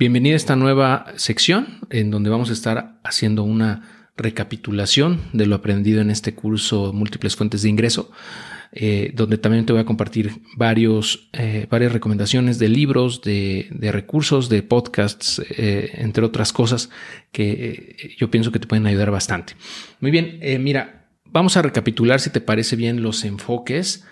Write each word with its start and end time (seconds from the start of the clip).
Bienvenida 0.00 0.32
a 0.32 0.36
esta 0.38 0.56
nueva 0.56 1.12
sección 1.16 1.80
en 1.90 2.10
donde 2.10 2.30
vamos 2.30 2.48
a 2.48 2.54
estar 2.54 2.98
haciendo 3.04 3.42
una 3.42 4.08
recapitulación 4.16 5.20
de 5.34 5.44
lo 5.44 5.54
aprendido 5.54 6.00
en 6.00 6.08
este 6.08 6.34
curso 6.34 6.94
Múltiples 6.94 7.36
Fuentes 7.36 7.60
de 7.60 7.68
Ingreso, 7.68 8.10
eh, 8.72 9.12
donde 9.14 9.36
también 9.36 9.66
te 9.66 9.74
voy 9.74 9.82
a 9.82 9.84
compartir 9.84 10.40
varios, 10.56 11.28
eh, 11.34 11.66
varias 11.68 11.92
recomendaciones 11.92 12.58
de 12.58 12.70
libros, 12.70 13.20
de, 13.20 13.68
recursos, 13.92 14.48
de 14.48 14.62
podcasts, 14.62 15.42
eh, 15.50 15.90
entre 15.98 16.24
otras 16.24 16.54
cosas 16.54 16.88
que 17.30 18.14
yo 18.16 18.30
pienso 18.30 18.52
que 18.52 18.58
te 18.58 18.66
pueden 18.66 18.86
ayudar 18.86 19.10
bastante. 19.10 19.52
Muy 20.00 20.10
bien, 20.10 20.40
mira, 20.64 21.10
vamos 21.26 21.58
a 21.58 21.62
recapitular 21.62 22.20
si 22.20 22.30
te 22.30 22.40
parece 22.40 22.74
bien 22.74 23.02
los 23.02 23.22
enfoques 23.22 24.06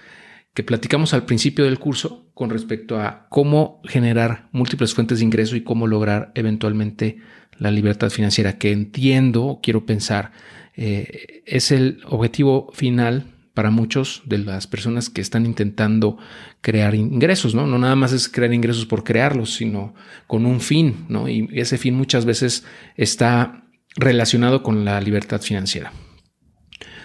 que 0.58 0.64
platicamos 0.64 1.14
al 1.14 1.24
principio 1.24 1.66
del 1.66 1.78
curso 1.78 2.32
con 2.34 2.50
respecto 2.50 3.00
a 3.00 3.28
cómo 3.28 3.80
generar 3.84 4.48
múltiples 4.50 4.92
fuentes 4.92 5.20
de 5.20 5.24
ingreso 5.24 5.54
y 5.54 5.62
cómo 5.62 5.86
lograr 5.86 6.32
eventualmente 6.34 7.18
la 7.58 7.70
libertad 7.70 8.10
financiera, 8.10 8.58
que 8.58 8.72
entiendo, 8.72 9.60
quiero 9.62 9.86
pensar, 9.86 10.32
eh, 10.74 11.44
es 11.46 11.70
el 11.70 12.00
objetivo 12.06 12.72
final 12.72 13.26
para 13.54 13.70
muchos 13.70 14.22
de 14.26 14.38
las 14.38 14.66
personas 14.66 15.10
que 15.10 15.20
están 15.20 15.46
intentando 15.46 16.18
crear 16.60 16.96
ingresos, 16.96 17.54
¿no? 17.54 17.68
No 17.68 17.78
nada 17.78 17.94
más 17.94 18.12
es 18.12 18.28
crear 18.28 18.52
ingresos 18.52 18.84
por 18.84 19.04
crearlos, 19.04 19.54
sino 19.54 19.94
con 20.26 20.44
un 20.44 20.60
fin, 20.60 21.06
¿no? 21.08 21.28
Y 21.28 21.48
ese 21.52 21.78
fin 21.78 21.94
muchas 21.94 22.24
veces 22.24 22.64
está 22.96 23.62
relacionado 23.94 24.64
con 24.64 24.84
la 24.84 25.00
libertad 25.00 25.40
financiera. 25.40 25.92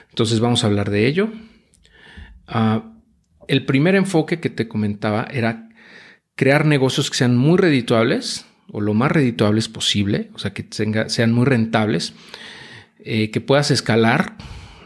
Entonces 0.09 0.40
vamos 0.40 0.63
a 0.63 0.67
hablar 0.67 0.90
de 0.90 1.05
ello. 1.05 1.29
Ah, 2.48 2.90
el 3.47 3.65
primer 3.65 3.95
enfoque 3.95 4.39
que 4.39 4.49
te 4.49 4.67
comentaba 4.67 5.27
era 5.31 5.70
crear 6.35 6.65
negocios 6.65 7.09
que 7.09 7.17
sean 7.17 7.38
muy 7.38 7.57
redituables 7.57 8.45
o 8.71 8.81
lo 8.81 8.93
más 8.93 9.11
redituables 9.11 9.70
posible, 9.70 10.29
o 10.34 10.39
sea, 10.39 10.53
que 10.53 10.65
sean 11.07 11.31
muy 11.31 11.45
rentables, 11.45 12.13
eh, 12.99 13.29
que 13.31 13.41
puedas 13.41 13.71
escalar, 13.71 14.37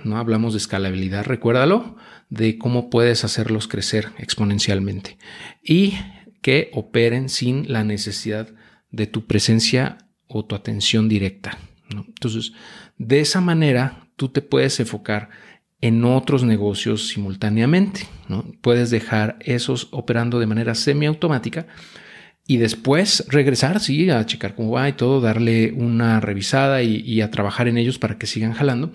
¿no? 0.04 0.18
Hablamos 0.18 0.54
de 0.54 0.58
escalabilidad, 0.58 1.26
recuérdalo, 1.26 1.96
de 2.30 2.58
cómo 2.58 2.90
puedes 2.90 3.24
hacerlos 3.24 3.68
crecer 3.68 4.10
exponencialmente 4.18 5.18
y 5.64 5.94
que 6.42 6.70
operen 6.74 7.30
sin 7.30 7.72
la 7.72 7.84
necesidad 7.84 8.50
de 8.92 9.08
tu 9.08 9.26
presencia 9.26 9.98
o 10.28 10.46
tu 10.46 10.56
atención 10.56 11.08
directa. 11.08 11.58
Entonces, 11.90 12.54
de 12.98 13.20
esa 13.20 13.42
manera, 13.42 14.10
tú 14.16 14.30
te 14.30 14.42
puedes 14.42 14.80
enfocar 14.80 15.30
en 15.82 16.04
otros 16.06 16.44
negocios 16.44 17.08
simultáneamente. 17.08 18.08
¿no? 18.28 18.46
Puedes 18.62 18.90
dejar 18.90 19.38
esos 19.42 19.90
operando 19.92 20.40
de 20.40 20.48
manera 20.48 20.76
semiautomática 20.76 21.68
y 22.48 22.58
después 22.58 23.26
regresar, 23.28 23.82
sí, 23.82 24.10
a 24.10 24.26
checar 24.26 24.56
cómo 24.56 24.72
va 24.72 24.88
y 24.88 24.94
todo, 24.94 25.20
darle 25.20 25.74
una 25.74 26.22
revisada 26.22 26.82
y, 26.82 27.22
a 27.22 27.30
trabajar 27.30 27.68
en 27.68 27.78
ellos 27.78 28.00
para 28.00 28.18
que 28.18 28.26
sigan 28.26 28.54
jalando, 28.54 28.94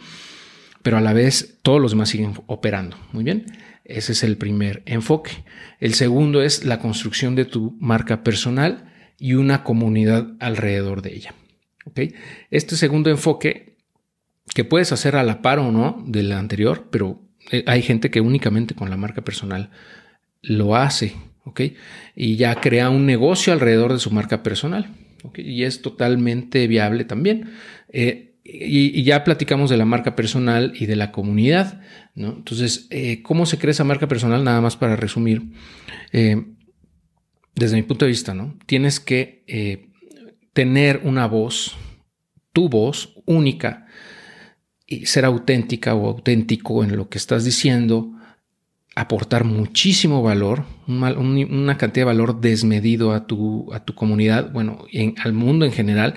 pero 0.83 0.97
a 0.97 1.03
la 1.03 1.12
vez 1.12 1.58
todos 1.62 1.80
los 1.80 1.92
demás 1.92 2.08
siguen 2.08 2.33
operando. 2.47 2.97
Muy 3.12 3.25
bien, 3.25 3.44
ese 3.84 4.12
es 4.12 4.25
el 4.25 4.38
primer 4.38 4.83
enfoque. 4.86 5.44
El 5.80 5.92
segundo 5.92 6.42
es 6.42 6.64
la 6.64 6.78
construcción 6.78 7.34
de 7.34 7.44
tu 7.44 7.77
marca 7.78 8.25
personal 8.25 8.91
y 9.19 9.34
una 9.34 9.64
comunidad 9.64 10.28
alrededor 10.41 11.03
de 11.03 11.14
ella. 11.14 11.34
¿okay? 11.84 12.14
Este 12.50 12.77
segundo 12.77 13.10
enfoque 13.10 13.72
que 14.55 14.64
puedes 14.64 14.92
hacer 14.92 15.17
a 15.17 15.22
la 15.22 15.42
par 15.42 15.58
o 15.58 15.72
no 15.72 16.03
de 16.06 16.22
la 16.22 16.39
anterior, 16.39 16.89
pero 16.91 17.20
eh, 17.50 17.64
hay 17.67 17.83
gente 17.83 18.11
que 18.11 18.20
únicamente 18.20 18.75
con 18.75 18.91
la 18.91 18.97
marca 18.97 19.22
personal 19.22 19.70
lo 20.42 20.77
hace, 20.77 21.14
¿ok? 21.44 21.61
Y 22.14 22.36
ya 22.36 22.55
crea 22.56 22.91
un 22.91 23.06
negocio 23.06 23.53
alrededor 23.53 23.92
de 23.92 23.98
su 23.98 24.11
marca 24.11 24.42
personal, 24.42 24.94
¿ok? 25.22 25.39
Y 25.39 25.64
es 25.64 25.83
totalmente 25.83 26.67
viable 26.67 27.05
también. 27.05 27.50
Eh, 27.89 28.36
y, 28.44 29.03
ya 29.05 29.22
platicamos 29.22 29.70
de 29.70 29.77
la 29.77 29.84
marca 29.84 30.17
personal 30.17 30.72
y 30.75 30.87
de 30.87 30.97
la 30.97 31.12
comunidad, 31.12 31.81
¿no? 32.14 32.34
Entonces, 32.37 32.88
eh, 32.91 33.22
¿cómo 33.22 33.47
se 33.47 33.59
crea 33.59 33.71
esa 33.71 33.84
marca 33.84 34.09
personal? 34.09 34.43
Nada 34.43 34.60
más 34.60 34.77
para 34.77 34.97
resumir. 34.97 35.43
desde 37.54 37.77
mi 37.77 37.82
punto 37.82 38.04
de 38.04 38.10
vista, 38.10 38.34
¿no? 38.34 38.59
Tienes 38.66 38.98
que 38.98 39.44
tener 40.53 41.00
una 41.04 41.27
voz, 41.27 41.77
tu 42.53 42.69
voz 42.69 43.15
única, 43.27 43.87
ser 45.06 45.25
auténtica 45.25 45.94
o 45.94 46.08
auténtico 46.08 46.84
en 46.84 46.97
lo 46.97 47.08
que 47.08 47.19
estás 47.19 47.44
diciendo, 47.44 48.12
aportar 48.94 49.44
muchísimo 49.44 50.22
valor, 50.22 50.64
una 50.86 51.78
cantidad 51.78 52.03
de 52.03 52.12
valor 52.12 52.41
desmedido 52.41 53.12
a 53.12 53.26
tu, 53.26 53.72
a 53.72 53.84
tu 53.84 53.94
comunidad, 53.94 54.53
bueno, 54.53 54.84
en, 54.92 55.14
al 55.22 55.32
mundo 55.32 55.64
en 55.64 55.72
general, 55.72 56.14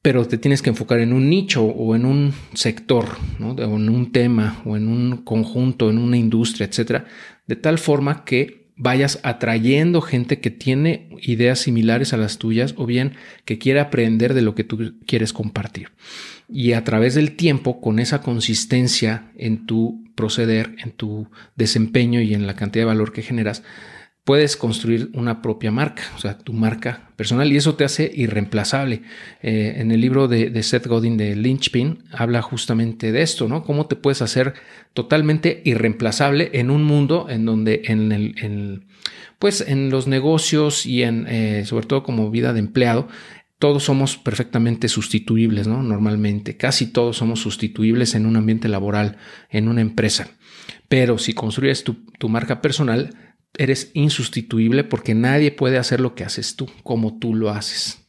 pero 0.00 0.26
te 0.26 0.38
tienes 0.38 0.62
que 0.62 0.70
enfocar 0.70 1.00
en 1.00 1.12
un 1.12 1.28
nicho 1.28 1.64
o 1.64 1.94
en 1.94 2.06
un 2.06 2.32
sector, 2.54 3.16
o 3.40 3.76
en 3.76 3.88
un 3.88 4.12
tema 4.12 4.62
o 4.64 4.76
en 4.76 4.88
un 4.88 5.18
conjunto, 5.18 5.90
en 5.90 5.98
una 5.98 6.16
industria, 6.16 6.66
etcétera, 6.66 7.04
de 7.46 7.56
tal 7.56 7.78
forma 7.78 8.24
que 8.24 8.68
vayas 8.76 9.18
atrayendo 9.24 10.00
gente 10.00 10.40
que 10.40 10.50
tiene 10.50 11.10
ideas 11.20 11.58
similares 11.58 12.12
a 12.12 12.16
las 12.16 12.38
tuyas 12.38 12.74
o 12.78 12.86
bien 12.86 13.14
que 13.44 13.58
quiere 13.58 13.80
aprender 13.80 14.34
de 14.34 14.42
lo 14.42 14.54
que 14.54 14.64
tú 14.64 14.94
quieres 15.04 15.32
compartir 15.32 15.90
y 16.48 16.72
a 16.72 16.84
través 16.84 17.14
del 17.14 17.36
tiempo, 17.36 17.80
con 17.80 17.98
esa 17.98 18.22
consistencia 18.22 19.30
en 19.36 19.66
tu 19.66 20.04
proceder, 20.14 20.74
en 20.78 20.92
tu 20.92 21.28
desempeño 21.56 22.20
y 22.20 22.34
en 22.34 22.46
la 22.46 22.56
cantidad 22.56 22.82
de 22.82 22.88
valor 22.88 23.12
que 23.12 23.22
generas, 23.22 23.62
puedes 24.28 24.58
construir 24.58 25.08
una 25.14 25.40
propia 25.40 25.70
marca, 25.70 26.02
o 26.14 26.18
sea, 26.18 26.36
tu 26.36 26.52
marca 26.52 27.08
personal, 27.16 27.50
y 27.50 27.56
eso 27.56 27.76
te 27.76 27.84
hace 27.84 28.12
irreemplazable. 28.14 29.00
Eh, 29.42 29.76
en 29.78 29.90
el 29.90 30.02
libro 30.02 30.28
de, 30.28 30.62
Seth 30.62 30.86
Godin 30.86 31.16
de 31.16 31.34
Lynchpin 31.34 32.04
habla 32.12 32.42
justamente 32.42 33.10
de 33.10 33.22
esto, 33.22 33.48
¿no? 33.48 33.62
Cómo 33.62 33.86
te 33.86 33.96
puedes 33.96 34.20
hacer 34.20 34.52
totalmente 34.92 35.62
irreemplazable 35.64 36.50
en 36.52 36.70
un 36.70 36.84
mundo 36.84 37.28
en 37.30 37.46
donde 37.46 37.80
en 37.86 38.12
el, 38.12 38.84
pues 39.38 39.64
en 39.66 39.88
los 39.88 40.06
negocios 40.06 40.84
y 40.84 41.04
en, 41.04 41.26
eh, 41.26 41.64
sobre 41.64 41.86
todo 41.86 42.02
como 42.02 42.30
vida 42.30 42.52
de 42.52 42.58
empleado, 42.58 43.08
todos 43.58 43.84
somos 43.84 44.16
perfectamente 44.16 44.88
sustituibles, 44.88 45.66
¿no? 45.66 45.82
Normalmente, 45.82 46.56
casi 46.56 46.86
todos 46.86 47.16
somos 47.16 47.40
sustituibles 47.40 48.14
en 48.14 48.26
un 48.26 48.36
ambiente 48.36 48.68
laboral, 48.68 49.16
en 49.50 49.68
una 49.68 49.80
empresa. 49.80 50.28
Pero 50.88 51.18
si 51.18 51.34
construyes 51.34 51.82
tu, 51.84 52.28
marca 52.28 52.62
personal, 52.62 53.34
eres 53.56 53.90
insustituible 53.94 54.84
porque 54.84 55.14
nadie 55.14 55.50
puede 55.50 55.78
hacer 55.78 56.00
lo 56.00 56.14
que 56.14 56.24
haces 56.24 56.54
tú, 56.54 56.70
como 56.84 57.18
tú 57.18 57.34
lo 57.34 57.50
haces. 57.50 58.08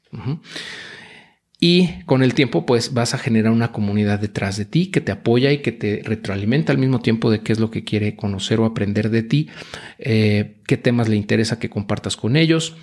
Y 1.60 2.04
con 2.04 2.22
el 2.22 2.36
tiempo, 2.36 2.66
pues 2.66 2.94
vas 2.94 3.16
a 3.16 3.18
generar 3.18 3.52
una 3.52 3.72
comunidad 3.72 4.20
detrás 4.20 4.56
de 4.56 4.66
ti 4.66 4.92
que 4.92 5.02
te 5.02 5.12
apoya 5.12 5.52
y 5.52 5.58
que 5.58 5.72
te 5.72 6.02
retroalimenta 6.06 6.72
al 6.72 6.78
mismo 6.78 7.02
tiempo 7.02 7.32
de 7.32 7.42
qué 7.42 7.54
es 7.54 7.60
lo 7.60 7.72
que 7.72 7.84
quiere 7.84 8.16
conocer 8.16 8.60
o 8.60 8.66
aprender 8.66 9.10
de 9.10 9.24
ti, 9.24 9.50
eh, 9.98 10.62
qué 10.68 10.78
temas 10.78 11.10
le 11.10 11.16
interesa 11.16 11.60
que 11.60 11.70
compartas 11.70 12.16
con 12.16 12.36
ellos 12.36 12.78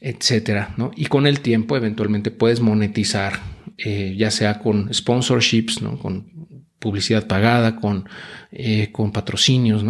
etcétera, 0.00 0.74
¿no? 0.76 0.90
Y 0.96 1.06
con 1.06 1.26
el 1.26 1.40
tiempo 1.40 1.76
eventualmente 1.76 2.30
puedes 2.30 2.60
monetizar, 2.60 3.40
eh, 3.78 4.14
ya 4.16 4.30
sea 4.30 4.58
con 4.58 4.92
sponsorships. 4.92 5.80
Con 6.00 6.34
publicidad 6.84 7.26
pagada, 7.26 7.76
con, 7.76 8.06
eh, 8.52 8.92
con 8.92 9.10
patrocinios. 9.10 9.82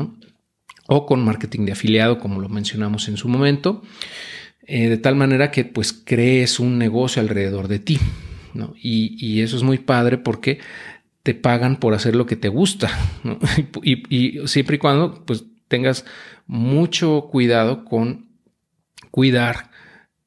O 0.87 1.07
con 1.07 1.25
marketing 1.25 1.67
de 1.67 1.73
afiliado, 1.73 2.21
como 2.21 2.41
lo 2.41 2.49
mencionamos 2.49 3.09
en 3.09 3.17
su 3.17 3.29
momento, 3.29 3.83
eh, 4.67 4.89
de 4.89 4.99
tal 4.99 5.17
manera 5.17 5.51
que 5.51 5.65
pues 5.65 5.93
crees 5.93 6.61
un 6.61 6.79
negocio 6.79 7.21
alrededor 7.21 7.69
de 7.69 7.81
ti. 7.81 7.99
Y, 8.77 9.41
eso 9.41 9.57
es 9.57 9.65
muy 9.65 9.79
padre 9.79 10.19
porque 10.19 10.61
te 11.25 11.35
pagan 11.35 11.81
por 11.81 11.95
hacer 11.95 12.15
lo 12.15 12.27
que 12.27 12.37
te 12.37 12.49
gusta, 12.49 12.91
y, 13.83 14.17
y 14.17 14.47
siempre 14.47 14.77
y 14.77 14.79
cuando 14.79 15.25
pues 15.25 15.45
tengas 15.67 16.05
mucho 16.47 17.29
cuidado 17.33 17.85
con 17.85 18.29
cuidar 19.11 19.71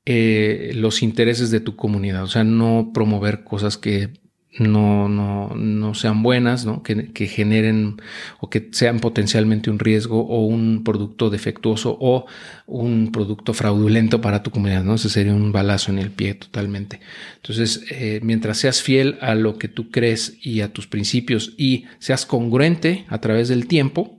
eh, 0.09 0.72
los 0.73 1.03
intereses 1.03 1.51
de 1.51 1.59
tu 1.59 1.75
comunidad, 1.75 2.24
o 2.24 2.27
sea, 2.27 2.45
no 2.45 2.92
promover 2.94 3.44
cosas 3.44 3.77
que 3.77 4.13
no, 4.57 5.09
no, 5.09 5.54
no 5.54 5.94
sean 5.95 6.24
buenas, 6.24 6.65
¿no? 6.65 6.81
Que, 6.81 7.12
que, 7.12 7.27
generen 7.27 7.98
o 8.39 8.50
que 8.50 8.69
sean 8.71 9.01
potencialmente 9.01 9.69
un 9.69 9.80
riesgo 9.80 10.25
o 10.25 10.45
un 10.45 10.86
producto 10.86 11.30
defectuoso 11.30 11.98
o 12.00 12.25
un 12.68 13.12
producto 13.12 13.54
fraudulento 13.54 14.21
para 14.21 14.44
tu 14.44 14.51
comunidad, 14.51 14.86
¿no? 14.86 14.95
Ese 14.95 15.09
sería 15.09 15.33
un 15.33 15.51
balazo 15.51 15.92
en 15.92 16.00
el 16.00 16.12
pie 16.12 16.36
totalmente. 16.36 17.01
Entonces, 17.36 17.83
eh, 17.92 18.21
mientras 18.24 18.60
seas 18.60 18.81
fiel 18.81 19.18
a 19.19 19.36
lo 19.36 19.57
que 19.57 19.68
tú 19.68 19.92
crees 19.92 20.38
y 20.42 20.62
a 20.62 20.71
tus 20.71 20.88
principios 20.88 21.53
y 21.57 21.83
seas 22.00 22.25
congruente 22.25 23.03
a 23.10 23.19
través 23.19 23.50
del 23.50 23.68
tiempo, 23.68 24.18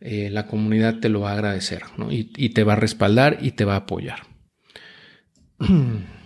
eh, 0.00 0.30
la 0.30 0.46
comunidad 0.46 1.00
te 1.00 1.08
lo 1.08 1.22
va 1.22 1.30
a 1.30 1.34
agradecer, 1.34 1.82
¿no? 1.96 2.12
y 2.12 2.50
te 2.50 2.62
va 2.62 2.74
a 2.74 2.76
respaldar 2.76 3.38
y 3.42 3.50
te 3.50 3.64
va 3.64 3.74
a 3.74 3.78
apoyar. 3.78 4.37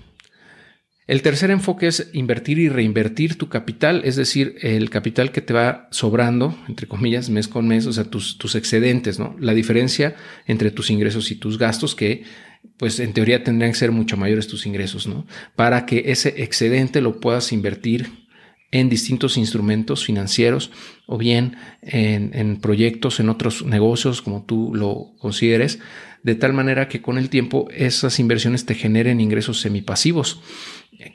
El 1.08 1.20
tercer 1.20 1.50
enfoque 1.50 1.88
es 1.88 2.11
invertir 2.12 2.58
y 2.58 2.69
reinvertir 2.69 3.37
tu 3.37 3.49
capital, 3.49 4.02
es 4.05 4.14
decir, 4.17 4.56
el 4.62 4.88
capital 4.88 5.32
que 5.32 5.40
te 5.40 5.52
va 5.52 5.88
sobrando, 5.90 6.56
entre 6.69 6.87
comillas, 6.87 7.29
mes 7.29 7.49
con 7.49 7.67
mes, 7.67 7.87
o 7.87 7.93
sea, 7.93 8.05
tus, 8.05 8.55
excedentes, 8.55 9.19
¿no? 9.19 9.37
La 9.40 9.52
diferencia 9.52 10.14
entre 10.46 10.70
tus 10.70 10.90
ingresos 10.90 11.31
y 11.31 11.34
tus 11.34 11.58
gastos 11.58 11.94
que 11.94 12.23
pues 12.76 13.00
en 13.00 13.12
teoría 13.12 13.43
tendrían 13.43 13.73
que 13.73 13.79
ser 13.79 13.90
mucho 13.90 14.17
mayores 14.17 14.46
tus 14.46 14.64
ingresos, 14.64 15.08
¿no? 15.08 15.26
Para 15.56 15.85
que 15.85 16.05
ese 16.06 16.43
excedente 16.43 17.00
lo 17.00 17.20
puedas 17.20 17.52
invertir 17.52 18.22
en 18.73 18.89
distintos 18.89 19.37
instrumentos 19.37 20.05
financieros 20.05 20.71
o 21.07 21.19
bien 21.19 21.57
en, 21.83 22.31
en, 22.35 22.57
proyectos, 22.57 23.21
en 23.21 23.29
otros 23.29 23.65
negocios, 23.65 24.23
como 24.23 24.45
tú 24.45 24.75
lo 24.75 25.13
consideres, 25.19 25.79
de 26.23 26.35
tal 26.35 26.55
manera 26.55 26.89
que 26.89 27.03
con 27.03 27.19
el 27.19 27.29
tiempo 27.29 27.69
esas 27.71 28.19
inversiones 28.19 28.65
te 28.65 28.75
generen 28.75 29.21
ingresos 29.21 29.61
semipasivos 29.61 30.41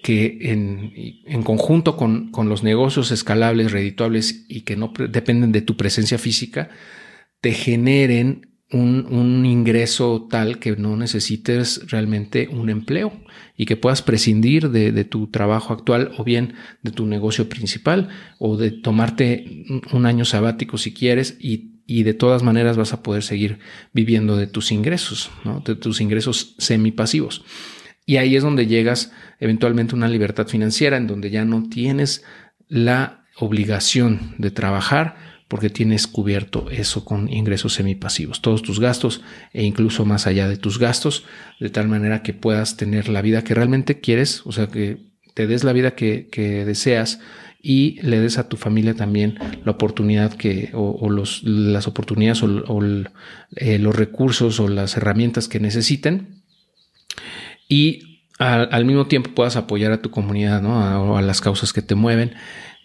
que 0.04 0.38
en, 0.42 0.94
en 1.26 1.44
conjunto 1.44 1.98
con, 1.98 2.32
con, 2.32 2.50
los 2.50 2.64
negocios 2.64 3.12
escalables, 3.12 3.72
redituables 3.72 4.46
y 4.48 4.62
que 4.62 4.76
no 4.76 4.94
dependen 5.10 5.52
de 5.52 5.62
tu 5.62 5.78
presencia 5.78 6.18
física, 6.18 6.70
te 7.42 7.54
generen 7.54 8.57
un, 8.72 9.46
ingreso 9.46 10.28
tal 10.30 10.60
que 10.60 10.76
no 10.76 10.98
necesites 10.98 11.90
realmente 11.90 12.50
un 12.50 12.70
empleo 12.70 13.14
y 13.56 13.66
que 13.66 13.78
puedas 13.78 14.02
prescindir 14.02 14.70
de, 14.70 15.04
tu 15.06 15.28
trabajo 15.28 15.74
actual 15.74 16.12
o 16.18 16.24
bien 16.24 16.56
de 16.82 16.92
tu 16.92 17.06
negocio 17.06 17.48
principal 17.48 18.10
o 18.40 18.58
de 18.58 18.72
tomarte 18.72 19.66
un 19.94 20.06
año 20.06 20.26
sabático 20.26 20.78
si 20.78 20.94
quieres 20.94 21.38
y, 21.40 21.76
de 21.88 22.14
todas 22.14 22.44
maneras 22.44 22.76
vas 22.76 22.92
a 22.92 23.02
poder 23.02 23.24
seguir 23.24 23.60
viviendo 23.94 24.36
de 24.36 24.48
tus 24.48 24.74
ingresos, 24.74 25.32
de 25.66 25.76
tus 25.76 26.02
ingresos 26.02 26.56
semipasivos. 26.58 27.46
Y 28.06 28.18
ahí 28.18 28.36
es 28.36 28.44
donde 28.44 28.68
llegas 28.68 29.14
eventualmente 29.40 29.94
a 29.94 29.98
una 29.98 30.10
libertad 30.10 30.48
financiera 30.48 30.98
en 30.98 31.08
donde 31.08 31.30
ya 31.30 31.46
no 31.46 31.70
tienes 31.70 32.26
la 32.68 33.26
obligación 33.38 34.36
de 34.38 34.52
trabajar 34.52 35.37
porque 35.48 35.70
tienes 35.70 36.08
cubierto 36.08 36.70
eso 36.70 37.06
con 37.06 37.32
ingresos 37.32 37.74
semipasivos, 37.74 38.42
todos 38.42 38.62
tus 38.62 38.80
gastos 38.80 39.22
e 39.54 39.64
incluso 39.64 40.06
más 40.06 40.28
allá 40.28 40.50
de 40.50 40.58
tus 40.58 40.78
gastos, 40.78 41.24
de 41.60 41.70
tal 41.70 41.88
manera 41.88 42.22
que 42.22 42.34
puedas 42.34 42.76
tener 42.76 43.08
la 43.08 43.22
vida 43.22 43.44
que 43.44 43.54
realmente 43.54 44.00
quieres, 44.00 44.42
o 44.46 44.52
sea, 44.52 44.68
que 44.68 45.08
te 45.34 45.48
des 45.48 45.64
la 45.64 45.74
vida 45.74 45.92
que, 45.92 46.28
deseas 46.66 47.20
y 47.62 48.00
le 48.02 48.20
des 48.20 48.38
a 48.38 48.50
tu 48.50 48.58
familia 48.58 48.94
también 48.94 49.40
la 49.64 49.72
oportunidad 49.72 50.34
que, 50.34 50.72
o, 50.74 51.10
los, 51.10 51.44
las 51.44 51.88
oportunidades 51.88 52.44
o, 52.44 52.82
eh, 53.56 53.80
los 53.80 53.96
recursos 53.96 54.60
o 54.60 54.68
las 54.68 54.98
herramientas 54.98 55.48
que 55.48 55.60
necesiten 55.60 56.44
y 57.70 58.22
al, 58.40 58.86
mismo 58.86 59.08
tiempo 59.08 59.32
puedas 59.32 59.56
apoyar 59.56 59.92
a 59.92 60.02
tu 60.02 60.12
comunidad, 60.12 60.62
¿no? 60.62 60.80
A, 60.80 61.18
a 61.18 61.22
las 61.22 61.42
causas 61.42 61.74
que 61.74 61.82
te 61.82 61.96
mueven 61.96 62.36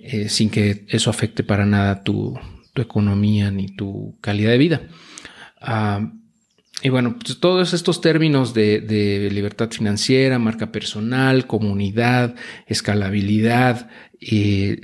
eh, 0.05 0.29
sin 0.29 0.51
que 0.51 0.85
eso 0.89 1.11
afecte 1.11 1.45
para 1.45 1.65
nada 1.65 2.03
tu, 2.03 2.37
tu 2.73 2.83
economía 2.83 3.51
ni 3.51 3.67
tu 3.69 4.17
calidad 4.21 4.51
de 4.51 4.59
vida. 4.59 4.83
Ah, 5.61 6.13
y 6.83 6.89
bueno, 6.89 7.17
pues 7.17 7.39
todos 7.39 7.75
estos 7.75 8.01
términos 8.01 8.55
de, 8.55 9.29
libertad 9.33 9.71
financiera, 9.71 10.41
marca 10.41 10.73
personal, 10.73 11.47
comunidad, 11.47 12.35
escalabilidad, 12.67 13.89
eh, 14.21 14.81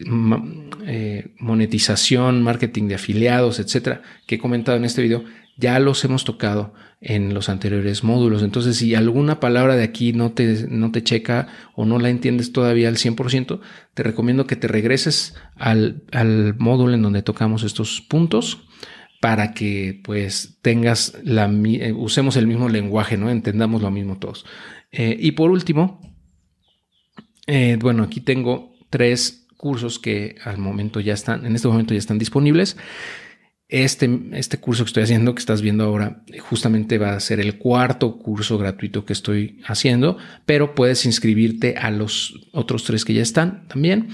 monetización, 1.40 2.42
marketing 2.42 2.86
de 2.86 2.94
afiliados, 2.94 3.58
etcétera, 3.58 4.02
que 4.26 4.36
he 4.36 4.38
comentado 4.38 4.78
en 4.78 4.84
este 4.84 5.02
video, 5.02 5.24
ya 5.58 5.78
los 5.80 6.04
hemos 6.04 6.24
tocado 6.24 6.72
en 7.00 7.34
los 7.34 7.48
anteriores 7.48 8.02
módulos. 8.04 8.42
Entonces, 8.42 8.76
si 8.76 8.94
alguna 8.94 9.40
palabra 9.40 9.76
de 9.76 9.82
aquí 9.82 10.12
no 10.12 10.32
te, 10.32 10.66
no 10.68 10.90
te 10.92 11.02
checa 11.02 11.48
o 11.74 11.84
no 11.84 11.98
la 11.98 12.08
entiendes 12.08 12.52
todavía 12.52 12.88
al 12.88 12.96
100%, 12.96 13.60
te 13.92 14.02
recomiendo 14.02 14.46
que 14.46 14.56
te 14.56 14.68
regreses 14.68 15.34
al, 15.56 16.04
al 16.12 16.56
módulo 16.58 16.94
en 16.94 17.02
donde 17.02 17.22
tocamos 17.22 17.64
estos 17.64 18.00
puntos 18.00 18.68
para 19.20 19.52
que 19.52 20.00
pues 20.04 20.58
tengas 20.62 21.18
la, 21.24 21.50
eh, 21.50 21.92
usemos 21.92 22.36
el 22.36 22.46
mismo 22.46 22.68
lenguaje, 22.68 23.16
¿no? 23.16 23.28
Entendamos 23.30 23.82
lo 23.82 23.90
mismo 23.90 24.18
todos. 24.18 24.46
Eh, 24.92 25.16
y 25.18 25.32
por 25.32 25.50
último, 25.50 26.00
eh, 27.48 27.76
bueno, 27.80 28.04
aquí 28.04 28.20
tengo 28.20 28.74
tres 28.90 29.46
cursos 29.56 29.98
que 29.98 30.36
al 30.44 30.58
momento 30.58 31.00
ya 31.00 31.14
están, 31.14 31.44
en 31.44 31.56
este 31.56 31.66
momento 31.66 31.94
ya 31.94 31.98
están 31.98 32.18
disponibles. 32.18 32.76
Este, 33.68 34.08
este 34.32 34.58
curso 34.58 34.84
que 34.84 34.88
estoy 34.88 35.02
haciendo, 35.02 35.34
que 35.34 35.40
estás 35.40 35.60
viendo 35.60 35.84
ahora, 35.84 36.22
justamente 36.40 36.96
va 36.96 37.14
a 37.14 37.20
ser 37.20 37.38
el 37.38 37.58
cuarto 37.58 38.16
curso 38.16 38.56
gratuito 38.56 39.04
que 39.04 39.12
estoy 39.12 39.60
haciendo, 39.66 40.16
pero 40.46 40.74
puedes 40.74 41.04
inscribirte 41.04 41.76
a 41.76 41.90
los 41.90 42.48
otros 42.52 42.84
tres 42.84 43.04
que 43.04 43.12
ya 43.12 43.22
están 43.22 43.68
también. 43.68 44.08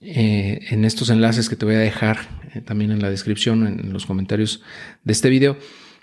Eh, 0.00 0.60
en 0.70 0.84
estos 0.84 1.10
enlaces 1.10 1.48
que 1.48 1.56
te 1.56 1.66
voy 1.66 1.74
a 1.74 1.80
dejar 1.80 2.20
eh, 2.54 2.60
también 2.60 2.92
en 2.92 3.02
la 3.02 3.10
descripción, 3.10 3.66
en 3.66 3.92
los 3.92 4.06
comentarios 4.06 4.62
de 5.04 5.12
este 5.12 5.28
video 5.28 5.58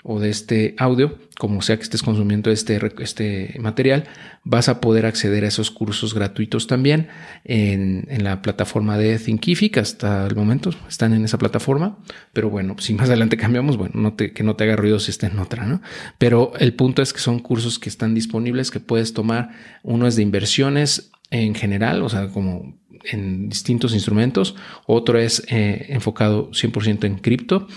o 0.10 0.22
de 0.22 0.30
este 0.30 0.74
audio, 0.78 1.18
como 1.38 1.62
sea 1.62 1.76
que 1.76 1.84
estés 1.84 2.02
consumiendo 2.02 2.50
este, 2.50 2.80
este 3.00 3.58
material, 3.60 4.06
vas 4.46 4.70
a 4.70 4.80
poder 4.80 5.06
acceder 5.06 5.44
a 5.44 5.50
esos 5.50 5.70
cursos 5.70 6.14
gratuitos 6.14 6.66
también 6.66 7.10
en, 7.44 8.08
la 8.24 8.42
plataforma 8.42 8.98
de 8.98 9.20
Thinkific. 9.20 9.78
Hasta 9.78 10.26
el 10.26 10.34
momento 10.34 10.70
están 10.88 11.14
en 11.14 11.26
esa 11.26 11.38
plataforma, 11.38 11.98
pero 12.32 12.50
bueno, 12.50 12.78
si 12.80 12.94
más 12.94 13.10
adelante 13.10 13.36
cambiamos, 13.36 13.76
bueno, 13.76 13.96
no 13.96 14.14
te, 14.14 14.32
que 14.32 14.44
no 14.44 14.56
te 14.56 14.64
haga 14.64 14.78
ruido 14.78 14.98
si 15.00 15.12
está 15.12 15.28
en 15.28 15.40
otra, 15.40 15.66
¿no? 15.66 15.82
Pero 16.18 16.54
el 16.58 16.74
punto 16.74 17.02
es 17.02 17.12
que 17.12 17.20
son 17.20 17.40
cursos 17.40 17.78
que 17.78 17.90
están 17.90 18.16
disponibles, 18.16 18.72
que 18.72 18.80
puedes 18.80 19.14
tomar. 19.14 19.50
Uno 19.84 20.08
es 20.08 20.16
de 20.16 20.24
inversiones 20.24 21.12
en 21.32 21.54
general, 21.54 22.02
o 22.02 22.08
sea, 22.08 22.30
como 22.30 22.78
en 23.04 23.50
distintos 23.50 23.94
instrumentos. 23.94 24.56
Otro 24.86 25.20
es 25.20 25.44
eh, 25.50 25.88
enfocado 25.90 26.50
100% 26.52 27.04
en 27.04 27.18
cripto 27.18 27.68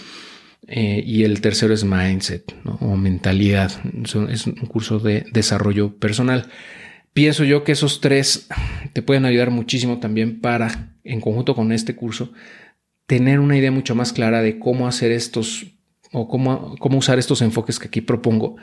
eh, 0.66 1.02
y 1.04 1.24
el 1.24 1.40
tercero 1.40 1.74
es 1.74 1.84
mindset 1.84 2.54
o 2.64 2.96
mentalidad. 2.96 3.72
Es 4.04 4.46
un 4.46 4.54
curso 4.68 4.98
de 4.98 5.24
desarrollo 5.32 5.96
personal. 5.96 6.48
Pienso 7.12 7.44
yo 7.44 7.64
que 7.64 7.72
esos 7.72 8.00
tres 8.00 8.48
te 8.92 9.02
pueden 9.02 9.24
ayudar 9.24 9.50
muchísimo 9.50 9.98
también 9.98 10.40
para, 10.40 10.94
en 11.02 11.20
conjunto 11.20 11.54
con 11.54 11.72
este 11.72 11.96
curso, 11.96 12.32
tener 13.06 13.40
una 13.40 13.56
idea 13.56 13.72
mucho 13.72 13.96
más 13.96 14.12
clara 14.12 14.42
de 14.42 14.58
cómo 14.60 14.86
hacer 14.86 15.10
estos 15.10 15.66
o 16.12 16.28
cómo, 16.28 16.76
cómo 16.78 16.98
usar 16.98 17.18
estos 17.18 17.42
enfoques 17.42 17.78
que 17.78 17.88
aquí 17.88 18.00
propongo 18.00 18.56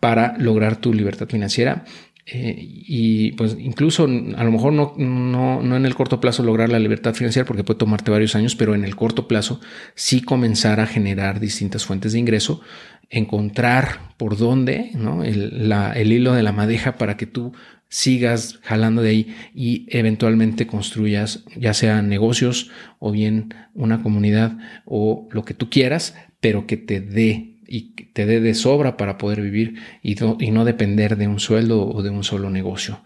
para 0.00 0.36
lograr 0.38 0.76
tu 0.76 0.94
libertad 0.94 1.28
financiera 1.28 1.84
eh, 2.30 2.56
y 2.58 3.32
pues 3.32 3.56
incluso 3.58 4.04
a 4.04 4.44
lo 4.44 4.52
mejor 4.52 4.74
no, 4.74 4.92
no, 4.98 5.62
no, 5.62 5.76
en 5.76 5.86
el 5.86 5.94
corto 5.94 6.20
plazo 6.20 6.42
lograr 6.42 6.68
la 6.68 6.78
libertad 6.78 7.14
financiera 7.14 7.46
porque 7.46 7.64
puede 7.64 7.78
tomarte 7.78 8.10
varios 8.10 8.34
años, 8.34 8.54
pero 8.54 8.74
en 8.74 8.84
el 8.84 8.96
corto 8.96 9.26
plazo 9.26 9.60
sí 9.94 10.20
comenzar 10.20 10.78
a 10.80 10.86
generar 10.86 11.40
distintas 11.40 11.86
fuentes 11.86 12.12
de 12.12 12.18
ingreso, 12.18 12.60
encontrar 13.08 14.14
por 14.18 14.36
dónde, 14.36 14.90
¿no? 14.94 15.24
el, 15.24 15.70
la, 15.70 15.92
el 15.92 16.12
hilo 16.12 16.34
de 16.34 16.42
la 16.42 16.52
madeja 16.52 16.98
para 16.98 17.16
que 17.16 17.24
tú 17.24 17.54
sigas 17.88 18.60
jalando 18.62 19.00
de 19.00 19.08
ahí 19.08 19.36
y 19.54 19.86
eventualmente 19.88 20.66
construyas 20.66 21.44
ya 21.56 21.72
sea 21.72 22.02
negocios 22.02 22.70
o 22.98 23.10
bien 23.10 23.54
una 23.72 24.02
comunidad 24.02 24.58
o 24.84 25.28
lo 25.32 25.46
que 25.46 25.54
tú 25.54 25.70
quieras, 25.70 26.14
pero 26.40 26.66
que 26.66 26.76
te 26.76 27.00
dé 27.00 27.57
y 27.70 27.92
te 28.14 28.24
dé 28.24 28.40
de 28.40 28.54
sobra 28.54 28.96
para 28.96 29.18
poder 29.18 29.42
vivir 29.42 29.74
y 30.02 30.14
no, 30.50 30.64
depender 30.64 31.16
de 31.18 31.28
un 31.28 31.38
sueldo 31.38 31.86
o 31.86 32.02
de 32.02 32.08
un 32.08 32.24
solo 32.24 32.48
negocio. 32.48 33.00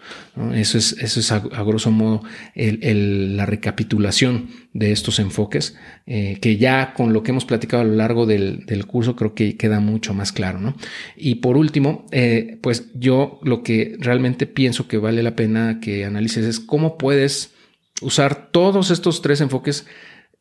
Eso 0.54 0.78
es, 0.78 0.92
eso 0.92 1.20
es 1.20 1.32
a, 1.32 1.40
grosso 1.40 1.90
modo 1.90 2.22
la 2.54 3.44
recapitulación 3.44 4.48
de 4.72 4.92
estos 4.92 5.18
enfoques, 5.18 5.76
eh, 6.06 6.38
que 6.40 6.56
ya 6.56 6.94
con 6.94 7.12
lo 7.12 7.22
que 7.22 7.32
hemos 7.32 7.44
platicado 7.44 7.82
a 7.82 7.86
lo 7.86 7.96
largo 7.96 8.24
del, 8.24 8.64
curso 8.86 9.16
creo 9.16 9.34
que 9.34 9.56
queda 9.56 9.80
mucho 9.80 10.14
más 10.14 10.32
claro. 10.32 10.74
Y 11.16 11.36
por 11.36 11.56
último, 11.56 12.06
eh, 12.12 12.58
pues 12.62 12.90
yo 12.94 13.40
lo 13.42 13.62
que 13.62 13.96
realmente 13.98 14.46
pienso 14.46 14.86
que 14.86 14.98
vale 14.98 15.22
la 15.22 15.34
pena 15.34 15.80
que 15.80 16.04
analices 16.04 16.44
es 16.44 16.60
cómo 16.60 16.96
puedes 16.96 17.52
usar 18.00 18.50
todos 18.50 18.90
estos 18.90 19.22
tres 19.22 19.40
enfoques 19.40 19.86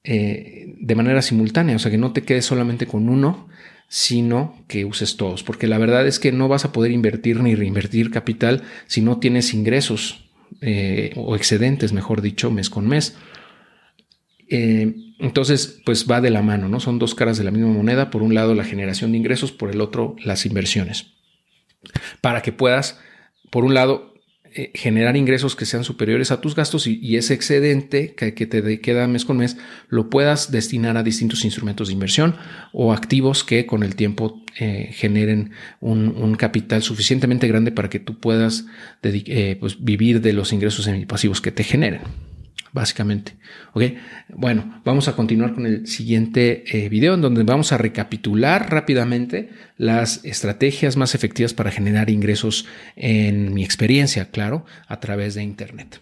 eh, 0.04 0.76
de 0.80 0.96
manera 0.96 1.22
simultánea, 1.22 1.76
o 1.76 1.80
sea, 1.80 1.92
que 1.92 1.98
no 1.98 2.12
te 2.12 2.24
quedes 2.24 2.46
solamente 2.46 2.88
con 2.88 3.08
uno, 3.10 3.48
sino 3.94 4.56
que 4.70 4.86
uses 4.86 5.18
todos, 5.18 5.44
porque 5.44 5.68
la 5.68 5.78
verdad 5.78 6.08
es 6.08 6.18
que 6.18 6.32
no 6.32 6.48
vas 6.48 6.64
a 6.64 6.72
poder 6.72 6.92
invertir 6.92 7.42
ni 7.42 7.56
reinvertir 7.56 8.10
capital 8.10 8.64
si 8.88 9.02
no 9.02 9.20
tienes 9.20 9.54
ingresos 9.54 10.30
eh, 10.62 11.12
o 11.18 11.36
excedentes, 11.36 11.92
mejor 11.92 12.22
dicho, 12.22 12.52
mes 12.52 12.70
con 12.70 12.88
mes. 12.88 13.18
Eh, 14.48 14.96
entonces, 15.20 15.82
pues 15.86 16.10
va 16.10 16.22
de 16.22 16.30
la 16.30 16.42
mano, 16.42 16.70
¿no? 16.70 16.80
Son 16.80 17.00
dos 17.00 17.16
caras 17.16 17.38
de 17.38 17.44
la 17.44 17.52
misma 17.52 17.68
moneda. 17.68 18.12
Por 18.12 18.24
un 18.24 18.34
lado, 18.34 18.56
la 18.56 18.64
generación 18.64 19.12
de 19.12 19.18
ingresos, 19.18 19.52
por 19.52 19.70
el 19.70 19.82
otro, 19.82 20.16
las 20.24 20.46
inversiones. 20.46 21.08
Para 22.22 22.42
que 22.42 22.54
puedas, 22.54 22.98
por 23.50 23.66
un 23.66 23.74
lado, 23.74 24.11
eh, 24.54 24.72
generar 24.74 25.16
ingresos 25.16 25.56
que 25.56 25.66
sean 25.66 25.84
superiores 25.84 26.32
a 26.32 26.42
tus 26.42 26.56
gastos 26.56 26.86
y, 26.88 27.16
ese 27.16 27.34
excedente 27.34 28.14
que, 28.16 28.32
te 28.32 28.82
queda 28.82 29.08
mes 29.08 29.24
con 29.26 29.38
mes 29.38 29.58
lo 29.88 30.10
puedas 30.10 30.52
destinar 30.52 30.98
a 30.98 31.04
distintos 31.04 31.46
instrumentos 31.46 31.88
de 31.88 31.94
inversión 31.94 32.36
o 32.74 32.92
activos 32.92 33.44
que 33.44 33.66
con 33.66 33.84
el 33.84 33.96
tiempo 33.96 34.44
eh, 34.60 34.90
generen 34.94 35.52
un, 35.80 36.36
capital 36.36 36.84
suficientemente 36.84 37.48
grande 37.48 37.72
para 37.72 37.90
que 37.90 38.00
tú 38.00 38.20
puedas 38.20 38.66
eh, 39.04 39.58
pues, 39.60 39.84
vivir 39.84 40.22
de 40.22 40.34
los 40.34 40.52
ingresos 40.52 40.90
pasivos 41.08 41.40
que 41.40 41.52
te 41.52 41.64
generen 41.64 42.02
básicamente. 42.74 43.36
Ok, 43.74 43.84
bueno, 44.30 44.82
vamos 44.84 45.08
a 45.08 45.16
continuar 45.16 45.54
con 45.54 45.66
el 45.66 45.88
siguiente 45.88 46.64
eh, 46.68 46.90
video 46.90 47.14
en 47.14 47.22
donde 47.22 47.44
vamos 47.44 47.72
a 47.72 47.78
recapitular 47.78 48.70
rápidamente 48.72 49.50
las 49.78 50.24
estrategias 50.26 50.98
más 50.98 51.16
efectivas 51.16 51.54
para 51.54 51.72
generar 51.72 52.10
ingresos 52.10 52.66
en 52.96 53.54
mi 53.54 53.64
experiencia, 53.64 54.32
claro, 54.32 54.66
a 54.88 55.00
través 55.00 55.36
de 55.36 55.44
Internet. 55.44 56.02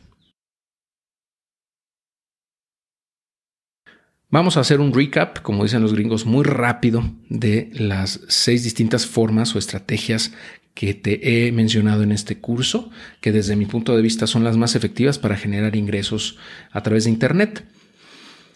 Vamos 4.32 4.58
a 4.58 4.60
hacer 4.60 4.80
un 4.80 4.94
recap, 4.94 5.42
como 5.42 5.64
dicen 5.64 5.82
los 5.82 5.94
gringos, 5.94 6.28
muy 6.28 6.44
rápido 6.44 7.04
de 7.30 7.72
las 7.74 8.20
seis 8.28 8.64
distintas 8.64 9.08
formas 9.08 9.56
o 9.56 9.58
estrategias 9.58 10.34
que 10.74 10.94
te 10.94 11.48
he 11.48 11.52
mencionado 11.52 12.04
en 12.04 12.12
este 12.12 12.38
curso, 12.40 12.90
que 13.22 13.32
desde 13.32 13.56
mi 13.56 13.66
punto 13.66 13.96
de 13.96 14.02
vista 14.02 14.28
son 14.28 14.44
las 14.44 14.58
más 14.58 14.76
efectivas 14.76 15.20
para 15.20 15.36
generar 15.36 15.76
ingresos 15.76 16.38
a 16.72 16.82
través 16.84 17.04
de 17.04 17.10
Internet. 17.10 17.66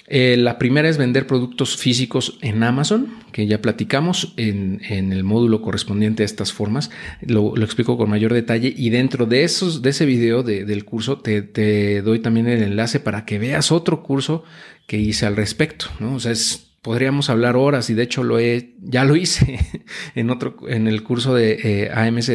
Eh, 0.08 0.36
la 0.38 0.60
primera 0.60 0.90
es 0.90 0.98
vender 0.98 1.28
productos 1.28 1.78
físicos 1.78 2.38
en 2.42 2.62
Amazon, 2.64 3.08
que 3.32 3.48
ya 3.48 3.62
platicamos 3.62 4.34
en, 4.38 4.82
el 4.84 5.24
módulo 5.24 5.62
correspondiente 5.62 6.24
a 6.24 6.26
estas 6.26 6.52
formas. 6.52 6.92
Lo, 7.22 7.56
explico 7.58 7.98
con 7.98 8.10
mayor 8.10 8.34
detalle 8.34 8.74
y 8.76 8.90
dentro 8.90 9.26
de, 9.26 9.44
esos, 9.44 9.82
de 9.82 9.92
ese 9.92 10.06
video 10.06 10.44
del 10.44 10.86
curso 10.86 11.20
te, 11.20 12.02
doy 12.02 12.20
también 12.20 12.48
el 12.48 12.64
enlace 12.64 13.00
para 13.00 13.26
que 13.26 13.40
veas 13.40 13.72
otro 13.72 14.04
curso 14.04 14.44
que 14.88 14.98
hice 14.98 15.26
al 15.26 15.36
respecto. 15.36 15.86
¿no? 16.00 16.18
Es 16.18 16.73
podríamos 16.84 17.32
hablar 17.32 17.56
horas 17.56 17.90
y 17.90 17.96
de 17.96 18.04
hecho 18.04 18.24
lo 18.24 18.38
he, 18.38 18.76
ya 18.82 19.06
lo 19.06 19.16
hice 19.16 19.60
en 20.16 20.30
otro, 20.30 20.58
en 20.68 20.88
el 20.88 21.02
curso 21.02 21.34
de 21.34 21.60
eh, 21.64 21.92
AMZ. 21.92 22.30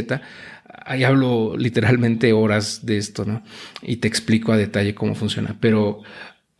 Ahí 0.84 1.04
hablo 1.04 1.56
literalmente 1.56 2.32
horas 2.32 2.84
de 2.84 2.96
esto, 2.96 3.24
¿no? 3.24 3.42
Y 3.82 3.96
te 3.96 4.08
explico 4.08 4.52
a 4.52 4.56
detalle 4.56 4.94
cómo 4.94 5.14
funciona. 5.14 5.56
Pero 5.60 6.00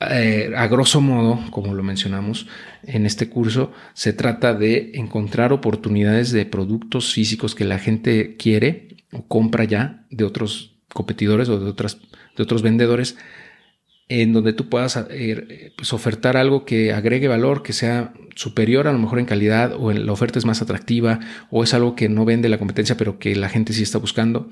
eh, 0.01 0.53
a 0.55 0.67
grosso 0.69 1.01
modo, 1.01 1.41
como 1.51 1.75
lo 1.75 1.83
mencionamos 1.83 2.47
en 2.85 3.07
este 3.07 3.31
curso, 3.31 3.73
se 3.95 4.13
trata 4.13 4.53
de 4.53 4.93
encontrar 4.95 5.53
oportunidades 5.53 6.31
de 6.31 6.45
productos 6.45 7.15
físicos 7.15 7.55
que 7.55 7.65
la 7.65 7.79
gente 7.79 8.37
quiere 8.37 8.97
o 9.13 9.27
compra 9.27 9.65
ya 9.65 10.05
de 10.11 10.25
otros 10.25 10.77
competidores 10.93 11.49
o 11.49 11.59
de 11.59 11.71
otras, 11.71 11.99
de 12.37 12.43
otros 12.43 12.61
vendedores 12.61 13.17
en 14.09 14.33
donde 14.33 14.53
tú 14.53 14.69
puedas 14.69 14.99
eh, 15.11 15.73
pues, 15.77 15.93
ofertar 15.93 16.37
algo 16.37 16.65
que 16.65 16.93
agregue 16.93 17.29
valor, 17.29 17.63
que 17.63 17.73
sea 17.73 18.13
superior 18.35 18.87
a 18.87 18.93
lo 18.93 18.99
mejor 18.99 19.19
en 19.19 19.27
calidad 19.27 19.75
o 19.77 19.93
la 19.93 20.13
oferta 20.13 20.39
es 20.39 20.45
más 20.45 20.63
atractiva 20.63 21.21
o 21.51 21.65
es 21.65 21.75
algo 21.75 21.95
que 21.95 22.09
no 22.09 22.25
vende 22.25 22.49
la 22.49 22.59
competencia 22.59 22.97
pero 22.97 23.19
que 23.19 23.35
la 23.37 23.49
gente 23.49 23.73
sí 23.73 23.83
está 23.83 23.99
buscando, 23.99 24.49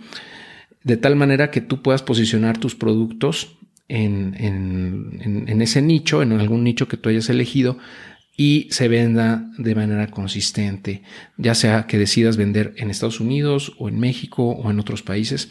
de 0.82 0.96
tal 0.96 1.16
manera 1.16 1.50
que 1.50 1.60
tú 1.60 1.82
puedas 1.82 2.02
posicionar 2.02 2.58
tus 2.58 2.75
productos 2.75 3.56
en, 3.88 4.34
en 4.38 5.62
ese 5.62 5.80
nicho, 5.80 6.20
en 6.20 6.32
algún 6.32 6.64
nicho 6.64 6.88
que 6.88 6.96
tú 6.96 7.08
hayas 7.08 7.30
elegido 7.30 7.78
y 8.36 8.66
se 8.70 8.88
venda 8.88 9.48
de 9.56 9.75
manera 9.75 10.08
consistente, 10.08 11.02
ya 11.36 11.54
sea 11.54 11.86
que 11.86 11.96
decidas 11.96 12.36
vender 12.36 12.75
en 12.76 12.90
Estados 12.90 13.20
Unidos 13.20 13.72
o 13.78 13.88
en 13.88 13.98
México 13.98 14.50
o 14.50 14.70
en 14.70 14.80
otros 14.80 15.02
países 15.02 15.50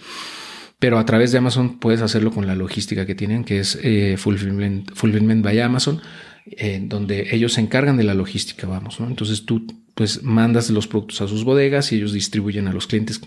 pero 0.80 1.00
a 1.00 1.06
través 1.06 1.32
de 1.32 1.38
Amazon 1.38 1.80
puedes 1.80 2.02
hacerlo 2.02 2.32
con 2.32 2.48
la 2.48 2.56
logística 2.56 3.06
que 3.06 3.16
tienen, 3.16 3.44
que 3.44 3.60
es 3.60 3.80
eh, 3.82 4.16
fulfillment, 4.18 4.94
fulfillment 4.94 5.44
by 5.44 5.60
Amazon, 5.60 6.02
eh, 6.46 6.82
donde 6.84 7.36
ellos 7.36 7.54
se 7.54 7.62
encargan 7.62 7.98
de 7.98 8.04
la 8.04 8.14
logística, 8.14 8.68
vamos, 8.68 9.00
¿no? 9.00 9.08
Entonces 9.08 9.46
tú 9.46 9.66
pues 9.96 10.24
mandas 10.24 10.70
los 10.70 10.88
productos 10.88 11.22
a 11.22 11.28
sus 11.28 11.46
bodegas 11.46 11.94
y 11.94 11.96
ellos 11.96 12.12
distribuyen 12.12 12.68
a 12.68 12.74
los 12.74 12.86
clientes 12.86 13.22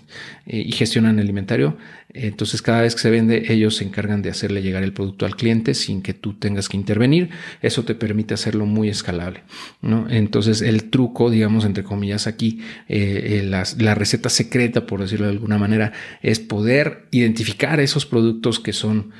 eh, 0.45 0.63
y 0.67 0.71
gestionan 0.71 1.17
el 1.17 1.27
inventario. 1.27 1.77
Entonces 2.13 2.61
cada 2.61 2.83
vez 2.83 2.93
que 2.93 3.01
se 3.01 3.09
vende, 3.09 3.51
ellos 3.51 3.77
se 3.77 3.85
encargan 3.85 4.21
de 4.21 4.29
hacerle 4.29 4.61
llegar 4.61 4.83
el 4.83 4.93
producto 4.93 5.25
al 5.25 5.35
cliente 5.35 5.73
sin 5.73 6.03
que 6.03 6.13
tú 6.13 6.35
tengas 6.35 6.69
que 6.69 6.77
intervenir. 6.77 7.31
Eso 7.63 7.85
te 7.85 7.95
permite 7.95 8.35
hacerlo 8.35 8.67
muy 8.67 8.87
escalable. 8.87 9.41
¿no? 9.81 10.07
Entonces 10.11 10.61
el 10.61 10.91
truco, 10.91 11.31
digamos, 11.31 11.65
entre 11.65 11.83
comillas 11.83 12.27
aquí, 12.27 12.61
eh, 12.87 13.41
eh, 13.41 13.43
la 13.43 13.95
receta 13.95 14.29
secreta, 14.29 14.85
por 14.85 15.01
decirlo 15.01 15.25
de 15.25 15.31
alguna 15.31 15.57
manera, 15.57 15.91
es 16.21 16.39
poder 16.39 17.07
identificar 17.09 17.79
esos 17.79 18.05
productos 18.05 18.59
que 18.59 18.73
son 18.73 19.11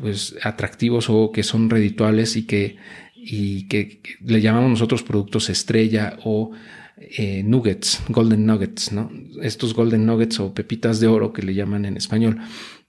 pues 0.00 0.34
atractivos 0.42 1.10
o 1.10 1.30
que 1.30 1.42
son 1.42 1.68
redituables 1.70 2.36
y 2.36 2.44
que 2.44 2.76
y 3.28 3.66
que, 3.66 4.00
le 4.24 4.40
llamamos 4.40 4.70
nosotros 4.70 5.02
productos 5.02 5.50
estrella 5.50 6.16
o 6.24 6.52
eh, 6.96 7.42
nuggets, 7.44 8.00
golden 8.08 8.46
nuggets, 8.46 8.92
¿no? 8.92 9.10
Estos 9.42 9.74
golden 9.74 10.06
nuggets 10.06 10.38
o 10.38 10.54
pepitas 10.54 11.00
de 11.00 11.08
oro 11.08 11.32
que 11.32 11.42
le 11.42 11.54
llaman 11.54 11.84
en 11.84 11.96
español, 11.96 12.38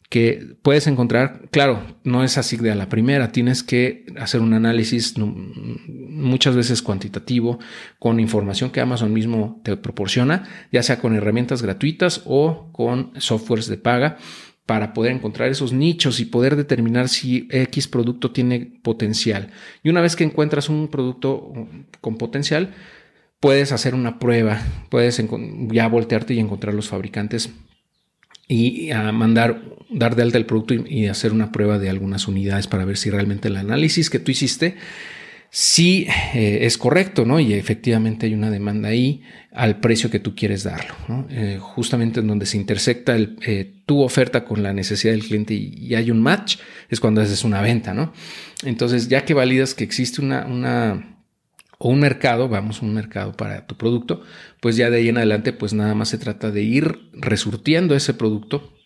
que 0.10 0.56
puedes 0.62 0.88
encontrar, 0.88 1.50
claro, 1.52 1.82
no 2.04 2.24
es 2.24 2.38
así 2.38 2.56
de 2.56 2.72
a 2.72 2.76
la 2.76 2.88
primera, 2.88 3.32
tienes 3.34 3.64
que 3.64 4.06
hacer 4.18 4.40
un 4.42 4.54
análisis 4.54 5.16
muchas 5.18 6.56
veces 6.56 6.82
cuantitativo 6.82 7.60
con 8.00 8.20
información 8.20 8.70
que 8.70 8.80
Amazon 8.80 9.12
mismo 9.12 9.60
te 9.64 9.76
proporciona, 9.76 10.48
ya 10.72 10.84
sea 10.84 11.00
con 11.00 11.16
herramientas 11.16 11.62
gratuitas 11.62 12.22
o 12.26 12.70
con 12.72 13.12
softwares 13.18 13.68
de 13.68 13.78
paga 13.78 14.18
para 14.68 14.94
poder 14.94 15.14
encontrar 15.14 15.50
esos 15.50 15.72
nichos 15.72 16.20
y 16.20 16.26
poder 16.26 16.58
determinar 16.58 17.08
si 17.08 17.48
X 17.50 17.88
producto 17.88 18.32
tiene 18.32 18.80
potencial. 18.84 19.50
Y 19.82 19.90
una 19.90 20.02
vez 20.02 20.16
que 20.16 20.26
encuentras 20.26 20.68
un 20.68 20.90
producto 20.90 21.54
con 22.02 22.18
potencial, 22.18 22.74
puedes 23.40 23.72
hacer 23.72 23.96
una 23.96 24.20
prueba, 24.20 24.62
puedes 24.90 25.24
ya 25.72 25.88
voltearte 25.88 26.34
y 26.34 26.40
encontrar 26.40 26.74
los 26.74 26.90
fabricantes 26.90 27.50
y 28.50 28.90
mandar, 29.14 29.62
dar 29.90 30.18
de 30.18 30.24
alta 30.24 30.38
el 30.38 30.46
producto 30.46 30.74
y, 30.74 31.08
hacer 31.08 31.32
una 31.32 31.54
prueba 31.54 31.80
de 31.80 31.90
algunas 31.90 32.28
unidades 32.28 32.68
para 32.68 32.84
ver 32.84 32.98
si 32.98 33.10
realmente 33.10 33.48
el 33.48 33.56
análisis 33.56 34.10
que 34.10 34.20
tú 34.20 34.32
hiciste 34.32 34.76
sí 35.50 36.08
eh, 36.34 36.60
es 36.62 36.78
correcto, 36.78 37.26
¿no? 37.26 37.40
Y 37.40 37.54
efectivamente 37.54 38.26
hay 38.26 38.34
una 38.34 38.50
demanda 38.50 38.90
ahí 38.90 39.22
al 39.52 39.80
precio 39.80 40.10
que 40.10 40.20
tú 40.20 40.36
quieres 40.36 40.64
darlo. 40.64 40.94
Eh, 41.30 41.58
justamente 41.60 42.20
en 42.20 42.28
donde 42.28 42.46
se 42.46 42.58
intersecta 42.58 43.16
el, 43.16 43.38
eh, 43.46 43.74
tu 43.86 44.02
oferta 44.02 44.46
con 44.46 44.62
la 44.64 44.74
necesidad 44.74 45.14
del 45.14 45.24
cliente 45.24 45.54
y, 45.54 45.96
hay 45.96 46.12
un 46.12 46.22
match, 46.22 46.58
es 46.90 47.00
cuando 47.00 47.22
haces 47.22 47.44
una 47.44 47.62
venta, 47.62 47.94
¿no? 47.94 48.14
Entonces, 48.64 49.08
ya 49.08 49.26
que 49.26 49.34
validas 49.34 49.74
que 49.74 49.84
existe 49.84 50.22
una, 50.22 50.46
una 50.46 51.18
o 51.80 51.90
un 51.90 52.00
mercado, 52.00 52.50
vamos, 52.50 52.82
un 52.82 52.94
mercado 52.94 53.34
para 53.34 53.66
tu 53.68 53.76
producto, 53.78 54.22
pues 54.62 54.76
ya 54.76 54.90
de 54.90 54.98
ahí 54.98 55.10
en 55.10 55.18
adelante, 55.18 55.54
pues 55.54 55.74
nada 55.74 55.96
más 55.96 56.10
se 56.10 56.18
trata 56.18 56.52
de 56.52 56.64
ir 56.64 57.10
resurtiendo 57.14 57.96
ese 57.96 58.14
producto 58.14 58.77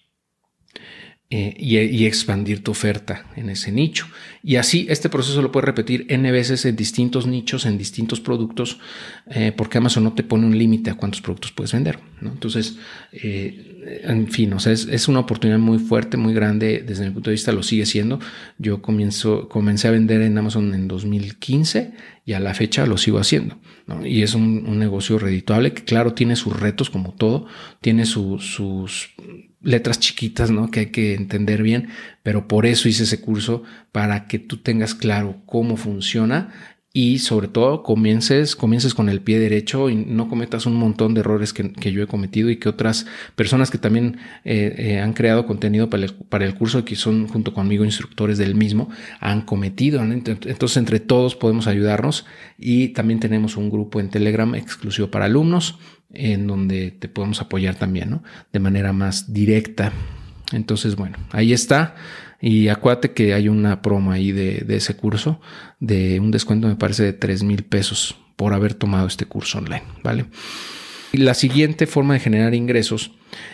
eh, 1.33 1.55
y, 1.57 2.05
expandir 2.05 2.61
tu 2.61 2.71
oferta 2.71 3.23
en 3.37 3.49
ese 3.49 3.71
nicho. 3.71 4.05
Y 4.43 4.57
así 4.57 4.85
este 4.89 5.07
proceso 5.07 5.41
lo 5.41 5.49
puedes 5.49 5.65
repetir 5.65 6.05
n 6.09 6.29
veces 6.29 6.65
en 6.65 6.75
distintos 6.75 7.25
nichos, 7.25 7.65
en 7.65 7.77
distintos 7.77 8.19
productos, 8.19 8.79
eh, 9.27 9.53
porque 9.55 9.77
Amazon 9.77 10.03
no 10.03 10.11
te 10.11 10.23
pone 10.23 10.45
un 10.45 10.57
límite 10.57 10.89
a 10.89 10.95
cuántos 10.95 11.21
productos 11.21 11.53
puedes 11.53 11.71
vender. 11.71 11.99
Entonces, 12.21 12.75
eh, 13.13 14.01
en 14.03 14.27
fin, 14.27 14.51
o 14.51 14.59
sea, 14.59 14.73
es, 14.73 15.07
una 15.07 15.21
oportunidad 15.21 15.57
muy 15.57 15.79
fuerte, 15.79 16.17
muy 16.17 16.33
grande. 16.33 16.83
Desde 16.85 17.05
mi 17.05 17.11
punto 17.11 17.29
de 17.29 17.35
vista 17.35 17.53
lo 17.53 17.63
sigue 17.63 17.85
siendo. 17.85 18.19
Yo 18.57 18.81
comienzo, 18.81 19.47
comencé 19.47 19.87
a 19.87 19.91
vender 19.91 20.21
en 20.23 20.37
Amazon 20.37 20.73
en 20.73 20.89
2015 20.89 21.93
y 22.25 22.33
a 22.33 22.41
la 22.41 22.53
fecha 22.53 22.85
lo 22.85 22.97
sigo 22.97 23.19
haciendo. 23.19 23.57
Y 24.03 24.23
es 24.23 24.35
un, 24.35 24.77
negocio 24.77 25.17
redituable 25.17 25.71
que 25.71 25.85
claro 25.85 26.13
tiene 26.13 26.35
sus 26.35 26.59
retos 26.59 26.89
como 26.89 27.13
todo, 27.13 27.47
tiene 27.79 28.05
sus 28.05 28.59
letras 29.63 29.99
chiquitas, 29.99 30.51
¿no? 30.51 30.71
Que 30.71 30.81
hay 30.81 30.85
que 30.87 31.13
entender 31.13 31.61
bien, 31.61 31.89
pero 32.23 32.47
por 32.47 32.65
eso 32.65 32.89
hice 32.89 33.03
ese 33.03 33.21
curso 33.21 33.63
para 33.91 34.27
que 34.27 34.39
tú 34.39 34.57
tengas 34.57 34.95
claro 34.95 35.41
cómo 35.45 35.77
funciona 35.77 36.51
y 36.93 37.19
sobre 37.19 37.47
todo 37.47 37.83
comiences, 37.83 38.55
comiences 38.55 38.93
con 38.93 39.07
el 39.07 39.21
pie 39.21 39.39
derecho 39.39 39.89
y 39.89 39.95
no 39.95 40.27
cometas 40.27 40.65
un 40.65 40.75
montón 40.75 41.13
de 41.13 41.21
errores 41.21 41.53
que, 41.53 41.91
yo 41.91 42.03
he 42.03 42.07
cometido 42.07 42.49
y 42.49 42.57
que 42.57 42.67
otras 42.67 43.05
personas 43.35 43.71
que 43.71 43.77
también 43.77 44.17
eh, 44.43 44.75
eh, 44.77 44.99
han 44.99 45.13
creado 45.13 45.45
contenido 45.45 45.89
para 45.89 46.03
el, 46.03 46.13
para 46.13 46.45
el 46.45 46.53
curso, 46.53 46.83
que 46.83 46.97
son 46.97 47.29
junto 47.29 47.53
conmigo 47.53 47.85
instructores 47.85 48.37
del 48.37 48.55
mismo, 48.55 48.89
han 49.21 49.41
cometido. 49.41 50.03
Entonces 50.03 50.77
entre 50.77 50.99
todos 50.99 51.35
podemos 51.35 51.67
ayudarnos 51.67 52.25
y 52.57 52.89
también 52.89 53.21
tenemos 53.21 53.55
un 53.55 53.69
grupo 53.69 54.01
en 54.01 54.09
Telegram 54.09 54.53
exclusivo 54.55 55.09
para 55.09 55.25
alumnos 55.25 55.79
en 56.13 56.45
donde 56.45 56.91
te 56.91 57.07
podemos 57.07 57.39
apoyar 57.39 57.75
también, 57.75 58.09
¿no? 58.09 58.23
De 58.51 58.59
manera 58.59 58.91
más 58.91 59.31
directa. 59.33 59.93
Entonces, 60.51 60.97
bueno, 60.97 61.17
ahí 61.31 61.53
está. 61.53 61.95
Y 62.41 62.69
acuérdate 62.69 63.11
que 63.11 63.33
hay 63.33 63.47
una 63.47 63.81
promo 63.81 64.11
ahí 64.11 64.31
de, 64.31 64.65
ese 64.75 64.95
curso, 64.95 65.39
de 65.79 66.19
un 66.19 66.31
descuento, 66.31 66.67
me 66.67 66.75
parece, 66.75 67.03
de 67.03 67.13
3 67.13 67.43
mil 67.43 67.63
pesos 67.63 68.17
por 68.35 68.53
haber 68.53 68.73
tomado 68.73 69.07
este 69.07 69.25
curso 69.25 69.59
online, 69.59 69.83
¿vale? 70.03 70.25
La 71.13 71.33
siguiente 71.33 71.87
forma 71.87 72.13
de 72.13 72.21
generar 72.21 72.53
ingresos 72.53 73.11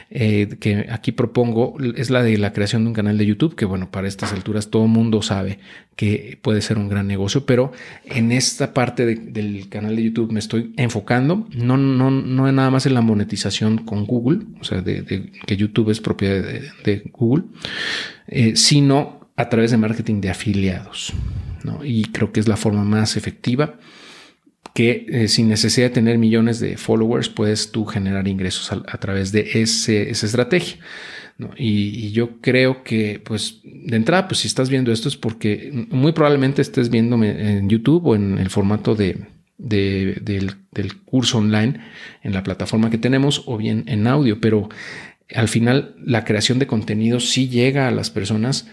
eh, 0.10 0.48
que 0.60 0.88
aquí 0.92 1.12
propongo 1.12 1.76
es 1.96 2.10
la 2.10 2.22
de 2.22 2.38
la 2.38 2.54
creación 2.54 2.84
de 2.84 2.90
un 2.90 2.94
canal 2.94 3.18
de 3.18 3.26
YouTube, 3.26 3.56
que 3.56 3.66
bueno, 3.66 3.90
para 3.90 4.08
estas 4.08 4.32
alturas 4.32 4.70
todo 4.70 4.88
mundo 4.88 5.22
sabe 5.22 5.60
que 5.96 6.38
puede 6.42 6.62
ser 6.62 6.78
un 6.78 6.88
gran 6.88 7.08
negocio, 7.08 7.46
pero 7.46 7.72
en 8.06 8.32
esta 8.32 8.74
parte 8.74 9.06
del 9.06 9.70
canal 9.70 9.96
de 9.96 10.04
YouTube 10.04 10.32
me 10.32 10.40
estoy 10.40 10.74
enfocando, 10.78 11.48
no, 11.56 11.78
no, 11.78 12.12
no 12.12 12.52
nada 12.52 12.70
más 12.70 12.86
en 12.86 12.94
la 12.94 13.02
monetización 13.02 13.80
con 13.80 14.06
Google, 14.06 14.46
o 14.62 14.64
sea, 14.64 14.82
de, 14.82 15.32
que 15.46 15.58
YouTube 15.58 15.90
es 15.90 16.00
propiedad 16.00 16.44
de, 16.84 17.04
Google, 17.12 17.46
eh, 18.28 18.56
sino 18.56 19.32
a 19.36 19.50
través 19.50 19.72
de 19.72 19.78
marketing 19.78 20.22
de 20.22 20.30
afiliados. 20.30 21.14
Y 21.84 22.06
creo 22.06 22.32
que 22.32 22.40
es 22.40 22.48
la 22.48 22.56
forma 22.56 22.84
más 22.84 23.18
efectiva 23.18 23.78
que 24.78 25.08
eh, 25.10 25.28
sin 25.28 25.50
necesidad 25.50 25.88
de 25.88 25.96
tener 25.96 26.20
millones 26.20 26.60
de 26.60 26.78
followers 26.78 27.30
puedes 27.30 27.72
tú 27.72 27.84
generar 27.86 28.28
ingresos 28.28 28.72
a, 28.72 28.98
través 29.00 29.32
de 29.32 29.50
esa 29.56 29.92
estrategia. 30.28 30.78
Y, 31.58 32.12
yo 32.12 32.40
creo 32.42 32.84
que, 32.84 33.20
pues, 33.26 33.62
de 33.64 33.96
entrada, 33.96 34.28
pues 34.28 34.42
si 34.42 34.48
estás 34.48 34.70
viendo 34.70 34.92
esto 34.92 35.10
es 35.10 35.18
porque 35.18 35.88
muy 35.90 36.12
probablemente 36.12 36.62
estés 36.62 36.92
viéndome 36.92 37.58
en 37.58 37.70
YouTube 37.70 38.06
o 38.06 38.16
en 38.16 38.38
el 38.38 38.52
formato 38.52 38.94
de, 38.94 39.18
del, 39.58 40.56
curso 41.06 41.40
online 41.40 41.80
en 42.22 42.34
la 42.34 42.44
plataforma 42.44 42.92
que 42.92 43.00
tenemos 43.00 43.46
o 43.48 43.58
bien 43.58 43.84
en 43.88 44.06
audio, 44.06 44.40
pero 44.40 44.70
al 45.34 45.48
final 45.48 45.96
la 46.06 46.24
creación 46.24 46.60
de 46.60 46.68
contenido 46.68 47.20
sí 47.20 47.50
llega 47.50 47.88
a 47.88 47.92
las 47.92 48.12
personas 48.12 48.68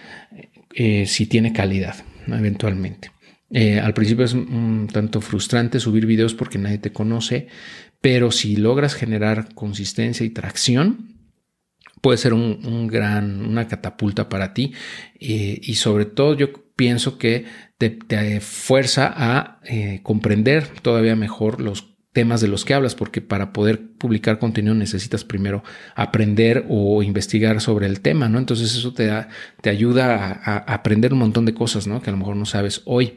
eh, 0.74 1.06
si 1.06 1.24
tiene 1.24 1.54
calidad, 1.54 1.96
eventualmente. 2.26 3.13
Eh, 3.54 3.78
al 3.78 3.94
principio 3.94 4.24
es 4.24 4.34
un 4.34 4.88
tanto 4.92 5.20
frustrante 5.20 5.78
subir 5.78 6.06
videos 6.06 6.34
porque 6.34 6.58
nadie 6.58 6.78
te 6.78 6.92
conoce, 6.92 7.46
pero 8.00 8.32
si 8.32 8.56
logras 8.56 8.94
generar 8.94 9.54
consistencia 9.54 10.26
y 10.26 10.30
tracción, 10.30 11.30
puede 12.00 12.18
ser 12.18 12.34
un, 12.34 12.88
gran, 12.88 13.46
una 13.46 13.68
catapulta 13.68 14.28
para 14.28 14.52
ti. 14.54 14.72
Eh, 15.20 15.60
y 15.62 15.76
sobre 15.76 16.04
todo 16.04 16.34
yo 16.34 16.52
pienso 16.74 17.16
que 17.16 17.44
te, 17.78 18.40
fuerza 18.40 19.12
a 19.16 19.60
eh, 19.64 20.00
comprender 20.02 20.66
todavía 20.82 21.14
mejor 21.14 21.60
los 21.60 21.93
temas 22.14 22.40
de 22.40 22.46
los 22.46 22.64
que 22.64 22.72
hablas, 22.72 22.94
porque 22.94 23.20
para 23.20 23.52
poder 23.52 23.82
publicar 23.98 24.38
contenido 24.38 24.72
necesitas 24.74 25.24
primero 25.24 25.64
aprender 25.96 26.64
o 26.68 27.02
investigar 27.02 27.60
sobre 27.60 27.86
el 27.86 28.00
tema, 28.00 28.28
¿no? 28.28 28.38
Entonces 28.38 28.74
eso 28.74 28.94
te, 28.94 29.06
da, 29.06 29.28
te 29.60 29.68
ayuda 29.68 30.40
a, 30.44 30.56
aprender 30.72 31.12
un 31.12 31.18
montón 31.18 31.44
de 31.44 31.54
cosas, 31.54 31.88
¿no? 31.88 32.00
Que 32.00 32.10
a 32.10 32.12
lo 32.12 32.18
mejor 32.18 32.36
no 32.36 32.46
sabes 32.46 32.82
hoy. 32.84 33.14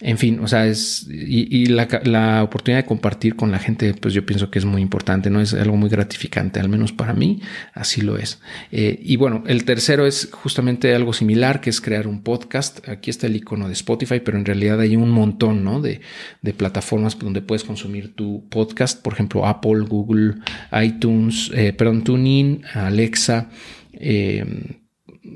En 0.00 0.18
fin, 0.18 0.40
o 0.40 0.48
sea, 0.48 0.66
es 0.66 1.06
y, 1.08 1.66
la, 1.66 2.42
oportunidad 2.42 2.82
de 2.82 2.86
compartir 2.86 3.36
con 3.36 3.52
la 3.52 3.58
gente, 3.58 3.94
pues 3.94 4.14
yo 4.14 4.26
pienso 4.26 4.50
que 4.50 4.58
es 4.58 4.64
muy 4.64 4.82
importante, 4.82 5.30
no 5.30 5.40
es 5.40 5.54
algo 5.54 5.76
muy 5.76 5.88
gratificante, 5.88 6.58
al 6.58 6.68
menos 6.68 6.92
para 6.92 7.12
mí, 7.14 7.40
así 7.72 8.00
lo 8.00 8.16
es. 8.16 8.40
Eh, 8.72 8.98
y 9.02 9.16
bueno, 9.16 9.44
el 9.46 9.64
tercero 9.64 10.06
es 10.06 10.28
justamente 10.32 10.94
algo 10.94 11.12
similar, 11.12 11.60
que 11.60 11.70
es 11.70 11.80
crear 11.80 12.08
un 12.08 12.22
podcast. 12.22 12.88
Aquí 12.88 13.10
está 13.10 13.26
el 13.26 13.36
icono 13.36 13.68
de 13.68 13.74
Spotify, 13.74 14.20
pero 14.20 14.38
en 14.38 14.44
realidad 14.44 14.80
hay 14.80 14.96
un 14.96 15.10
montón 15.10 15.62
¿no? 15.62 15.80
de, 15.80 16.00
plataformas 16.56 17.18
donde 17.18 17.40
puedes 17.40 17.64
consumir 17.64 18.14
tu 18.14 18.48
podcast, 18.48 19.00
por 19.00 19.12
ejemplo, 19.12 19.46
Apple, 19.46 19.84
Google, 19.88 20.34
iTunes, 20.82 21.50
eh, 21.54 21.72
perdón, 21.72 22.02
TuneIn, 22.02 22.64
Alexa. 22.74 23.50
Eh, 23.92 24.78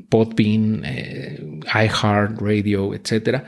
Podbean, 0.09 0.83
eh, 0.85 1.61
iHeartRadio, 1.73 2.95
etcétera 2.95 3.45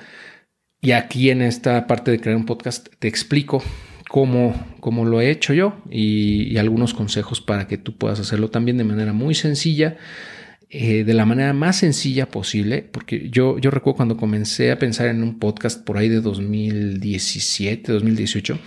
y 0.81 0.93
aquí 0.93 1.31
en 1.31 1.43
esta 1.43 1.87
parte 1.87 2.11
de 2.11 2.21
crear 2.21 2.37
un 2.37 2.47
podcast 2.47 2.89
te 2.99 3.09
explico 3.09 3.63
cómo, 4.09 4.55
cómo 4.81 5.05
lo 5.05 5.21
he 5.21 5.31
hecho 5.31 5.53
yo 5.55 5.77
y, 5.91 6.57
algunos 6.57 6.95
consejos 6.95 7.41
para 7.41 7.69
que 7.69 7.79
tú 7.79 7.97
puedas 7.97 8.19
hacerlo 8.19 8.49
también 8.51 8.79
de 8.79 8.85
manera 8.85 9.13
muy 9.13 9.35
sencilla. 9.35 9.97
Eh, 10.71 11.05
de 11.05 11.15
la 11.15 11.25
manera 11.25 11.55
más 11.55 11.79
sencilla 11.79 12.27
posible, 12.27 12.87
porque 12.93 13.31
yo, 13.31 13.59
yo 13.59 13.71
recuerdo 13.71 13.97
cuando 13.97 14.19
comencé 14.19 14.71
a 14.71 14.79
pensar 14.79 15.07
en 15.09 15.23
un 15.23 15.39
podcast 15.39 15.83
por 15.83 15.97
ahí 15.97 16.11
de 16.11 16.21
2017, 16.21 17.91
2018, 17.91 18.59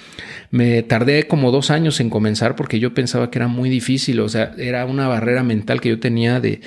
me 0.50 0.82
tardé 0.82 1.27
como 1.27 1.51
dos 1.51 1.70
años 1.70 2.00
en 2.00 2.10
comenzar 2.10 2.56
porque 2.56 2.80
yo 2.80 2.96
pensaba 2.96 3.30
que 3.30 3.38
era 3.38 3.48
muy 3.48 3.70
difícil, 3.70 4.20
o 4.22 4.30
sea, 4.30 4.56
era 4.58 4.84
una 4.88 5.08
barrera 5.08 5.44
mental 5.44 5.80
que 5.80 5.89
yo 5.89 6.00
tenía 6.00 6.39
de, 6.39 6.62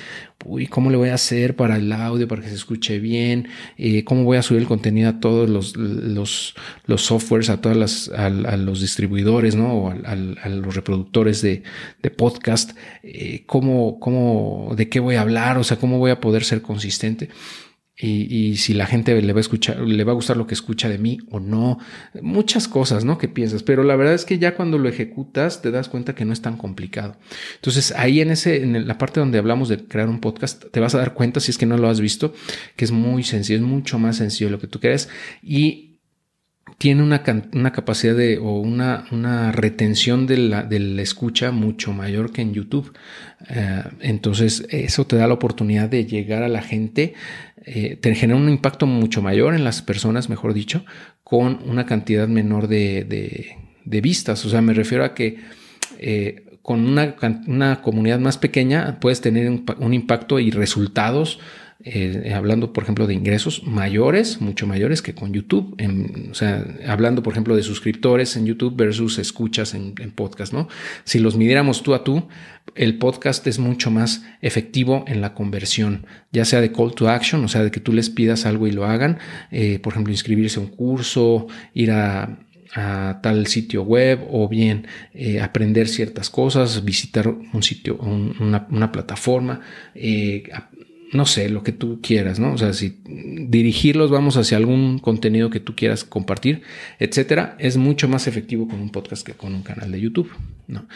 uy, 0.45 0.67
¿cómo 0.67 0.89
le 0.89 0.97
voy 0.97 1.09
a 1.09 1.15
hacer 1.15 1.55
para 1.55 1.77
el 1.77 1.91
audio, 1.91 2.27
para 2.27 2.41
que 2.41 2.49
se 2.49 2.55
escuche 2.55 2.99
bien? 2.99 3.49
Eh, 3.77 4.03
¿Cómo 4.03 4.23
voy 4.23 4.37
a 4.37 4.41
subir 4.41 4.61
el 4.61 4.67
contenido 4.67 5.09
a 5.09 5.19
todos 5.19 5.49
los, 5.49 5.75
los, 5.75 6.55
los 6.85 7.01
softwares, 7.01 7.49
a 7.49 7.61
todas 7.61 7.77
las, 7.77 8.09
a, 8.09 8.29
los 8.29 8.81
distribuidores, 8.81 9.55
¿no? 9.55 9.73
O 9.73 9.89
a, 9.89 10.15
los 10.15 10.75
reproductores 10.75 11.41
de, 11.41 11.63
de 12.01 12.11
podcast. 12.11 12.71
Eh, 13.03 13.43
¿cómo, 13.45 13.99
cómo, 13.99 14.73
de 14.75 14.87
qué 14.89 14.99
voy 14.99 15.15
a 15.15 15.21
hablar? 15.21 15.57
O 15.57 15.63
sea, 15.63 15.77
¿cómo 15.77 15.97
voy 15.97 16.11
a 16.11 16.21
poder 16.21 16.43
ser 16.43 16.61
consistente? 16.61 17.29
Y, 17.97 18.57
si 18.57 18.73
la 18.73 18.85
gente 18.85 19.21
le 19.21 19.33
va 19.33 19.39
a 19.39 19.41
escuchar, 19.41 19.79
le 19.79 20.03
va 20.03 20.11
a 20.11 20.15
gustar 20.15 20.35
lo 20.35 20.47
que 20.47 20.53
escucha 20.53 20.89
de 20.89 20.97
mí 20.97 21.19
o 21.31 21.39
no, 21.39 21.79
muchas 22.21 22.67
cosas, 22.67 23.05
¿no? 23.05 23.17
Que 23.17 23.29
piensas, 23.29 23.63
pero 23.63 23.83
la 23.83 23.95
verdad 23.95 24.13
es 24.13 24.25
que 24.25 24.37
ya 24.37 24.55
cuando 24.55 24.77
lo 24.77 24.89
ejecutas 24.89 25.61
te 25.61 25.71
das 25.71 25.87
cuenta 25.87 26.13
que 26.13 26.25
no 26.25 26.33
es 26.33 26.41
tan 26.41 26.57
complicado. 26.57 27.15
Entonces 27.55 27.93
ahí 27.93 28.19
en 28.19 28.31
ese, 28.31 28.63
en 28.63 28.85
la 28.85 28.97
parte 28.97 29.21
donde 29.21 29.37
hablamos 29.37 29.69
de 29.69 29.77
crear 29.77 30.09
un 30.09 30.19
podcast, 30.19 30.65
te 30.71 30.79
vas 30.81 30.93
a 30.93 30.97
dar 30.97 31.13
cuenta 31.13 31.39
si 31.39 31.51
es 31.51 31.57
que 31.57 31.65
no 31.65 31.77
lo 31.77 31.87
has 31.87 32.01
visto, 32.01 32.33
que 32.75 32.83
es 32.83 32.91
muy 32.91 33.23
sencillo, 33.23 33.59
es 33.59 33.65
mucho 33.65 33.97
más 33.97 34.17
sencillo 34.17 34.47
de 34.47 34.51
lo 34.51 34.59
que 34.59 34.67
tú 34.67 34.81
quieres 34.81 35.07
y 35.41 35.95
tiene 36.77 37.03
una, 37.03 37.23
una, 37.53 37.71
capacidad 37.71 38.15
de 38.15 38.37
o 38.37 38.59
una, 38.59 39.05
una 39.11 39.51
retención 39.51 40.27
de 40.27 40.37
la, 40.37 40.63
de 40.63 40.79
la, 40.79 41.01
escucha 41.01 41.51
mucho 41.51 41.93
mayor 41.93 42.31
que 42.31 42.41
en 42.41 42.53
YouTube. 42.53 42.91
Eh, 43.49 43.83
entonces, 44.01 44.65
eso 44.69 45.05
te 45.05 45.15
da 45.15 45.27
la 45.27 45.35
oportunidad 45.35 45.87
de 45.87 46.05
llegar 46.05 46.43
a 46.43 46.49
la 46.49 46.61
gente 46.61 47.13
eh, 47.65 47.97
te 47.99 48.13
genera 48.13 48.39
un 48.39 48.47
impacto 48.47 48.85
mucho 48.85 49.21
mayor 49.21 49.55
en 49.55 49.63
las 49.63 49.81
personas, 49.81 50.29
mejor 50.29 50.53
dicho, 50.53 50.85
con 51.23 51.59
una 51.67 51.85
cantidad 51.85 52.27
menor 52.27 52.67
de, 52.67 53.57
vistas. 53.83 54.45
O 54.45 54.49
sea, 54.49 54.61
me 54.61 54.73
refiero 54.73 55.03
a 55.03 55.15
que 55.15 55.39
eh, 55.97 56.59
con 56.61 56.85
una, 56.85 57.15
una, 57.47 57.81
comunidad 57.81 58.19
más 58.19 58.37
pequeña 58.37 58.99
puedes 58.99 59.21
tener 59.21 59.49
un 59.79 59.93
impacto 59.93 60.39
y 60.39 60.51
resultados 60.51 61.39
eh, 61.83 62.33
hablando, 62.33 62.71
por 62.71 62.83
ejemplo, 62.83 63.05
de 63.05 63.13
ingresos 63.13 63.63
mayores, 63.65 64.39
mucho 64.39 64.65
mayores 64.65 65.01
que 65.01 65.13
con 65.13 65.33
YouTube. 65.33 65.75
o 66.31 66.33
sea, 66.33 66.65
hablando, 66.87 67.21
por 67.21 67.33
ejemplo, 67.33 67.55
de 67.55 67.63
suscriptores 67.63 68.35
en 68.37 68.45
YouTube 68.45 68.75
versus 68.75 69.19
escuchas 69.19 69.73
en, 69.73 69.93
podcast, 70.15 70.53
¿no? 70.53 70.69
Si 71.03 71.19
los 71.19 71.35
midiéramos 71.35 71.83
tú 71.83 71.93
a 71.93 72.03
tú, 72.03 72.27
el 72.75 72.97
podcast 72.97 73.45
es 73.47 73.59
mucho 73.59 73.91
más 73.91 74.23
efectivo 74.41 75.03
en 75.07 75.19
la 75.19 75.33
conversión, 75.33 76.05
ya 76.31 76.45
sea 76.45 76.61
de 76.61 76.71
call 76.71 76.95
to 76.95 77.09
action, 77.09 77.43
o 77.43 77.47
sea, 77.49 77.63
de 77.63 77.71
que 77.71 77.81
tú 77.81 77.91
les 77.91 78.09
pidas 78.09 78.45
algo 78.45 78.67
y 78.67 78.71
lo 78.71 78.85
hagan, 78.85 79.19
eh, 79.51 79.79
por 79.79 79.93
ejemplo, 79.93 80.13
inscribirse 80.13 80.59
a 80.59 80.63
un 80.63 80.69
curso, 80.69 81.47
ir 81.73 81.91
a, 81.91 82.39
tal 83.21 83.47
sitio 83.47 83.83
web 83.83 84.27
o 84.29 84.49
bien 84.49 84.85
eh, 85.13 85.39
aprender 85.39 85.87
ciertas 85.87 86.29
cosas, 86.29 86.83
visitar 86.83 87.29
un 87.29 87.63
sitio, 87.63 87.95
una, 87.95 88.91
plataforma, 88.91 89.61
no 91.15 91.25
sé, 91.25 91.49
lo 91.49 91.63
que 91.63 91.71
tú 91.71 91.99
quieras, 92.01 92.39
¿no? 92.39 92.53
O 92.53 92.57
sea, 92.57 92.73
si 92.73 93.01
dirigirlos 93.05 94.11
vamos 94.11 94.37
hacia 94.37 94.57
algún 94.57 94.99
contenido 94.99 95.49
que 95.49 95.59
tú 95.59 95.75
quieras 95.75 96.03
compartir, 96.03 96.61
etcétera, 96.99 97.55
es 97.59 97.77
mucho 97.77 98.07
más 98.07 98.27
efectivo 98.27 98.67
con 98.67 98.79
un 98.79 98.91
podcast 98.91 99.25
que 99.25 99.33
con 99.33 99.55
un 99.55 99.63
canal 99.63 99.91
de 99.91 100.01
YouTube, 100.01 100.31
¿no? 100.67 100.87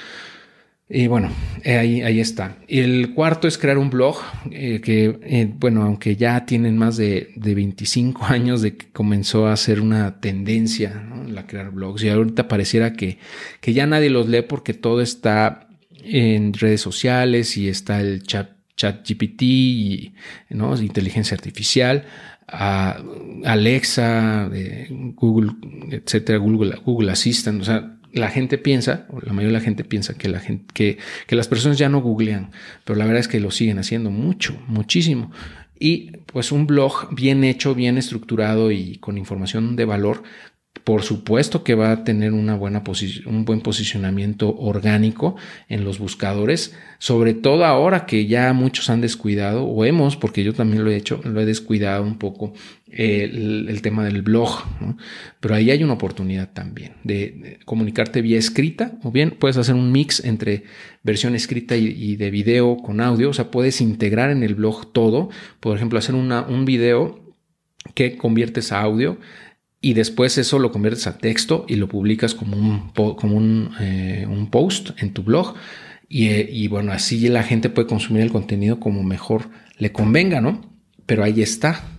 Y 0.91 1.05
bueno, 1.05 1.29
eh, 1.63 1.77
ahí, 1.77 2.01
ahí 2.01 2.19
está. 2.19 2.57
El 2.67 3.13
cuarto 3.13 3.47
es 3.47 3.59
crear 3.59 3.77
un 3.77 3.91
blog 3.91 4.17
eh, 4.49 4.81
que, 4.81 5.19
eh, 5.21 5.53
bueno, 5.59 5.83
aunque 5.83 6.15
ya 6.15 6.47
tienen 6.47 6.79
más 6.79 6.97
de, 6.97 7.31
de, 7.35 7.53
25 7.53 8.25
años 8.27 8.63
de 8.63 8.75
que 8.75 8.89
comenzó 8.89 9.47
a 9.47 9.55
ser 9.55 9.81
una 9.81 10.19
tendencia, 10.19 10.95
¿no? 11.07 11.25
La 11.25 11.45
crear 11.45 11.69
blogs 11.69 12.03
y 12.03 12.09
ahorita 12.09 12.47
pareciera 12.47 12.93
que, 12.93 13.19
que 13.61 13.73
ya 13.73 13.85
nadie 13.85 14.09
los 14.09 14.27
lee 14.27 14.41
porque 14.41 14.73
todo 14.73 15.01
está 15.01 15.67
en 15.91 16.53
redes 16.53 16.81
sociales 16.81 17.55
y 17.55 17.69
está 17.69 18.01
el 18.01 18.23
chat 18.23 18.58
ChatGPT, 18.79 19.41
y, 19.41 20.13
¿no? 20.49 20.75
inteligencia 20.81 21.35
artificial, 21.35 22.05
Alexa, 22.47 24.49
Google, 25.15 25.51
etcétera, 25.91 26.39
Google, 26.39 26.77
Google 26.85 27.11
Assistant. 27.11 27.61
O 27.61 27.65
sea, 27.65 27.97
la 28.13 28.29
gente 28.29 28.57
piensa, 28.57 29.05
o 29.09 29.19
la 29.19 29.33
mayoría 29.33 29.47
de 29.47 29.59
la 29.59 29.65
gente 29.65 29.83
piensa 29.83 30.17
que, 30.17 30.29
la 30.29 30.39
gente, 30.39 30.97
que 31.27 31.35
las 31.35 31.49
personas 31.49 31.77
ya 31.77 31.89
no 31.89 32.01
googlean, 32.01 32.51
pero 32.85 32.97
la 32.97 33.05
verdad 33.05 33.19
es 33.19 33.27
que 33.27 33.41
lo 33.41 33.51
siguen 33.51 33.79
haciendo 33.79 34.11
mucho, 34.11 34.57
muchísimo. 34.67 35.31
Y 35.77 36.11
pues 36.31 36.53
un 36.53 36.65
blog 36.65 37.13
bien 37.13 37.43
hecho, 37.43 37.75
bien 37.75 37.97
estructurado 37.97 38.71
y 38.71 38.97
con 38.97 39.17
información 39.17 39.75
de 39.75 39.85
valor 39.85 40.23
por 40.83 41.03
supuesto 41.03 41.63
que 41.63 41.75
va 41.75 41.91
a 41.91 42.03
tener 42.03 42.33
una 42.33 42.55
buena 42.55 42.83
un 43.25 43.45
buen 43.45 43.61
posicionamiento 43.61 44.55
orgánico 44.57 45.35
en 45.67 45.83
los 45.83 45.99
buscadores, 45.99 46.75
sobre 46.97 47.33
todo 47.33 47.65
ahora 47.65 48.05
que 48.05 48.25
ya 48.27 48.51
muchos 48.53 48.89
han 48.89 49.01
descuidado, 49.01 49.65
o 49.65 49.85
hemos, 49.85 50.17
porque 50.17 50.43
yo 50.43 50.53
también 50.53 50.83
lo 50.83 50.91
he 50.91 50.95
hecho, 50.95 51.21
lo 51.23 51.39
he 51.41 51.45
descuidado 51.45 52.03
un 52.03 52.17
poco, 52.17 52.53
el, 52.91 53.81
tema 53.81 54.03
del 54.03 54.21
blog, 54.21 54.63
pero 55.39 55.55
ahí 55.55 55.71
hay 55.71 55.83
una 55.83 55.93
oportunidad 55.93 56.51
también 56.53 56.93
de, 57.03 57.59
comunicarte 57.65 58.21
vía 58.21 58.39
escrita, 58.39 58.97
o 59.03 59.11
bien 59.11 59.35
puedes 59.39 59.57
hacer 59.57 59.75
un 59.75 59.91
mix 59.91 60.23
entre 60.23 60.63
versión 61.03 61.35
escrita 61.35 61.75
y, 61.75 62.15
de 62.15 62.31
video 62.31 62.77
con 62.77 63.01
audio, 63.01 63.29
o 63.29 63.33
sea, 63.33 63.51
puedes 63.51 63.81
integrar 63.81 64.31
en 64.31 64.43
el 64.43 64.55
blog 64.55 64.91
todo, 64.91 65.29
por 65.59 65.75
ejemplo, 65.75 65.99
hacer 65.99 66.15
una, 66.15 66.41
un 66.41 66.65
video 66.65 67.29
que 67.93 68.17
conviertes 68.17 68.71
a 68.71 68.81
audio 68.81 69.19
y 69.81 69.93
después 69.93 70.37
eso 70.37 70.59
lo 70.59 70.71
conviertes 70.71 71.07
a 71.07 71.17
texto 71.17 71.65
y 71.67 71.75
lo 71.75 71.87
publicas 71.87 72.35
como 72.35 72.57
un, 72.57 72.89
como 72.91 73.37
un, 73.37 73.71
eh, 73.79 74.25
un 74.29 74.49
post 74.49 74.91
en 75.01 75.13
tu 75.13 75.23
blog. 75.23 75.55
Y, 76.09 76.27
eh, 76.29 76.49
y, 76.51 76.67
bueno, 76.67 76.91
así 76.91 77.29
la 77.29 77.43
gente 77.43 77.69
puede 77.69 77.87
consumir 77.87 78.23
el 78.23 78.31
contenido 78.31 78.79
como 78.79 79.03
mejor 79.03 79.49
le 79.77 79.91
convenga, 79.91 80.41
¿no? 80.41 80.61
Pero 81.05 81.23
ahí 81.23 81.41
está. 81.41 81.98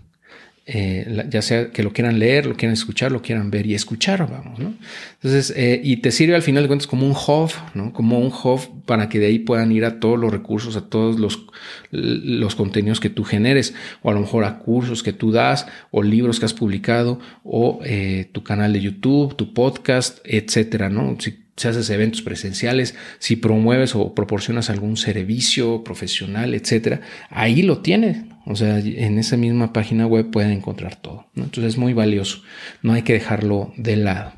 Eh, 0.66 1.26
ya 1.28 1.42
sea 1.42 1.70
que 1.72 1.82
lo 1.82 1.92
quieran 1.92 2.18
leer, 2.18 2.46
lo 2.46 2.54
quieran 2.54 2.74
escuchar, 2.74 3.10
lo 3.10 3.22
quieran 3.22 3.50
ver 3.50 3.66
y 3.66 3.74
escuchar, 3.74 4.30
vamos, 4.30 4.58
¿no? 4.58 4.74
Entonces, 5.14 5.52
eh, 5.56 5.80
y 5.82 5.96
te 5.96 6.12
sirve 6.12 6.36
al 6.36 6.42
final 6.42 6.62
de 6.62 6.68
cuentas 6.68 6.86
como 6.86 7.06
un 7.06 7.12
hub, 7.12 7.50
¿no? 7.74 7.92
Como 7.92 8.20
un 8.20 8.28
hub 8.30 8.84
para 8.84 9.08
que 9.08 9.18
de 9.18 9.26
ahí 9.26 9.38
puedan 9.40 9.72
ir 9.72 9.84
a 9.84 9.98
todos 9.98 10.18
los 10.18 10.30
recursos, 10.30 10.76
a 10.76 10.88
todos 10.88 11.18
los, 11.18 11.46
los 11.90 12.54
contenidos 12.54 13.00
que 13.00 13.10
tú 13.10 13.24
generes, 13.24 13.74
o 14.02 14.10
a 14.10 14.14
lo 14.14 14.20
mejor 14.20 14.44
a 14.44 14.58
cursos 14.58 15.02
que 15.02 15.12
tú 15.12 15.32
das, 15.32 15.66
o 15.90 16.02
libros 16.02 16.38
que 16.38 16.46
has 16.46 16.54
publicado, 16.54 17.18
o 17.42 17.80
eh, 17.84 18.28
tu 18.32 18.44
canal 18.44 18.72
de 18.72 18.80
YouTube, 18.80 19.34
tu 19.36 19.52
podcast, 19.54 20.18
etcétera, 20.24 20.88
¿no? 20.88 21.16
Si 21.60 21.68
haces 21.68 21.90
eventos 21.90 22.22
presenciales, 22.22 22.94
si 23.18 23.36
promueves 23.36 23.94
o 23.94 24.14
proporcionas 24.14 24.70
algún 24.70 24.96
servicio 24.96 25.84
profesional, 25.84 26.54
etcétera, 26.54 27.02
ahí 27.28 27.60
lo 27.60 27.80
tienes, 27.80 28.24
o 28.46 28.56
sea, 28.56 28.78
en 28.78 29.18
esa 29.18 29.36
misma 29.36 29.74
página 29.74 30.06
web 30.06 30.30
pueden 30.30 30.52
encontrar 30.52 30.96
todo. 30.96 31.26
Entonces 31.36 31.74
es 31.74 31.76
muy 31.76 31.92
valioso. 31.92 32.42
No 32.82 32.94
hay 32.94 33.02
que 33.02 33.12
dejarlo 33.12 33.74
de 33.76 33.96
lado. 33.96 34.32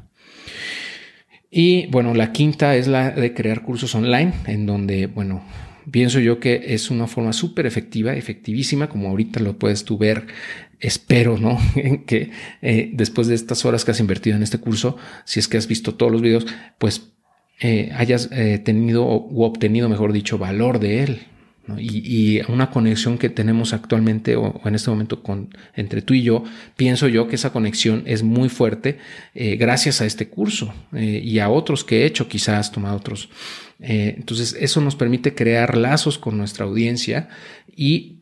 Y 1.48 1.86
bueno, 1.86 2.12
la 2.12 2.32
quinta 2.32 2.74
es 2.74 2.88
la 2.88 3.12
de 3.12 3.34
crear 3.34 3.62
cursos 3.62 3.94
online, 3.94 4.32
en 4.46 4.66
donde, 4.66 5.06
bueno, 5.06 5.44
pienso 5.90 6.20
yo 6.20 6.38
que 6.38 6.74
es 6.74 6.90
una 6.90 7.06
forma 7.06 7.32
súper 7.32 7.66
efectiva, 7.66 8.14
efectivísima, 8.14 8.88
como 8.88 9.08
ahorita 9.08 9.40
lo 9.40 9.58
puedes 9.58 9.84
tú 9.84 9.98
ver. 9.98 10.26
Espero, 10.80 11.38
¿no? 11.38 11.58
que 12.06 12.30
eh, 12.60 12.90
después 12.92 13.28
de 13.28 13.34
estas 13.34 13.64
horas 13.64 13.84
que 13.84 13.92
has 13.92 14.00
invertido 14.00 14.36
en 14.36 14.42
este 14.42 14.58
curso, 14.58 14.96
si 15.24 15.38
es 15.40 15.48
que 15.48 15.56
has 15.56 15.68
visto 15.68 15.94
todos 15.94 16.10
los 16.10 16.22
videos, 16.22 16.46
pues 16.78 17.12
eh, 17.60 17.92
hayas 17.94 18.28
eh, 18.32 18.58
tenido 18.58 19.04
o 19.04 19.46
obtenido, 19.46 19.88
mejor 19.88 20.12
dicho, 20.12 20.38
valor 20.38 20.80
de 20.80 21.04
él, 21.04 21.20
y, 21.78 22.40
una 22.48 22.70
conexión 22.70 23.18
que 23.18 23.28
tenemos 23.30 23.72
actualmente 23.72 24.34
o, 24.34 24.60
en 24.64 24.74
este 24.74 24.90
momento 24.90 25.22
con, 25.22 25.56
entre 25.76 26.02
tú 26.02 26.14
y 26.14 26.22
yo, 26.22 26.42
pienso 26.76 27.06
yo 27.06 27.28
que 27.28 27.36
esa 27.36 27.52
conexión 27.52 28.02
es 28.04 28.24
muy 28.24 28.48
fuerte 28.48 28.98
gracias 29.32 30.00
a 30.00 30.06
este 30.06 30.26
curso 30.26 30.74
y 30.92 31.38
a 31.38 31.48
otros 31.48 31.84
que 31.84 32.02
he 32.02 32.04
hecho, 32.04 32.28
quizás 32.28 32.72
tomado 32.72 32.96
otros. 32.96 33.28
Eh, 33.82 34.14
entonces, 34.16 34.56
eso 34.58 34.80
nos 34.80 34.96
permite 34.96 35.34
crear 35.34 35.76
lazos 35.76 36.18
con 36.18 36.38
nuestra 36.38 36.64
audiencia 36.64 37.28
y 37.76 38.18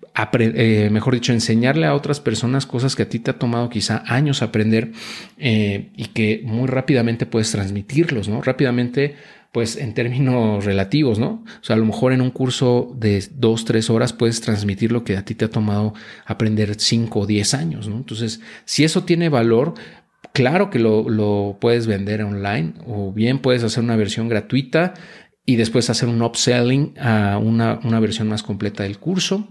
mejor 0.91 1.15
dicho, 1.15 1.33
enseñarle 1.33 1.87
a 1.87 1.95
otras 1.95 2.21
personas 2.21 2.67
cosas 2.67 2.95
que 2.95 3.05
a 3.05 3.09
ti 3.09 3.21
te 3.21 3.31
ha 3.31 3.39
tomado 3.39 3.71
quizá 3.71 4.03
años 4.07 4.43
aprender 4.43 4.93
y 5.39 6.05
que 6.13 6.43
muy 6.45 6.67
rápidamente 6.67 7.25
puedes 7.25 7.53
transmitirlos, 7.53 8.29
¿no? 8.29 8.43
Rápidamente 8.43 9.15
pues 9.53 9.77
en 9.77 9.95
términos 9.95 10.65
relativos, 10.65 11.19
¿no? 11.19 11.45
O 11.61 11.65
sea, 11.65 11.77
a 11.77 11.79
lo 11.79 11.85
mejor 11.85 12.13
en 12.13 12.21
un 12.21 12.31
curso 12.31 12.95
de 12.97 13.25
dos, 13.35 13.65
tres 13.65 13.91
horas 13.91 14.13
puedes 14.13 14.41
transmitir 14.41 14.93
lo 14.93 15.05
que 15.05 15.17
a 15.17 15.25
ti 15.25 15.35
te 15.35 15.47
ha 15.47 15.51
tomado 15.51 15.95
aprender 16.27 16.75
cinco 16.79 17.21
o 17.21 17.27
diez 17.27 17.55
años, 17.55 17.89
¿no? 17.89 17.97
Entonces, 17.97 18.41
si 18.65 18.85
eso 18.85 19.05
tiene 19.05 19.29
valor, 19.29 19.75
claro 20.33 20.71
que 20.71 20.79
lo, 20.79 21.59
puedes 21.61 21.87
vender 21.87 22.23
online 22.23 22.75
o 22.87 23.13
bien 23.13 23.39
puedes 23.41 23.65
hacer 23.65 23.83
una 23.83 23.97
versión 23.97 24.29
gratuita 24.29 24.95
y 25.45 25.57
después 25.57 25.91
hacer 25.91 26.09
un 26.09 26.23
upselling 26.23 26.95
a 26.99 27.39
una, 27.39 27.81
una 27.85 28.01
versión 28.01 28.29
más 28.29 28.43
completa 28.43 28.83
del 28.83 28.99
curso 28.99 29.49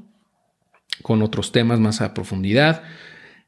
con 1.02 1.22
otros 1.22 1.52
temas 1.52 1.80
más 1.80 2.02
a 2.02 2.14
profundidad 2.14 2.84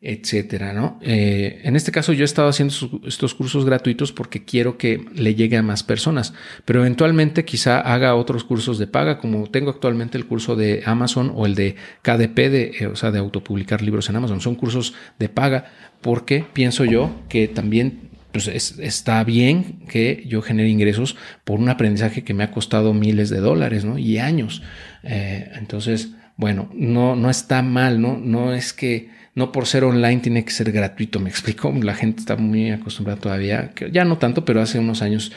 etcétera, 0.04 0.74
¿no? 0.74 0.98
Eh, 1.04 1.62
en 1.64 1.76
este 1.76 1.92
caso 1.92 2.12
yo 2.12 2.24
he 2.24 2.26
estado 2.26 2.50
haciendo 2.50 2.74
estos 3.06 3.36
cursos 3.36 3.66
gratuitos 3.66 4.12
porque 4.12 4.44
quiero 4.44 4.76
que 4.76 5.06
le 5.14 5.36
llegue 5.36 5.58
a 5.58 5.62
más 5.62 5.84
personas, 5.84 6.34
pero 6.66 6.80
eventualmente 6.80 7.46
quizá 7.46 7.80
haga 7.80 8.16
otros 8.16 8.44
cursos 8.44 8.80
de 8.80 8.88
paga, 8.88 9.20
como 9.20 9.48
tengo 9.52 9.70
actualmente 9.70 10.18
el 10.18 10.26
curso 10.26 10.56
de 10.56 10.82
Amazon 10.88 11.32
o 11.36 11.46
el 11.46 11.54
de 11.54 11.76
KDP, 12.02 12.36
de, 12.36 12.72
eh, 12.80 12.88
o 12.88 12.96
sea, 12.96 13.12
de 13.12 13.20
autopublicar 13.20 13.84
libros 13.84 14.10
en 14.10 14.16
Amazon. 14.16 14.42
Son 14.42 14.56
cursos 14.56 14.96
de 15.20 15.30
paga 15.30 15.72
porque 16.02 16.46
pienso 16.52 16.84
yo 16.84 17.12
que 17.30 17.48
también 17.48 18.10
pues 18.32 18.48
está 18.48 19.24
bien 19.24 19.80
que 19.90 20.24
yo 20.28 20.42
genere 20.42 20.70
ingresos 20.70 21.16
por 21.44 21.60
un 21.60 21.70
aprendizaje 21.70 22.24
que 22.24 22.34
me 22.34 22.44
ha 22.44 22.52
costado 22.52 22.94
miles 22.94 23.30
de 23.30 23.40
dólares, 23.40 23.86
¿no? 23.86 23.98
Y 23.98 24.18
años. 24.18 24.62
Eh, 25.04 25.52
entonces, 25.56 26.12
bueno, 26.38 26.70
no, 26.74 27.16
no 27.16 27.30
está 27.30 27.62
mal, 27.62 28.02
¿no? 28.02 28.18
No 28.18 28.54
es 28.54 28.74
que 28.74 29.10
no 29.34 29.52
por 29.52 29.66
ser 29.66 29.86
online 29.86 30.20
tiene 30.20 30.44
que 30.44 30.52
ser 30.52 30.72
gratuito, 30.72 31.20
me 31.20 31.30
explico. 31.32 31.74
La 31.82 31.94
gente 31.94 32.20
está 32.20 32.36
muy 32.38 32.72
acostumbrada 32.72 33.20
todavía, 33.20 33.72
que 33.72 33.92
ya 33.92 34.06
no 34.06 34.18
tanto, 34.18 34.46
pero 34.46 34.62
hace 34.62 34.80
unos 34.80 35.02
años 35.02 35.32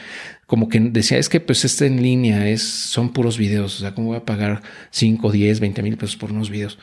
como 0.47 0.69
que 0.69 0.79
decía, 0.79 1.17
es 1.17 1.29
que 1.29 1.39
pues 1.39 1.65
este 1.65 1.87
en 1.87 2.01
línea 2.01 2.47
es, 2.47 2.61
son 2.61 3.13
puros 3.13 3.37
videos, 3.37 3.77
o 3.77 3.79
sea, 3.79 3.95
¿cómo 3.95 4.09
voy 4.09 4.17
a 4.17 4.25
pagar 4.25 4.61
5, 4.91 5.31
10, 5.31 5.59
20 5.59 5.81
mil 5.81 5.97
pesos 5.97 6.17
por 6.17 6.31
unos 6.31 6.49
videos? 6.49 6.77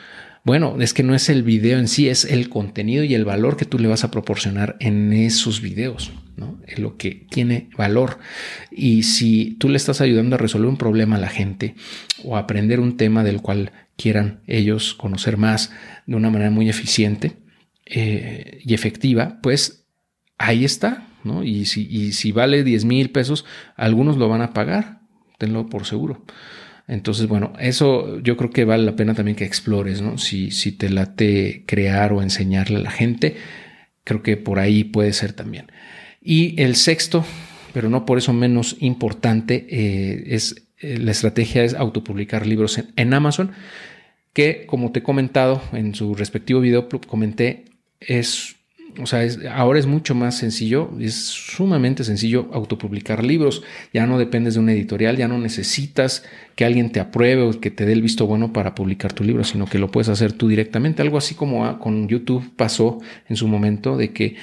Bueno, 0.45 0.77
es 0.81 0.93
que 0.93 1.05
no 1.05 1.15
es 1.15 1.29
el 1.29 1.45
video 1.45 1.79
en 1.79 1.87
sí, 1.87 2.09
es 2.09 2.25
el 2.25 2.49
contenido 2.49 3.05
y 3.05 3.15
el 3.15 3.25
valor 3.25 3.57
que 3.57 3.65
tú 3.65 3.79
le 3.79 3.87
vas 3.87 4.03
a 4.03 4.11
proporcionar 4.11 4.77
en 4.81 5.13
esos 5.13 5.61
videos, 5.61 6.11
¿no? 6.37 6.59
Es 6.67 6.81
lo 6.81 6.97
que 6.97 7.27
tiene 7.31 7.71
valor. 7.77 8.19
Y 8.73 9.05
si 9.05 9.57
tú 9.61 9.69
le 9.69 9.77
estás 9.77 10.01
ayudando 10.01 10.35
a 10.35 10.39
resolver 10.39 10.69
un 10.69 10.79
problema 10.79 11.15
a 11.15 11.21
la 11.21 11.29
gente 11.29 11.77
o 12.25 12.37
a 12.37 12.41
aprender 12.41 12.81
un 12.81 12.97
tema 12.97 13.23
del 13.23 13.41
cual 13.41 13.71
quieran 13.97 14.41
ellos 14.49 14.95
conocer 14.95 15.37
más 15.37 15.71
de 16.07 16.17
una 16.17 16.31
manera 16.31 16.51
muy 16.51 16.69
eficiente 16.69 17.37
eh, 17.87 18.61
y 18.65 18.75
efectiva, 18.75 19.39
pues 19.43 19.87
ahí 20.39 20.65
está, 20.65 21.07
¿no? 21.23 21.45
Y 21.45 21.67
si, 21.67 21.87
y 21.89 22.13
si 22.13 22.33
vale 22.33 22.65
10 22.65 22.85
mil 22.85 23.11
pesos, 23.11 23.45
algunos 23.77 24.17
lo 24.17 24.29
van 24.29 24.43
a 24.43 24.53
pagar, 24.53 25.03
tenlo 25.39 25.69
por 25.69 25.87
seguro. 25.87 26.25
Entonces, 26.93 27.27
bueno, 27.27 27.55
eso 27.59 28.21
yo 28.21 28.37
creo 28.37 28.51
que 28.51 28.67
vale 28.67 28.85
la 28.85 28.97
pena 28.97 29.15
también 29.15 29.35
que 29.35 29.47
explores, 29.47 30.03
¿no? 30.03 30.19
Si, 30.19 30.51
si 30.51 30.73
te 30.73 30.91
late 30.91 31.65
crear 31.67 32.13
o 32.13 32.21
enseñarle 32.21 32.77
a 32.77 32.81
la 32.81 32.91
gente, 32.91 33.37
creo 34.05 34.23
que 34.23 34.37
por 34.37 34.59
ahí 34.59 34.85
puede 34.85 35.15
ser 35.15 35.33
también. 35.33 35.73
Y 36.21 36.61
el 36.61 36.77
sexto, 36.77 37.25
pero 37.73 37.89
no 37.89 38.05
por 38.05 38.19
eso 38.19 38.35
menos 38.35 38.77
importante, 38.81 39.67
eh, 39.71 40.35
es 40.35 40.69
eh, 40.81 40.99
la 40.99 41.13
estrategia 41.13 41.65
es 41.65 41.73
autopublicar 41.73 42.47
libros 42.47 42.79
en, 42.95 43.15
Amazon, 43.15 43.53
que 44.35 44.67
como 44.67 44.93
te 44.93 44.99
he 44.99 45.03
comentado 45.03 45.63
en 45.73 45.95
su 45.95 46.15
respectivo 46.15 46.61
video, 46.61 46.91
comenté, 47.07 47.65
es, 48.01 48.57
o 49.01 49.07
sea, 49.07 49.27
ahora 49.55 49.79
es 49.79 49.87
mucho 49.87 50.15
más 50.15 50.37
sencillo, 50.37 50.91
es 51.01 51.15
sumamente 51.15 52.05
sencillo 52.05 52.49
autopublicar 52.53 53.25
libros, 53.25 53.63
ya 53.93 54.07
no 54.07 54.19
dependes 54.19 54.55
de 54.55 54.61
una 54.61 54.73
editorial, 54.73 55.17
ya 55.17 55.29
no 55.29 55.39
necesitas 55.39 56.25
que 56.57 56.65
alguien 56.65 56.91
te 56.91 57.01
apruebe 57.01 57.43
o 57.43 57.61
que 57.61 57.71
te 57.71 57.87
dé 57.87 57.93
el 57.93 58.03
visto 58.03 58.27
bueno 58.27 58.53
para 58.53 58.75
publicar 58.75 59.13
tu 59.13 59.25
libro, 59.25 59.45
sino 59.45 59.67
que 59.67 59.79
lo 59.79 59.91
puedes 59.91 60.09
hacer 60.09 60.33
tú 60.33 60.49
directamente, 60.49 61.03
algo 61.03 61.19
así 61.19 61.35
como 61.35 61.79
con 61.79 62.09
YouTube 62.09 62.51
pasó 62.57 63.01
en 63.29 63.37
su 63.37 63.49
momento, 63.49 63.97
de 63.97 64.13
que 64.13 64.37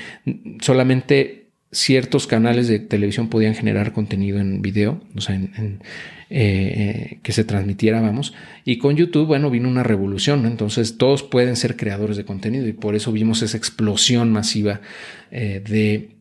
solamente 0.62 1.39
ciertos 1.72 2.28
canales 2.28 2.68
de 2.68 2.80
televisión 2.80 3.30
podían 3.30 3.56
generar 3.56 3.94
contenido 3.94 4.40
en 4.40 4.62
video, 4.62 5.02
o 5.16 5.22
sea, 5.22 5.36
en 5.36 5.82
eh, 6.32 7.18
que 7.24 7.32
se 7.32 7.44
transmitiera, 7.44 8.02
vamos. 8.02 8.36
Y 8.64 8.78
con 8.78 8.96
YouTube, 8.96 9.26
bueno, 9.26 9.50
vino 9.50 9.68
una 9.68 9.82
revolución, 9.82 10.46
entonces 10.46 11.00
todos 11.00 11.24
pueden 11.24 11.56
ser 11.56 11.76
creadores 11.76 12.18
de 12.18 12.26
contenido 12.26 12.68
y 12.68 12.74
por 12.74 12.94
eso 12.94 13.12
vimos 13.12 13.42
esa 13.42 13.58
explosión 13.58 14.32
masiva 14.32 14.80
eh, 15.32 15.64
de, 15.68 16.18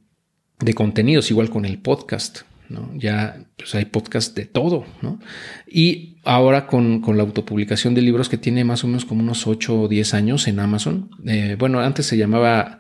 de 0.61 0.75
contenidos, 0.75 1.31
igual 1.31 1.51
con 1.51 1.67
el 1.67 1.79
podcast. 1.79 2.41
¿no? 2.71 2.91
Ya 2.97 3.45
pues 3.57 3.75
hay 3.75 3.85
podcast 3.87 4.35
de 4.35 4.47
todo, 4.47 4.87
¿no? 5.01 5.19
Y 5.67 6.17
ahora 6.25 6.67
con, 6.67 7.01
con, 7.01 7.17
la 7.17 7.23
autopublicación 7.23 7.95
de 7.95 8.03
libros 8.03 8.29
que 8.29 8.37
tiene 8.37 8.63
más 8.63 8.85
o 8.85 8.87
menos 8.89 9.07
como 9.07 9.23
unos 9.23 9.47
8 9.47 9.83
o 9.83 9.89
10 9.89 10.13
años 10.13 10.49
en 10.49 10.61
Amazon. 10.61 11.11
Eh, 11.27 11.57
bueno, 11.59 11.81
antes 11.81 12.05
se 12.05 12.19
llamaba 12.19 12.79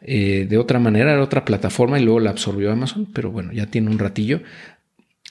de 0.00 0.58
otra 0.58 0.78
manera, 0.78 1.12
era 1.12 1.22
otra 1.22 1.44
plataforma 1.44 1.98
y 1.98 2.04
luego 2.04 2.20
la 2.20 2.30
absorbió 2.30 2.72
Amazon, 2.72 3.06
pero 3.12 3.30
bueno, 3.30 3.52
ya 3.52 3.66
tiene 3.66 3.90
un 3.90 3.98
ratillo. 3.98 4.40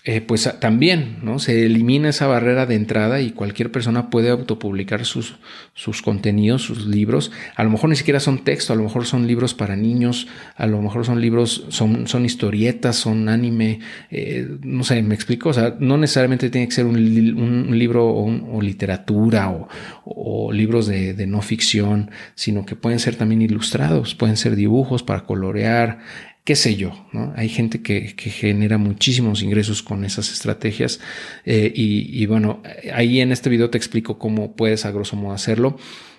Eh, 0.10 0.22
pues 0.22 0.50
también 0.62 1.17
¿no? 1.22 1.38
se 1.38 1.65
elimina 1.65 2.08
esa 2.08 2.28
barrera 2.28 2.65
de 2.65 2.76
entrada 2.76 3.20
y 3.20 3.32
cualquier 3.32 3.74
persona 3.74 4.10
puede 4.10 4.30
autopublicar 4.30 5.04
sus, 5.04 5.36
sus 5.74 6.02
contenidos, 6.02 6.62
sus 6.62 6.88
libros. 6.88 7.30
A 7.58 7.65
lo 7.65 7.72
mejor 7.72 7.89
ni 7.89 7.98
siquiera 7.98 8.22
son 8.22 8.46
texto, 8.46 8.72
a 8.72 8.78
lo 8.78 8.84
mejor 8.84 9.06
son 9.06 9.28
libros 9.28 9.54
para 9.54 9.76
niños, 9.76 10.30
a 10.56 10.65
lo 10.65 10.82
mejor 10.82 11.06
son 11.06 11.20
libros, 11.20 11.65
son, 11.67 12.08
son 12.08 12.24
historietas, 12.24 12.96
son 12.96 13.28
anime, 13.28 13.82
eh, 14.10 14.48
no 14.62 14.86
sé, 14.86 15.04
me 15.04 15.13
explico. 15.13 15.50
O 15.50 15.54
sea, 15.54 15.76
no 15.78 15.98
necesariamente 15.98 16.50
tiene 16.50 16.70
que 16.70 16.76
ser 16.76 16.86
un, 16.86 17.78
libro 17.78 18.08
o, 18.08 18.62
literatura 18.62 19.50
o, 19.50 19.67
o 20.06 20.54
libros 20.54 20.88
de, 20.88 21.15
de 21.15 21.28
no 21.28 21.41
ficción, 21.41 22.12
sino 22.34 22.65
que 22.65 22.78
pueden 22.78 23.00
ser 23.00 23.17
también 23.17 23.41
ilustrados, 23.41 24.15
pueden 24.15 24.38
ser 24.38 24.56
dibujos 24.56 25.04
para 25.04 25.26
colorear, 25.26 26.00
qué 26.47 26.55
sé 26.55 26.77
yo, 26.77 26.93
¿no? 27.12 27.33
Hay 27.36 27.49
gente 27.49 27.81
que, 27.81 28.15
genera 28.15 28.77
muchísimos 28.77 29.43
ingresos 29.43 29.83
con 29.83 30.05
esas 30.05 30.31
estrategias 30.31 31.01
eh, 31.43 31.73
y, 31.75 32.23
y, 32.23 32.25
bueno, 32.25 32.63
ahí 32.93 33.19
en 33.19 33.33
este 33.33 33.49
video 33.49 33.69
te 33.69 33.77
explico 33.77 34.17
cómo 34.17 34.55
puedes 34.55 34.86
a 34.86 34.91
grosso 34.91 35.17
modo 35.17 35.33
hacerlo 35.33 35.77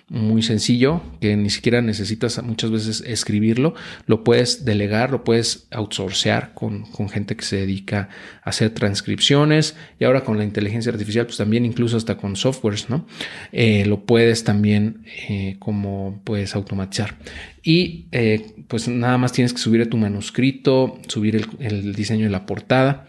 muy 0.09 0.41
sencillo, 0.41 1.01
que 1.21 1.35
ni 1.35 1.49
siquiera 1.49 1.81
necesitas 1.81 2.41
muchas 2.43 2.71
veces 2.71 3.03
escribirlo, 3.05 3.75
lo 4.07 4.23
puedes 4.23 4.65
delegar, 4.65 5.11
lo 5.11 5.23
puedes 5.23 5.67
outsourcear 5.71 6.53
con, 6.53 6.83
con, 6.83 7.09
gente 7.09 7.35
que 7.35 7.43
se 7.43 7.57
dedica 7.57 8.09
a 8.43 8.49
hacer 8.49 8.71
transcripciones 8.71 9.75
y 9.99 10.05
ahora 10.05 10.23
con 10.23 10.37
la 10.37 10.43
inteligencia 10.43 10.91
artificial, 10.91 11.25
pues 11.25 11.37
también 11.37 11.65
incluso 11.65 11.97
hasta 11.97 12.17
con 12.17 12.35
softwares, 12.35 12.89
¿no? 12.89 13.05
Eh, 13.51 13.85
lo 13.85 14.05
puedes 14.05 14.43
también 14.43 15.03
eh, 15.29 15.57
como 15.59 16.21
puedes 16.23 16.55
automatizar. 16.55 17.15
Y 17.61 18.07
eh, 18.11 18.55
pues 18.67 18.87
nada 18.87 19.17
más 19.17 19.31
tienes 19.31 19.53
que 19.53 19.59
subir 19.59 19.87
tu 19.89 19.97
manuscrito, 19.97 20.99
subir 21.07 21.35
el, 21.35 21.45
el 21.59 21.93
diseño 21.93 22.25
de 22.25 22.31
la 22.31 22.45
portada 22.45 23.05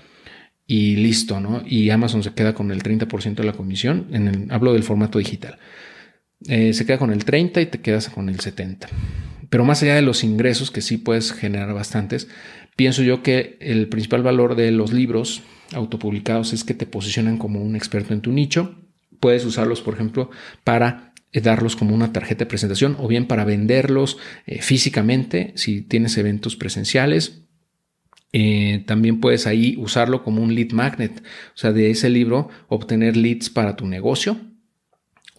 y 0.67 0.97
listo, 0.97 1.41
¿no? 1.41 1.63
Y 1.67 1.91
Amazon 1.91 2.23
se 2.23 2.33
queda 2.33 2.55
con 2.55 2.71
el 2.71 2.83
30% 2.83 3.35
de 3.35 3.45
la 3.45 3.55
comisión, 3.55 4.07
en 4.13 4.29
el, 4.29 4.53
hablo 4.53 4.73
del 4.73 4.83
formato 4.83 5.19
digital. 5.19 5.59
Eh, 6.47 6.73
se 6.73 6.87
queda 6.87 6.99
con 6.99 7.13
el 7.13 7.25
30 7.25 7.61
y 7.61 7.67
te 7.67 7.81
quedas 7.81 8.09
con 8.09 8.29
el 8.29 8.41
70. 8.41 8.89
Pero 9.51 9.65
más 9.65 9.83
allá 9.83 9.95
de 9.95 10.03
los 10.03 10.25
ingresos, 10.25 10.71
que 10.71 10.81
sí 10.81 10.97
puedes 10.97 11.33
generar 11.33 11.75
bastantes, 11.75 12.29
pienso 12.77 13.03
yo 13.03 13.23
que 13.23 13.59
el 13.61 13.89
principal 13.89 14.23
valor 14.23 14.55
de 14.55 14.71
los 14.71 14.93
libros 14.93 15.43
autopublicados 15.73 16.53
es 16.53 16.65
que 16.65 16.75
te 16.75 16.87
posicionan 16.87 17.37
como 17.37 17.63
un 17.63 17.77
experto 17.77 18.15
en 18.15 18.21
tu 18.21 18.33
nicho. 18.33 18.77
Puedes 19.19 19.45
usarlos, 19.45 19.83
por 19.83 19.95
ejemplo, 19.95 20.31
para 20.65 21.13
eh, 21.33 21.41
darlos 21.41 21.77
como 21.77 21.95
una 21.95 22.13
tarjeta 22.13 22.45
de 22.45 22.51
presentación 22.51 22.97
o 22.99 23.07
bien 23.07 23.27
para 23.27 23.45
venderlos 23.45 24.17
eh, 24.47 24.63
físicamente 24.63 25.53
si 25.57 25.83
tienes 25.83 26.17
eventos 26.17 26.57
presenciales. 26.57 27.43
también 28.87 29.21
puedes 29.21 29.47
ahí 29.47 29.75
usarlo 29.77 30.23
como 30.23 30.41
un 30.43 30.55
lead 30.55 30.71
magnet, 30.71 31.21
o 31.21 31.59
sea, 31.59 31.73
de 31.73 31.91
ese 31.91 32.09
libro 32.09 32.49
obtener 32.69 33.17
leads 33.17 33.51
para 33.51 33.75
tu 33.75 33.87
negocio 33.87 34.50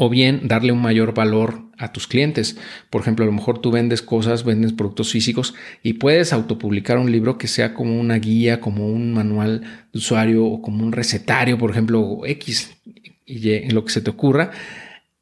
o 0.04 0.10
bien 0.10 0.48
darle 0.48 0.72
un 0.72 0.82
mayor 0.82 1.14
valor 1.14 1.62
a 1.78 1.92
tus 1.94 2.08
clientes. 2.08 2.58
Por 2.90 3.02
ejemplo, 3.02 3.24
a 3.24 3.28
lo 3.28 3.34
mejor 3.34 3.62
tú 3.62 3.70
vendes 3.70 4.02
cosas, 4.02 4.44
vendes 4.44 4.74
productos 4.74 5.12
físicos 5.12 5.54
y 5.84 5.94
puedes 5.94 6.34
autopublicar 6.34 6.98
un 6.98 7.12
libro 7.12 7.38
que 7.38 7.48
sea 7.48 7.76
como 7.76 8.00
una 8.00 8.16
guía, 8.16 8.60
como 8.60 8.88
un 8.88 9.14
manual 9.14 9.62
de 9.94 10.00
usuario 10.00 10.44
o 10.44 10.60
como 10.60 10.84
un 10.84 10.92
recetario, 10.92 11.60
por 11.60 11.70
ejemplo, 11.70 12.22
X, 12.26 12.76
y 13.28 13.70
lo 13.70 13.86
que 13.86 13.92
se 13.92 14.02
te 14.02 14.10
ocurra, 14.10 14.50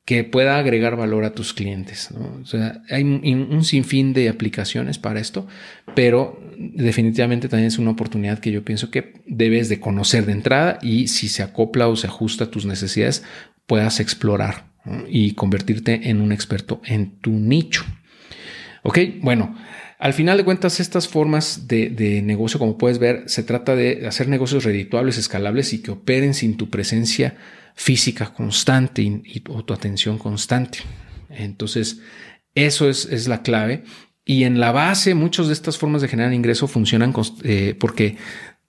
que 0.05 0.23
pueda 0.23 0.57
agregar 0.57 0.95
valor 0.95 1.25
a 1.25 1.33
tus 1.33 1.53
clientes. 1.53 2.11
O 2.41 2.45
sea, 2.45 2.81
hay 2.89 3.03
un 3.03 3.65
sinfín 3.65 4.13
de 4.13 4.29
aplicaciones 4.29 4.97
para 4.97 5.19
esto, 5.19 5.45
pero 5.93 6.41
definitivamente 6.57 7.49
también 7.49 7.67
es 7.67 7.79
una 7.79 7.91
oportunidad 7.91 8.39
que 8.39 8.53
yo 8.53 8.63
pienso 8.63 8.91
que 8.91 9.15
debes 9.27 9.67
de 9.67 9.81
conocer 9.81 10.25
de 10.25 10.31
entrada 10.31 10.79
y 10.81 11.09
si 11.09 11.27
se 11.27 11.43
acopla 11.43 11.89
o 11.89 11.97
se 11.97 12.07
ajusta 12.07 12.45
a 12.45 12.49
tus 12.49 12.65
necesidades, 12.65 13.25
puedas 13.67 13.99
explorar 13.99 14.68
y 15.07 15.33
convertirte 15.33 16.09
en 16.09 16.21
un 16.21 16.31
experto 16.31 16.81
en 16.85 17.19
tu 17.19 17.31
nicho. 17.31 17.83
Ok, 18.83 18.99
bueno, 19.21 19.55
al 19.99 20.13
final 20.13 20.37
de 20.37 20.45
cuentas, 20.45 20.79
estas 20.79 21.09
formas 21.09 21.67
de, 21.67 22.21
negocio, 22.23 22.57
como 22.57 22.77
puedes 22.77 22.99
ver, 22.99 23.23
se 23.27 23.43
trata 23.43 23.75
de 23.75 24.07
hacer 24.07 24.29
negocios 24.29 24.63
redituables, 24.63 25.17
escalables 25.17 25.73
y 25.73 25.81
que 25.81 25.91
operen 25.91 26.33
sin 26.33 26.55
tu 26.55 26.69
presencia 26.69 27.35
física 27.75 28.33
constante 28.33 29.01
y, 29.01 29.43
o 29.49 29.65
tu 29.65 29.73
atención 29.73 30.17
constante. 30.17 30.79
Entonces, 31.29 31.99
eso 32.55 32.89
es, 32.89 33.27
la 33.27 33.41
clave. 33.41 33.83
Y 34.23 34.45
en 34.45 34.61
la 34.61 34.71
base, 34.71 35.15
muchas 35.15 35.47
de 35.47 35.53
estas 35.53 35.77
formas 35.77 36.01
de 36.01 36.07
generar 36.07 36.31
ingreso 36.33 36.67
funcionan 36.67 37.13
eh, 37.43 37.75
porque 37.77 38.15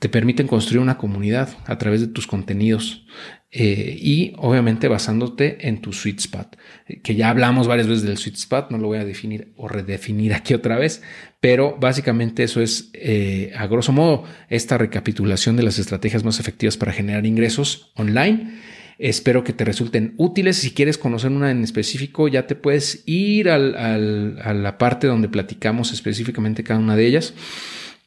te 0.00 0.08
permiten 0.08 0.48
construir 0.48 0.80
una 0.80 0.98
comunidad 0.98 1.50
a 1.66 1.78
través 1.78 2.00
de 2.00 2.08
tus 2.08 2.26
contenidos 2.26 3.06
eh, 3.52 3.98
y 4.00 4.32
obviamente 4.36 4.86
basándote 4.86 5.66
en 5.66 5.80
tu 5.80 5.92
sweet 5.92 6.20
spot, 6.20 6.56
que 7.02 7.16
ya 7.16 7.30
hablamos 7.30 7.66
varias 7.66 7.88
veces 7.88 8.04
del 8.04 8.16
sweet 8.16 8.36
spot, 8.36 8.70
no 8.70 8.78
lo 8.78 8.86
voy 8.86 8.98
a 8.98 9.04
definir 9.04 9.52
o 9.56 9.66
redefinir 9.66 10.34
aquí 10.34 10.54
otra 10.54 10.78
vez, 10.78 11.02
pero 11.40 11.76
básicamente 11.80 12.44
eso 12.44 12.60
es 12.60 12.90
eh, 12.92 13.52
a 13.56 13.66
grosso 13.66 13.90
modo 13.90 14.22
esta 14.48 14.78
recapitulación 14.78 15.56
de 15.56 15.64
las 15.64 15.80
estrategias 15.80 16.22
más 16.22 16.38
efectivas 16.38 16.76
para 16.76 16.92
generar 16.92 17.26
ingresos 17.26 17.90
online. 17.96 18.60
Espero 18.98 19.42
que 19.42 19.52
te 19.52 19.64
resulten 19.64 20.14
útiles. 20.16 20.58
Si 20.58 20.70
quieres 20.72 20.96
conocer 20.96 21.32
una 21.32 21.50
en 21.50 21.64
específico, 21.64 22.28
ya 22.28 22.46
te 22.46 22.54
puedes 22.54 23.02
ir 23.06 23.48
a 23.48 23.58
la 23.58 24.78
parte 24.78 25.06
donde 25.06 25.28
platicamos 25.28 25.92
específicamente 25.92 26.62
cada 26.62 26.78
una 26.78 26.94
de 26.94 27.06
ellas. 27.06 27.34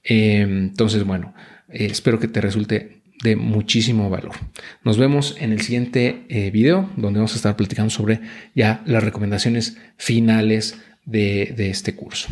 Eh, 0.03 0.41
entonces, 0.41 1.03
bueno, 1.03 1.33
espero 1.67 2.19
que 2.19 2.27
te 2.27 2.39
resulte 2.39 3.02
de 3.23 3.35
muchísimo 3.35 4.09
valor. 4.09 4.35
Nos 4.83 4.97
vemos 4.97 5.35
en 5.39 5.51
el 5.53 5.61
siguiente 5.61 6.25
eh, 6.29 6.51
video 6.51 6.89
donde 6.97 7.19
vamos 7.19 7.33
a 7.33 7.37
estar 7.37 7.55
platicando 7.55 7.89
sobre 7.89 8.21
ya 8.53 8.83
las 8.85 9.03
recomendaciones 9.03 9.77
finales 9.97 10.77
de, 11.05 11.53
de 11.55 11.69
este 11.69 11.95
curso. 11.95 12.27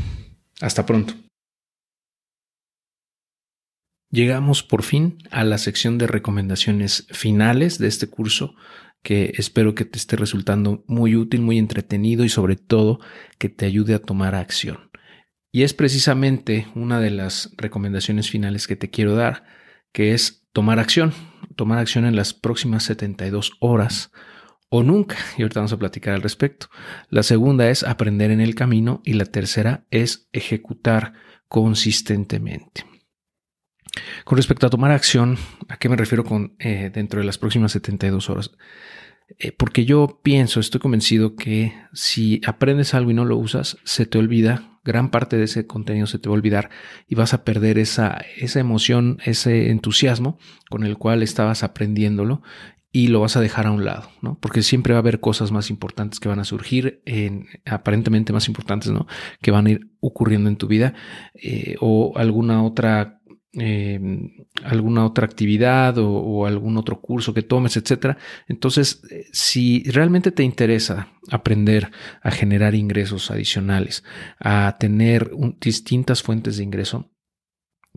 Hasta 0.59 0.85
pronto. 0.85 1.15
Llegamos 4.11 4.61
por 4.61 4.83
fin 4.83 5.19
a 5.31 5.45
la 5.45 5.57
sección 5.57 5.97
de 5.97 6.05
recomendaciones 6.05 7.07
finales 7.11 7.79
de 7.79 7.87
este 7.87 8.07
curso 8.07 8.55
que 9.01 9.33
espero 9.37 9.73
que 9.73 9.85
te 9.85 9.97
esté 9.97 10.15
resultando 10.15 10.83
muy 10.85 11.15
útil, 11.15 11.41
muy 11.41 11.57
entretenido 11.57 12.23
y 12.25 12.29
sobre 12.29 12.57
todo 12.57 12.99
que 13.37 13.49
te 13.49 13.65
ayude 13.65 13.93
a 13.93 14.01
tomar 14.01 14.35
acción. 14.35 14.91
Y 15.51 15.63
es 15.63 15.73
precisamente 15.73 16.67
una 16.75 16.99
de 16.99 17.11
las 17.11 17.51
recomendaciones 17.57 18.29
finales 18.29 18.67
que 18.67 18.75
te 18.75 18.89
quiero 18.89 19.15
dar, 19.15 19.43
que 19.91 20.13
es 20.13 20.40
tomar 20.53 20.79
acción, 20.79 21.13
tomar 21.55 21.79
acción 21.79 22.05
en 22.05 22.15
las 22.15 22.33
próximas 22.33 22.83
72 22.83 23.53
horas 23.59 24.11
o 24.69 24.83
nunca. 24.83 25.17
Y 25.37 25.43
ahorita 25.43 25.59
vamos 25.59 25.73
a 25.73 25.79
platicar 25.79 26.13
al 26.13 26.21
respecto. 26.21 26.67
La 27.09 27.23
segunda 27.23 27.69
es 27.69 27.83
aprender 27.83 28.31
en 28.31 28.41
el 28.41 28.55
camino 28.55 29.01
y 29.03 29.13
la 29.13 29.25
tercera 29.25 29.85
es 29.91 30.29
ejecutar 30.31 31.13
consistentemente. 31.47 32.85
Con 34.23 34.37
respecto 34.37 34.67
a 34.67 34.69
tomar 34.69 34.91
acción, 34.91 35.37
¿a 35.67 35.77
qué 35.77 35.89
me 35.89 35.97
refiero 35.97 36.23
con 36.23 36.55
eh, 36.59 36.89
dentro 36.93 37.19
de 37.19 37.25
las 37.25 37.37
próximas 37.37 37.73
72 37.73 38.29
horas? 38.29 38.51
Eh, 39.37 39.51
porque 39.51 39.85
yo 39.85 40.21
pienso, 40.23 40.59
estoy 40.59 40.79
convencido 40.79 41.35
que 41.35 41.73
si 41.93 42.41
aprendes 42.45 42.93
algo 42.93 43.11
y 43.11 43.13
no 43.13 43.25
lo 43.25 43.37
usas, 43.37 43.77
se 43.83 44.05
te 44.05 44.17
olvida 44.17 44.70
gran 44.83 45.09
parte 45.11 45.37
de 45.37 45.45
ese 45.45 45.67
contenido 45.67 46.07
se 46.07 46.19
te 46.19 46.29
va 46.29 46.35
a 46.35 46.37
olvidar 46.37 46.69
y 47.07 47.15
vas 47.15 47.33
a 47.33 47.43
perder 47.43 47.77
esa, 47.77 48.21
esa 48.37 48.59
emoción, 48.59 49.17
ese 49.25 49.69
entusiasmo 49.69 50.39
con 50.69 50.83
el 50.83 50.97
cual 50.97 51.23
estabas 51.23 51.63
aprendiéndolo 51.63 52.41
y 52.93 53.07
lo 53.07 53.21
vas 53.21 53.37
a 53.37 53.41
dejar 53.41 53.67
a 53.67 53.71
un 53.71 53.85
lado, 53.85 54.09
¿no? 54.21 54.37
Porque 54.41 54.63
siempre 54.63 54.93
va 54.93 54.99
a 54.99 55.01
haber 55.01 55.21
cosas 55.21 55.51
más 55.51 55.69
importantes 55.69 56.19
que 56.19 56.27
van 56.27 56.39
a 56.39 56.43
surgir, 56.43 57.01
en, 57.05 57.47
aparentemente 57.65 58.33
más 58.33 58.49
importantes, 58.49 58.91
¿no? 58.91 59.07
Que 59.41 59.51
van 59.51 59.67
a 59.67 59.71
ir 59.71 59.91
ocurriendo 60.01 60.49
en 60.49 60.57
tu 60.57 60.67
vida 60.67 60.93
eh, 61.35 61.75
o 61.79 62.13
alguna 62.17 62.63
otra 62.63 63.20
Em, 63.53 64.45
alguna 64.63 65.05
otra 65.05 65.25
actividad 65.25 65.97
o, 65.97 66.45
algún 66.45 66.77
otro 66.77 67.01
curso 67.01 67.33
que 67.33 67.41
tomes, 67.41 67.75
etcétera. 67.75 68.17
Entonces, 68.47 69.01
eh, 69.09 69.25
si 69.33 69.83
realmente 69.83 70.31
te 70.31 70.43
interesa 70.43 71.09
aprender 71.29 71.91
a 72.21 72.31
generar 72.31 72.75
ingresos 72.75 73.29
adicionales, 73.29 74.05
a 74.39 74.77
tener 74.79 75.31
distintas 75.59 76.23
fuentes 76.23 76.55
de 76.55 76.63
ingreso, 76.63 77.11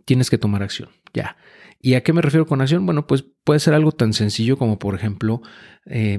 tienes 0.05 0.29
que 0.29 0.39
tomar 0.39 0.65
acción. 0.65 0.89
Ya. 1.13 1.37
¿Y 1.81 1.95
a 1.95 2.03
qué 2.03 2.13
me 2.13 2.23
refiero 2.23 2.47
con 2.47 2.61
acción? 2.61 2.85
Bueno, 2.85 3.07
pues 3.07 3.25
puede 3.45 3.61
ser 3.61 3.75
algo 3.75 3.93
tan 3.93 4.13
sencillo 4.13 4.57
como, 4.57 4.81
por 4.81 4.97
ejemplo, 4.97 5.41
eh, 5.87 6.19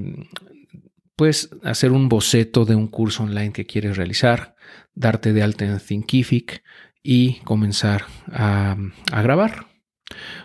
puedes 1.14 1.50
hacer 1.62 1.92
un 1.92 2.08
boceto 2.08 2.64
de 2.64 2.74
un 2.74 2.88
curso 2.88 3.24
online 3.24 3.52
que 3.52 3.66
quieres 3.66 3.98
realizar, 3.98 4.54
darte 4.94 5.34
de 5.34 5.42
alta 5.42 5.66
en 5.66 5.78
Thinkific, 5.78 6.62
y 7.06 7.40
comenzar 7.44 8.06
a, 8.32 8.76
grabar. 9.22 9.68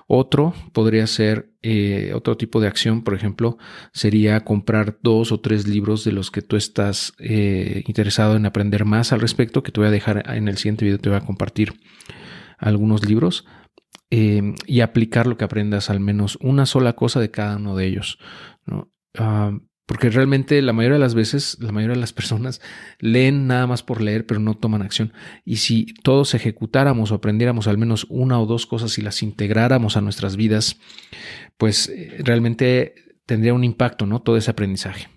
Otro 0.07 0.53
podría 0.73 1.07
ser 1.07 1.51
eh, 1.63 2.11
otro 2.13 2.37
tipo 2.37 2.61
de 2.61 2.67
acción, 2.67 3.03
por 3.03 3.15
ejemplo, 3.15 3.57
sería 3.93 4.41
comprar 4.41 4.99
dos 5.01 5.31
o 5.31 5.39
tres 5.39 5.67
libros 5.67 6.03
de 6.03 6.11
los 6.11 6.29
que 6.29 6.41
tú 6.41 6.55
estás 6.55 7.13
eh, 7.19 7.83
interesado 7.87 8.35
en 8.35 8.45
aprender 8.45 8.85
más 8.85 9.11
al 9.11 9.21
respecto, 9.21 9.63
que 9.63 9.71
te 9.71 9.79
voy 9.79 9.87
a 9.87 9.91
dejar 9.91 10.23
en 10.35 10.47
el 10.47 10.57
siguiente 10.57 10.85
video, 10.85 10.99
te 10.99 11.09
voy 11.09 11.17
a 11.17 11.25
compartir 11.25 11.73
algunos 12.57 13.05
libros. 13.07 13.45
eh, 14.13 14.55
y 14.67 14.81
aplicar 14.81 15.25
lo 15.25 15.37
que 15.37 15.45
aprendas, 15.45 15.89
al 15.89 16.01
menos 16.01 16.37
una 16.41 16.65
sola 16.65 16.93
cosa 16.93 17.21
de 17.21 17.31
cada 17.31 17.55
uno 17.55 17.77
de 17.77 17.87
ellos. 17.87 18.19
¿no? 18.65 18.91
Ah, 19.17 19.57
porque 19.91 20.09
realmente 20.09 20.61
la 20.61 20.71
mayoría 20.71 20.93
de 20.93 21.01
las 21.01 21.15
veces, 21.15 21.57
la 21.59 21.73
mayoría 21.73 21.95
de 21.95 21.99
las 21.99 22.13
personas 22.13 22.61
leen 22.99 23.45
nada 23.45 23.67
más 23.67 23.83
por 23.83 23.99
leer, 23.99 24.25
pero 24.25 24.39
no 24.39 24.55
toman 24.55 24.83
acción. 24.83 25.11
Y 25.43 25.57
si 25.57 25.93
todos 26.01 26.33
ejecutáramos 26.33 27.11
o 27.11 27.15
aprendiéramos 27.15 27.67
al 27.67 27.77
menos 27.77 28.07
una 28.07 28.39
o 28.39 28.45
dos 28.45 28.65
cosas 28.65 28.97
y 28.97 29.01
las 29.01 29.21
integráramos 29.21 29.97
a 29.97 30.01
nuestras 30.01 30.37
vidas, 30.37 30.77
pues 31.57 31.89
eh, 31.89 32.21
realmente 32.23 32.95
tendría 33.25 33.53
un 33.53 33.65
impacto, 33.65 34.05
¿no? 34.05 34.21
Todo 34.21 34.37
ese 34.37 34.51
aprendizaje. 34.51 35.09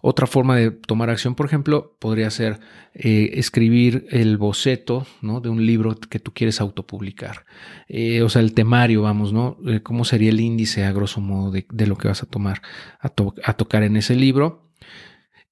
Otra 0.00 0.28
forma 0.28 0.54
de 0.56 0.70
tomar 0.70 1.10
acción, 1.10 1.34
por 1.34 1.46
ejemplo, 1.46 1.96
podría 1.98 2.30
ser 2.30 2.60
eh, 2.94 3.30
escribir 3.34 4.06
el 4.10 4.36
boceto 4.36 5.06
¿no? 5.22 5.40
de 5.40 5.48
un 5.48 5.66
libro 5.66 5.96
que 5.96 6.20
tú 6.20 6.32
quieres 6.32 6.60
autopublicar. 6.60 7.44
Eh, 7.88 8.22
o 8.22 8.28
sea, 8.28 8.42
el 8.42 8.54
temario, 8.54 9.02
vamos, 9.02 9.32
¿no? 9.32 9.58
Eh, 9.66 9.80
¿Cómo 9.80 10.04
sería 10.04 10.30
el 10.30 10.38
índice 10.38 10.84
a 10.84 10.92
grosso 10.92 11.20
modo 11.20 11.50
de, 11.50 11.86
lo 11.86 11.96
que 11.96 12.06
vas 12.06 12.22
a 12.22 12.26
tomar, 12.26 12.62
a, 13.00 13.12
a, 13.44 13.52
tocar 13.54 13.82
en 13.82 13.96
ese 13.96 14.14
libro? 14.14 14.70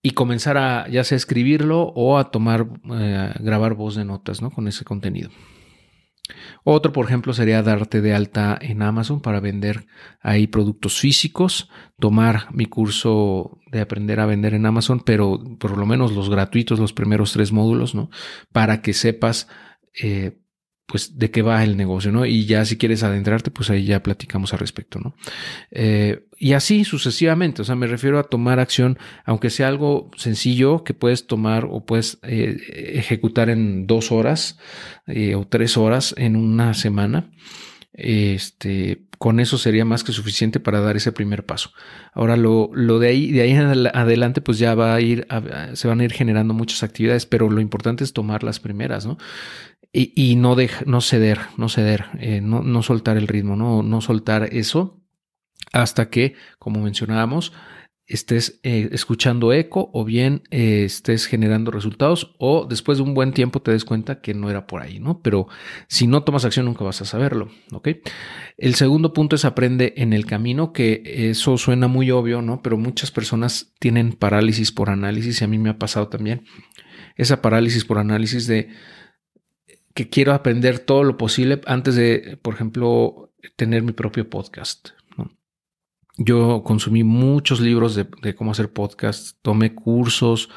Y 0.01 0.13
comenzar 0.13 0.57
a 0.59 0.89
ya 0.89 1.03
sea 1.03 1.17
escribirlo 1.17 1.83
o 1.97 2.17
a 2.17 2.31
tomar, 2.31 2.69
grabar 3.41 3.75
voz 3.75 3.97
de 3.97 4.05
notas, 4.05 4.41
¿no? 4.41 4.53
Con 4.53 4.69
ese 4.69 4.85
contenido. 4.85 5.31
Otro, 6.65 6.93
por 6.93 7.07
ejemplo, 7.07 7.33
sería 7.33 7.63
darte 7.63 8.01
de 8.01 8.15
alta 8.15 8.59
en 8.61 8.83
Amazon 8.83 9.21
para 9.21 9.41
vender 9.41 9.87
ahí 10.21 10.47
productos 10.47 10.99
físicos, 10.99 11.71
tomar 11.99 12.53
mi 12.53 12.67
curso 12.67 13.59
de 13.71 13.81
aprender 13.81 14.21
a 14.21 14.27
vender 14.27 14.55
en 14.55 14.67
Amazon, 14.67 15.01
pero 15.01 15.41
por 15.59 15.77
lo 15.77 15.87
menos 15.87 16.13
los 16.13 16.29
gratuitos, 16.29 16.79
los 16.79 16.93
primeros 16.93 17.33
tres 17.33 17.53
módulos, 17.53 17.95
¿no? 17.95 18.11
Para 18.53 18.83
que 18.83 18.93
sepas 18.93 19.49
eh, 20.03 20.39
pues 20.87 21.19
de 21.19 21.31
qué 21.33 21.43
va 21.43 21.65
el 21.65 21.77
negocio, 21.77 22.13
¿no? 22.13 22.25
Y 22.25 22.47
ya 22.47 22.65
si 22.65 22.79
quieres 22.79 23.03
adentrarte, 23.03 23.51
pues 23.51 23.71
ahí 23.71 23.85
ya 23.85 24.03
platicamos 24.03 24.53
al 24.53 24.61
respecto, 24.61 25.01
¿no? 25.01 25.17
Eh, 25.73 26.27
y 26.39 26.53
así 26.53 26.85
sucesivamente, 26.85 27.63
o 27.63 27.65
sea, 27.65 27.75
me 27.75 27.89
refiero 27.89 28.21
a 28.21 28.25
tomar 28.25 28.61
acción, 28.61 28.97
aunque 29.25 29.51
sea 29.51 29.67
algo 29.67 30.11
sencillo 30.17 30.85
que 30.85 30.95
puedes 30.95 31.27
tomar 31.27 31.67
o 31.69 31.85
puedes 31.85 32.19
eh, 32.23 32.57
ejecutar 32.95 33.51
en 33.51 33.87
dos 33.87 34.13
horas 34.13 34.59
eh, 35.07 35.35
o 35.35 35.47
tres 35.47 35.77
horas 35.77 36.15
en 36.17 36.37
una 36.37 36.73
semana. 36.75 37.31
Este, 37.99 39.07
con 39.17 39.41
eso 39.41 39.57
sería 39.57 39.87
más 39.87 40.05
que 40.05 40.13
suficiente 40.13 40.61
para 40.61 40.81
dar 40.81 40.97
ese 40.97 41.13
primer 41.13 41.47
paso. 41.47 41.71
Ahora, 42.13 42.37
lo, 42.37 42.71
lo 42.75 42.99
de 42.99 43.09
ahí, 43.09 43.33
de 43.33 43.41
ahí 43.41 43.55
adelante, 43.55 44.43
pues 44.43 44.59
ya 44.59 44.75
va 44.75 44.95
a 44.95 45.01
ir, 45.01 45.27
se 45.73 45.89
van 45.89 46.01
a 46.01 46.05
ir 46.05 46.13
generando 46.13 46.53
muchas 46.53 46.83
actividades, 46.83 47.25
pero 47.25 47.49
lo 47.49 47.63
importante 47.63 48.05
es 48.05 48.13
tomar 48.13 48.43
las 48.43 48.61
primeras, 48.61 49.07
¿no? 49.07 49.17
Y, 49.93 50.37
no, 50.37 50.57
no 50.87 51.01
ceder, 51.01 51.39
no 51.57 51.69
ceder, 51.69 52.07
eh, 52.19 52.41
no, 52.41 52.63
no, 52.63 52.83
soltar 52.83 53.17
el 53.17 53.29
ritmo, 53.29 53.57
no, 53.57 53.83
no 53.83 54.01
soltar 54.01 54.53
eso 54.53 55.01
hasta 55.73 56.11
que, 56.11 56.35
como 56.59 56.81
mencionábamos, 56.83 57.53
estés 58.07 58.61
eh, 58.63 58.89
escuchando 58.93 59.53
eco 59.53 59.91
o 59.93 60.05
bien 60.05 60.43
eh, 60.51 60.85
estés 60.85 61.27
generando 61.27 61.73
resultados 61.73 62.37
o 62.39 62.65
después 62.65 62.99
de 62.99 63.05
un 63.05 63.15
buen 63.15 63.33
tiempo 63.33 63.61
te 63.61 63.73
des 63.73 63.85
cuenta 63.85 64.21
que 64.21 64.33
no 64.33 64.49
era 64.49 64.67
por 64.67 64.81
ahí, 64.83 65.01
¿no? 65.01 65.21
Pero 65.23 65.49
si 65.89 66.07
no 66.07 66.23
tomas 66.23 66.45
acción 66.45 66.67
nunca 66.67 66.85
vas 66.85 67.03
a 67.03 67.05
saberlo, 67.05 67.51
¿ok? 67.73 67.89
El 68.57 68.77
segundo 68.77 69.13
punto 69.13 69.35
es 69.35 69.45
aprende 69.45 69.95
en 69.97 70.13
el 70.13 70.25
camino, 70.25 70.73
que 70.73 71.03
eso 71.31 71.59
suena 71.59 71.89
muy 71.89 72.13
obvio, 72.13 72.43
¿no? 72.43 72.63
Pero 72.63 72.77
muchas 72.77 73.11
personas 73.11 73.75
tienen 73.81 74.13
parálisis 74.13 74.71
por 74.71 74.89
análisis 74.89 75.41
y 75.41 75.45
a 75.45 75.49
mí 75.49 75.59
me 75.59 75.71
ha 75.71 75.79
pasado 75.79 76.09
también 76.09 76.45
esa 77.17 77.43
parálisis 77.43 77.85
por 77.85 77.99
análisis 77.99 78.47
de 78.47 78.69
que 79.97 80.11
quiero 80.11 80.35
aprender 80.35 80.79
todo 80.79 81.05
lo 81.05 81.17
posible 81.17 81.63
antes 81.65 81.95
de, 81.97 82.39
por 82.43 82.53
ejemplo, 82.53 83.33
tener 83.57 83.83
mi 83.83 83.93
propio 83.93 84.29
podcast. 84.29 84.91
Yo 86.19 86.63
consumí 86.65 87.03
muchos 87.03 87.61
libros 87.61 87.95
de, 87.95 88.35
cómo 88.35 88.51
hacer 88.51 88.71
podcast, 88.71 89.39
tomé 89.41 89.75
cursos 89.75 90.51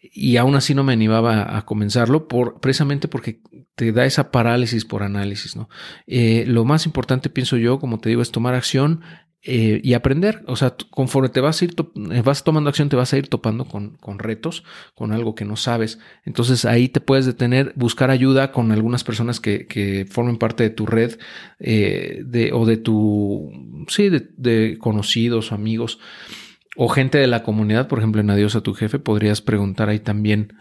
y 0.00 0.36
aún 0.36 0.54
así 0.54 0.74
no 0.74 0.84
me 0.84 0.92
animaba 0.92 1.56
a 1.56 1.66
comenzarlo 1.66 2.28
por, 2.28 2.60
precisamente 2.60 3.08
porque 3.08 3.40
te 3.74 3.90
da 3.90 4.04
esa 4.04 4.30
parálisis 4.30 4.84
por 4.84 5.02
análisis. 5.02 5.56
¿no? 5.56 5.68
Eh, 6.06 6.44
lo 6.46 6.64
más 6.64 6.86
importante, 6.86 7.28
pienso 7.28 7.56
yo, 7.56 7.80
como 7.80 7.98
te 7.98 8.08
digo, 8.08 8.22
es 8.22 8.30
tomar 8.30 8.54
acción 8.54 9.00
eh, 9.42 9.80
y 9.82 9.94
aprender. 9.94 10.42
O 10.46 10.56
sea, 10.56 10.74
conforme 10.90 11.30
te 11.30 11.40
vas 11.40 11.62
a 11.62 11.64
ir, 11.64 11.74
eh, 12.12 12.20
vas 12.22 12.44
tomando 12.44 12.68
acción, 12.68 12.90
te 12.90 12.96
vas 12.96 13.14
a 13.14 13.16
ir 13.16 13.28
topando 13.28 13.64
con, 13.64 13.96
con, 13.96 14.18
retos, 14.18 14.64
con 14.94 15.12
algo 15.12 15.34
que 15.34 15.46
no 15.46 15.56
sabes. 15.56 15.98
Entonces 16.26 16.66
ahí 16.66 16.90
te 16.90 17.00
puedes 17.00 17.24
detener, 17.24 17.72
buscar 17.74 18.10
ayuda 18.10 18.52
con 18.52 18.70
algunas 18.70 19.02
personas 19.02 19.40
que, 19.40 19.66
que 19.66 20.04
formen 20.04 20.36
parte 20.36 20.62
de 20.64 20.70
tu 20.70 20.84
red 20.84 21.18
eh, 21.58 22.20
de, 22.22 22.52
o 22.52 22.66
de 22.66 22.76
tu, 22.76 23.50
sí, 23.88 24.10
de, 24.10 24.28
de, 24.36 24.76
conocidos 24.78 25.52
o 25.52 25.54
amigos 25.54 25.98
o 26.76 26.88
gente 26.90 27.16
de 27.16 27.26
la 27.26 27.42
comunidad. 27.42 27.88
Por 27.88 27.98
ejemplo, 27.98 28.20
en 28.20 28.28
Adiós 28.28 28.56
a 28.56 28.60
tu 28.60 28.74
jefe, 28.74 28.98
podrías 28.98 29.40
preguntar 29.40 29.88
ahí 29.88 30.00
también, 30.00 30.52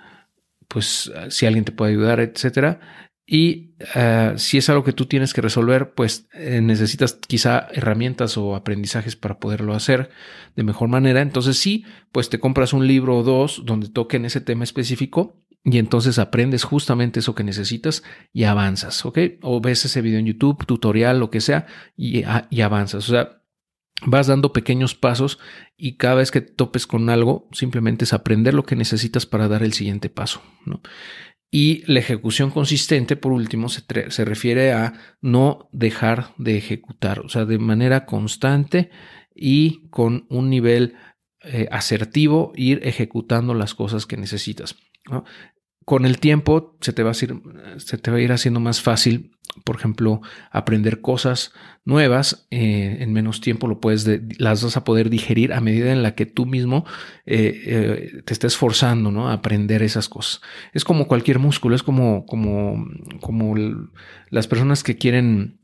pues, 0.69 1.11
si 1.29 1.45
alguien 1.45 1.65
te 1.65 1.73
puede 1.73 1.91
ayudar, 1.91 2.21
etcétera. 2.21 3.08
Y 3.31 3.75
eh, 3.93 4.33
si 4.37 4.57
es 4.57 4.71
algo 4.71 4.83
que 4.83 4.91
tú 4.91 5.05
tienes 5.05 5.35
que 5.35 5.41
resolver, 5.41 5.93
pues 5.93 6.27
eh, 6.33 6.61
necesitas 6.61 7.13
quizá 7.13 7.67
herramientas 7.71 8.37
o 8.39 8.55
aprendizajes 8.55 9.15
para 9.15 9.37
poderlo 9.37 9.75
hacer 9.75 10.09
de 10.55 10.63
mejor 10.63 10.89
manera. 10.89 11.21
Entonces 11.21 11.59
sí, 11.59 11.85
pues 12.11 12.29
te 12.29 12.39
compras 12.39 12.73
un 12.73 12.87
libro 12.87 13.17
o 13.17 13.23
dos 13.23 13.61
donde 13.65 13.89
toquen 13.89 14.25
ese 14.25 14.41
tema 14.41 14.63
específico 14.63 15.45
y 15.63 15.77
entonces 15.77 16.17
aprendes 16.17 16.63
justamente 16.63 17.19
eso 17.19 17.35
que 17.35 17.43
necesitas 17.43 18.01
y 18.33 18.45
avanzas, 18.45 19.05
¿ok? 19.05 19.19
O 19.43 19.61
ves 19.61 19.85
ese 19.85 20.01
video 20.01 20.17
en 20.17 20.25
YouTube, 20.25 20.65
tutorial, 20.65 21.19
lo 21.19 21.29
que 21.29 21.39
sea, 21.39 21.67
y, 21.95 22.23
ah, 22.23 22.47
y 22.49 22.61
avanzas. 22.61 23.07
O 23.09 23.11
sea, 23.11 23.43
vas 24.05 24.25
dando 24.25 24.53
pequeños 24.53 24.95
pasos 24.95 25.37
y 25.77 25.97
cada 25.97 26.15
vez 26.15 26.31
que 26.31 26.41
topes 26.41 26.87
con 26.87 27.09
algo, 27.09 27.47
simplemente 27.51 28.05
es 28.05 28.13
aprender 28.13 28.55
lo 28.55 28.63
que 28.63 28.75
necesitas 28.75 29.27
para 29.27 29.47
dar 29.47 29.61
el 29.61 29.73
siguiente 29.73 30.09
paso, 30.09 30.41
¿no? 30.65 30.81
Y 31.51 31.83
la 31.91 31.99
ejecución 31.99 32.51
consistente, 32.51 33.15
por 33.15 33.31
último, 33.31 33.69
se, 33.69 33.81
se, 34.11 34.25
refiere 34.25 34.71
a 34.71 34.93
no 35.21 35.67
dejar 35.71 36.35
de 36.37 36.57
ejecutar, 36.57 37.19
o 37.21 37.29
sea, 37.29 37.45
de 37.45 37.57
manera 37.57 38.05
constante 38.05 38.91
y 39.33 39.87
con 39.89 40.27
un 40.29 40.49
nivel 40.49 40.95
eh, 41.41 41.67
asertivo, 41.71 42.51
ir 42.55 42.81
ejecutando 42.83 43.53
las 43.53 43.73
cosas 43.73 44.05
que 44.05 44.17
necesitas. 44.17 44.75
Con 45.89 46.05
el 46.05 46.19
tiempo 46.19 46.77
se 46.81 46.93
te, 46.93 47.01
va 47.01 47.09
a 47.09 47.15
ir, 47.19 47.41
se 47.77 47.97
te 47.97 48.11
va 48.11 48.17
a 48.17 48.21
ir 48.21 48.31
haciendo 48.31 48.59
más 48.59 48.79
fácil 48.79 49.31
por 49.63 49.75
ejemplo, 49.75 50.21
aprender 50.51 51.01
cosas 51.01 51.51
nuevas 51.83 52.47
eh, 52.51 52.97
en 52.99 53.11
menos 53.11 53.41
tiempo, 53.41 53.67
lo 53.67 53.79
puedes 53.79 54.07
las 54.37 54.63
vas 54.63 54.77
a 54.77 54.83
poder 54.83 55.09
digerir 55.09 55.51
a 55.51 55.61
medida 55.61 55.91
en 55.91 56.03
la 56.03 56.13
que 56.13 56.27
tú 56.27 56.45
mismo 56.45 56.85
eh, 57.25 57.59
eh, 57.65 58.21
te 58.23 58.33
estés 58.33 58.55
forzando 58.55 59.09
¿no? 59.09 59.29
a 59.29 59.33
aprender 59.33 59.81
esas 59.81 60.07
cosas. 60.07 60.41
Es 60.71 60.83
como 60.83 61.07
cualquier 61.07 61.39
músculo, 61.39 61.75
es 61.75 61.81
como, 61.81 62.27
como, 62.27 62.85
como 63.21 63.55
las 64.29 64.47
personas 64.47 64.83
que 64.83 64.97
quieren 64.97 65.57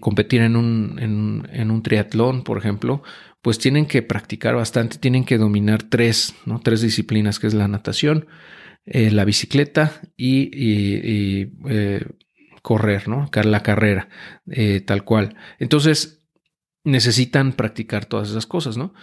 competir 0.00 0.42
en 0.42 0.54
un, 0.54 0.98
en, 1.00 1.70
un 1.70 1.82
triatlón, 1.82 2.44
por 2.44 2.58
ejemplo, 2.58 3.02
pues 3.40 3.58
tienen 3.58 3.86
que 3.86 4.02
practicar 4.02 4.54
bastante, 4.54 4.98
tienen 4.98 5.24
que 5.24 5.38
dominar 5.38 5.82
tres, 5.82 6.34
¿no? 6.44 6.60
tres 6.60 6.82
disciplinas, 6.82 7.40
que 7.40 7.46
es 7.46 7.54
la 7.54 7.68
natación, 7.68 8.26
la 8.84 9.24
bicicleta 9.24 10.00
y, 10.16 10.50
y 10.52 11.52
correr, 12.62 13.08
¿no? 13.08 13.28
La 13.44 13.62
carrera, 13.62 14.08
eh, 14.50 14.80
tal 14.80 15.04
cual. 15.04 15.36
Entonces, 15.58 16.24
necesitan 16.84 17.52
practicar 17.52 18.06
todas 18.06 18.30
esas 18.30 18.46
cosas, 18.46 18.76
¿no? 18.76 18.94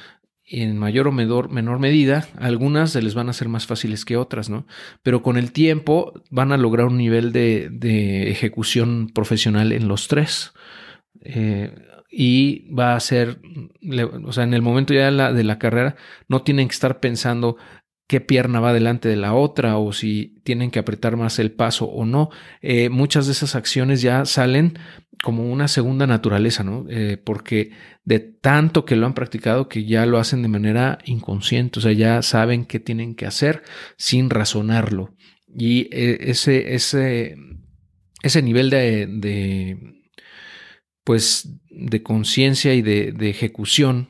en 0.51 0.79
mayor 0.79 1.07
o 1.07 1.11
menor, 1.11 1.79
medida, 1.79 2.27
algunas 2.39 2.89
se 2.93 3.03
les 3.03 3.13
van 3.13 3.29
a 3.29 3.33
ser 3.33 3.49
más 3.49 3.67
fáciles 3.67 4.03
que 4.03 4.17
otras, 4.17 4.49
¿no? 4.49 4.65
Pero 5.03 5.21
con 5.21 5.37
el 5.37 5.51
tiempo 5.51 6.11
van 6.31 6.51
a 6.51 6.57
lograr 6.57 6.87
un 6.87 6.97
nivel 6.97 7.31
de, 7.31 8.31
ejecución 8.31 9.11
profesional 9.13 9.71
en 9.71 9.87
los 9.87 10.07
tres. 10.07 10.53
Eh, 11.21 11.71
y 12.09 12.67
va 12.73 12.95
a 12.95 12.99
ser, 12.99 13.39
o 14.25 14.31
sea, 14.31 14.43
en 14.43 14.55
el 14.55 14.63
momento 14.63 14.91
ya 14.91 15.11
de 15.11 15.43
la 15.43 15.59
carrera, 15.59 15.95
no 16.27 16.41
tienen 16.41 16.67
que 16.67 16.73
estar 16.73 16.99
pensando, 16.99 17.57
qué 18.09 18.21
pierna 18.21 18.59
va 18.59 18.73
delante 18.73 19.07
de 19.07 19.15
la 19.15 19.35
otra 19.35 19.77
o 19.77 19.93
si 19.93 20.41
tienen 20.43 20.71
que 20.71 20.79
apretar 20.79 21.15
más 21.15 21.37
el 21.37 21.51
paso 21.51 21.85
o 21.85 22.07
no. 22.07 22.31
Eh, 22.63 22.89
muchas 22.89 23.27
de 23.27 23.33
esas 23.33 23.53
acciones 23.53 24.01
ya 24.01 24.25
salen 24.25 24.79
como 25.23 25.43
una 25.43 25.67
segunda 25.67 26.07
naturaleza, 26.07 26.63
¿no? 26.63 26.87
Eh, 26.89 27.21
porque 27.23 27.69
de 28.05 28.19
tanto 28.19 28.83
que 28.83 28.95
lo 28.95 29.05
han 29.05 29.13
practicado 29.13 29.69
que 29.69 29.85
ya 29.85 30.07
lo 30.07 30.17
hacen 30.17 30.41
de 30.41 30.47
manera 30.47 30.97
inconsciente, 31.05 31.77
o 31.77 31.81
sea, 31.83 31.91
ya 31.91 32.23
saben 32.23 32.65
qué 32.65 32.79
tienen 32.79 33.13
que 33.13 33.27
hacer 33.27 33.61
sin 33.95 34.31
razonarlo. 34.31 35.13
Y 35.47 35.81
eh, 35.95 36.17
ese, 36.31 36.73
ese, 36.73 37.35
ese 38.23 38.41
nivel 38.41 38.71
de, 38.71 39.05
de 39.05 39.77
pues, 41.03 41.47
de 41.69 42.01
conciencia 42.01 42.73
y 42.73 42.81
de, 42.81 43.11
de 43.11 43.29
ejecución 43.29 44.09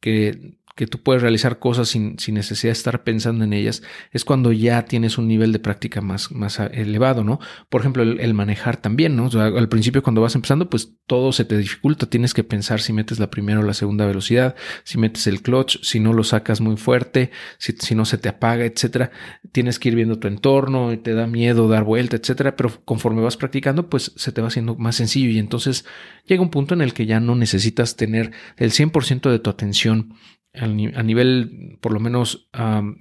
que 0.00 0.57
que 0.78 0.86
tú 0.86 1.02
puedes 1.02 1.22
realizar 1.22 1.58
cosas 1.58 1.88
sin, 1.88 2.20
sin, 2.20 2.36
necesidad 2.36 2.68
de 2.68 2.78
estar 2.78 3.02
pensando 3.02 3.42
en 3.42 3.52
ellas, 3.52 3.82
es 4.12 4.24
cuando 4.24 4.52
ya 4.52 4.84
tienes 4.84 5.18
un 5.18 5.26
nivel 5.26 5.50
de 5.50 5.58
práctica 5.58 6.00
más, 6.00 6.30
más 6.30 6.60
elevado, 6.60 7.24
¿no? 7.24 7.40
Por 7.68 7.80
ejemplo, 7.80 8.04
el, 8.04 8.32
manejar 8.32 8.76
también, 8.76 9.16
¿no? 9.16 9.28
al 9.32 9.68
principio 9.68 10.04
cuando 10.04 10.20
vas 10.20 10.36
empezando, 10.36 10.70
pues 10.70 10.94
todo 11.08 11.32
se 11.32 11.44
te 11.44 11.58
dificulta, 11.58 12.06
tienes 12.06 12.32
que 12.32 12.44
pensar 12.44 12.80
si 12.80 12.92
metes 12.92 13.18
la 13.18 13.28
primera 13.28 13.58
o 13.58 13.64
la 13.64 13.74
segunda 13.74 14.06
velocidad, 14.06 14.54
si 14.84 14.98
metes 14.98 15.26
el 15.26 15.42
clutch, 15.42 15.82
si 15.82 15.98
no 15.98 16.12
lo 16.12 16.22
sacas 16.22 16.60
muy 16.60 16.76
fuerte, 16.76 17.32
si, 17.58 17.72
si 17.72 17.96
no 17.96 18.04
se 18.04 18.16
te 18.16 18.28
apaga, 18.28 18.64
etcétera. 18.64 19.10
Tienes 19.50 19.80
que 19.80 19.88
ir 19.88 19.96
viendo 19.96 20.20
tu 20.20 20.28
entorno 20.28 20.92
y 20.92 20.98
te 20.98 21.12
da 21.12 21.26
miedo 21.26 21.66
dar 21.66 21.82
vuelta, 21.82 22.14
etcétera, 22.14 22.54
pero 22.54 22.70
conforme 22.84 23.20
vas 23.20 23.36
practicando, 23.36 23.90
pues 23.90 24.12
se 24.14 24.30
te 24.30 24.40
va 24.40 24.46
haciendo 24.46 24.76
más 24.76 24.94
sencillo 24.94 25.30
y 25.30 25.40
entonces 25.40 25.84
llega 26.24 26.40
un 26.40 26.50
punto 26.50 26.74
en 26.74 26.82
el 26.82 26.94
que 26.94 27.04
ya 27.04 27.18
no 27.18 27.34
necesitas 27.34 27.96
tener 27.96 28.30
el 28.56 28.70
100% 28.70 29.28
de 29.28 29.40
tu 29.40 29.50
atención 29.50 30.14
a 30.54 31.02
nivel 31.02 31.78
por 31.80 31.92
lo 31.92 32.00
menos 32.00 32.48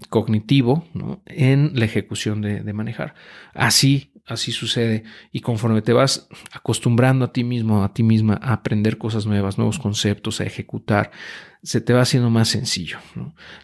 cognitivo 0.09 0.87
en 1.25 1.71
la 1.75 1.85
ejecución 1.85 2.41
de, 2.41 2.73
manejar. 2.73 3.15
Así, 3.53 4.13
así 4.25 4.51
sucede 4.51 5.03
y 5.31 5.39
conforme 5.39 5.81
te 5.81 5.93
vas 5.93 6.27
acostumbrando 6.51 7.25
a 7.25 7.33
ti 7.33 7.43
mismo, 7.43 7.83
a 7.83 7.93
ti 7.93 8.03
misma 8.03 8.39
a 8.41 8.53
aprender 8.53 8.97
cosas 8.97 9.25
nuevas, 9.25 9.57
nuevos 9.57 9.79
conceptos, 9.79 10.41
a 10.41 10.45
ejecutar, 10.45 11.11
se 11.63 11.81
te 11.81 11.93
va 11.93 12.01
haciendo 12.01 12.29
más 12.29 12.49
sencillo. 12.49 12.99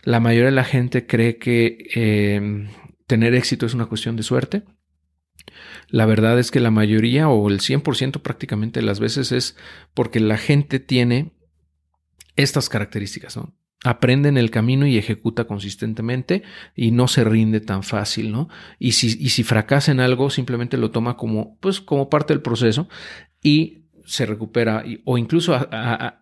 La 0.03 0.19
mayoría 0.19 0.49
de 0.49 0.55
la 0.55 0.63
gente 0.63 1.05
cree 1.05 1.37
que 1.37 1.89
em, 1.93 2.69
tener 3.05 3.35
éxito 3.35 3.65
es 3.65 3.73
una 3.73 3.85
cuestión 3.85 4.15
de 4.15 4.23
suerte. 4.23 4.63
La 5.89 6.05
verdad 6.05 6.39
es 6.39 6.51
que 6.51 6.59
la 6.59 6.71
mayoría 6.71 7.29
o 7.29 7.49
el 7.49 7.59
100% 7.59 8.21
prácticamente 8.21 8.79
de 8.79 8.85
las 8.85 8.99
veces 8.99 9.31
es 9.31 9.57
porque 9.93 10.19
la 10.19 10.37
gente 10.37 10.79
tiene 10.79 11.33
estas 12.35 12.69
características, 12.69 13.37
¿no? 13.37 13.53
Aprende 13.83 14.29
en 14.29 14.37
el 14.37 14.49
camino 14.49 14.87
y 14.87 14.97
ejecuta 14.97 15.45
consistentemente 15.45 16.43
y 16.75 16.91
no 16.91 17.07
se 17.07 17.23
rinde 17.23 17.59
tan 17.59 17.83
fácil, 17.83 18.31
¿no? 18.31 18.49
Y 18.79 18.93
si, 18.93 19.17
y 19.19 19.29
si 19.29 19.43
fracasa 19.43 19.91
en 19.91 19.99
algo, 19.99 20.29
simplemente 20.29 20.77
lo 20.77 20.91
toma 20.91 21.17
como, 21.17 21.57
pues, 21.59 21.81
como 21.81 22.09
parte 22.09 22.33
del 22.33 22.41
proceso 22.41 22.87
y 23.41 23.83
se 24.05 24.25
recupera 24.25 24.83
o 25.05 25.17
incluso 25.17 25.57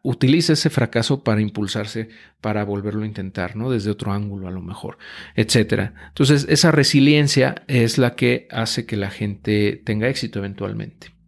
utiliza 0.04 0.54
ese 0.54 0.70
fracaso 0.70 1.24
para 1.24 1.42
impulsarse 1.42 2.10
para 2.40 2.64
volverlo 2.64 3.04
a 3.04 3.08
intentar, 3.08 3.56
¿no? 3.56 3.72
Desde 3.72 3.90
otro 3.90 4.12
ángulo 4.12 4.48
a 4.48 4.52
lo 4.52 4.62
mejor, 4.62 4.98
etcétera. 5.36 5.94
Entonces, 6.10 6.46
esa 6.50 6.72
resiliencia 6.72 7.64
es 7.68 7.98
la 7.98 8.16
que 8.16 8.48
hace 8.52 8.86
que 8.86 8.98
la 8.98 9.10
gente 9.10 9.82
tenga 9.84 10.10
éxito 10.10 10.40
eventualmente. 10.40 11.21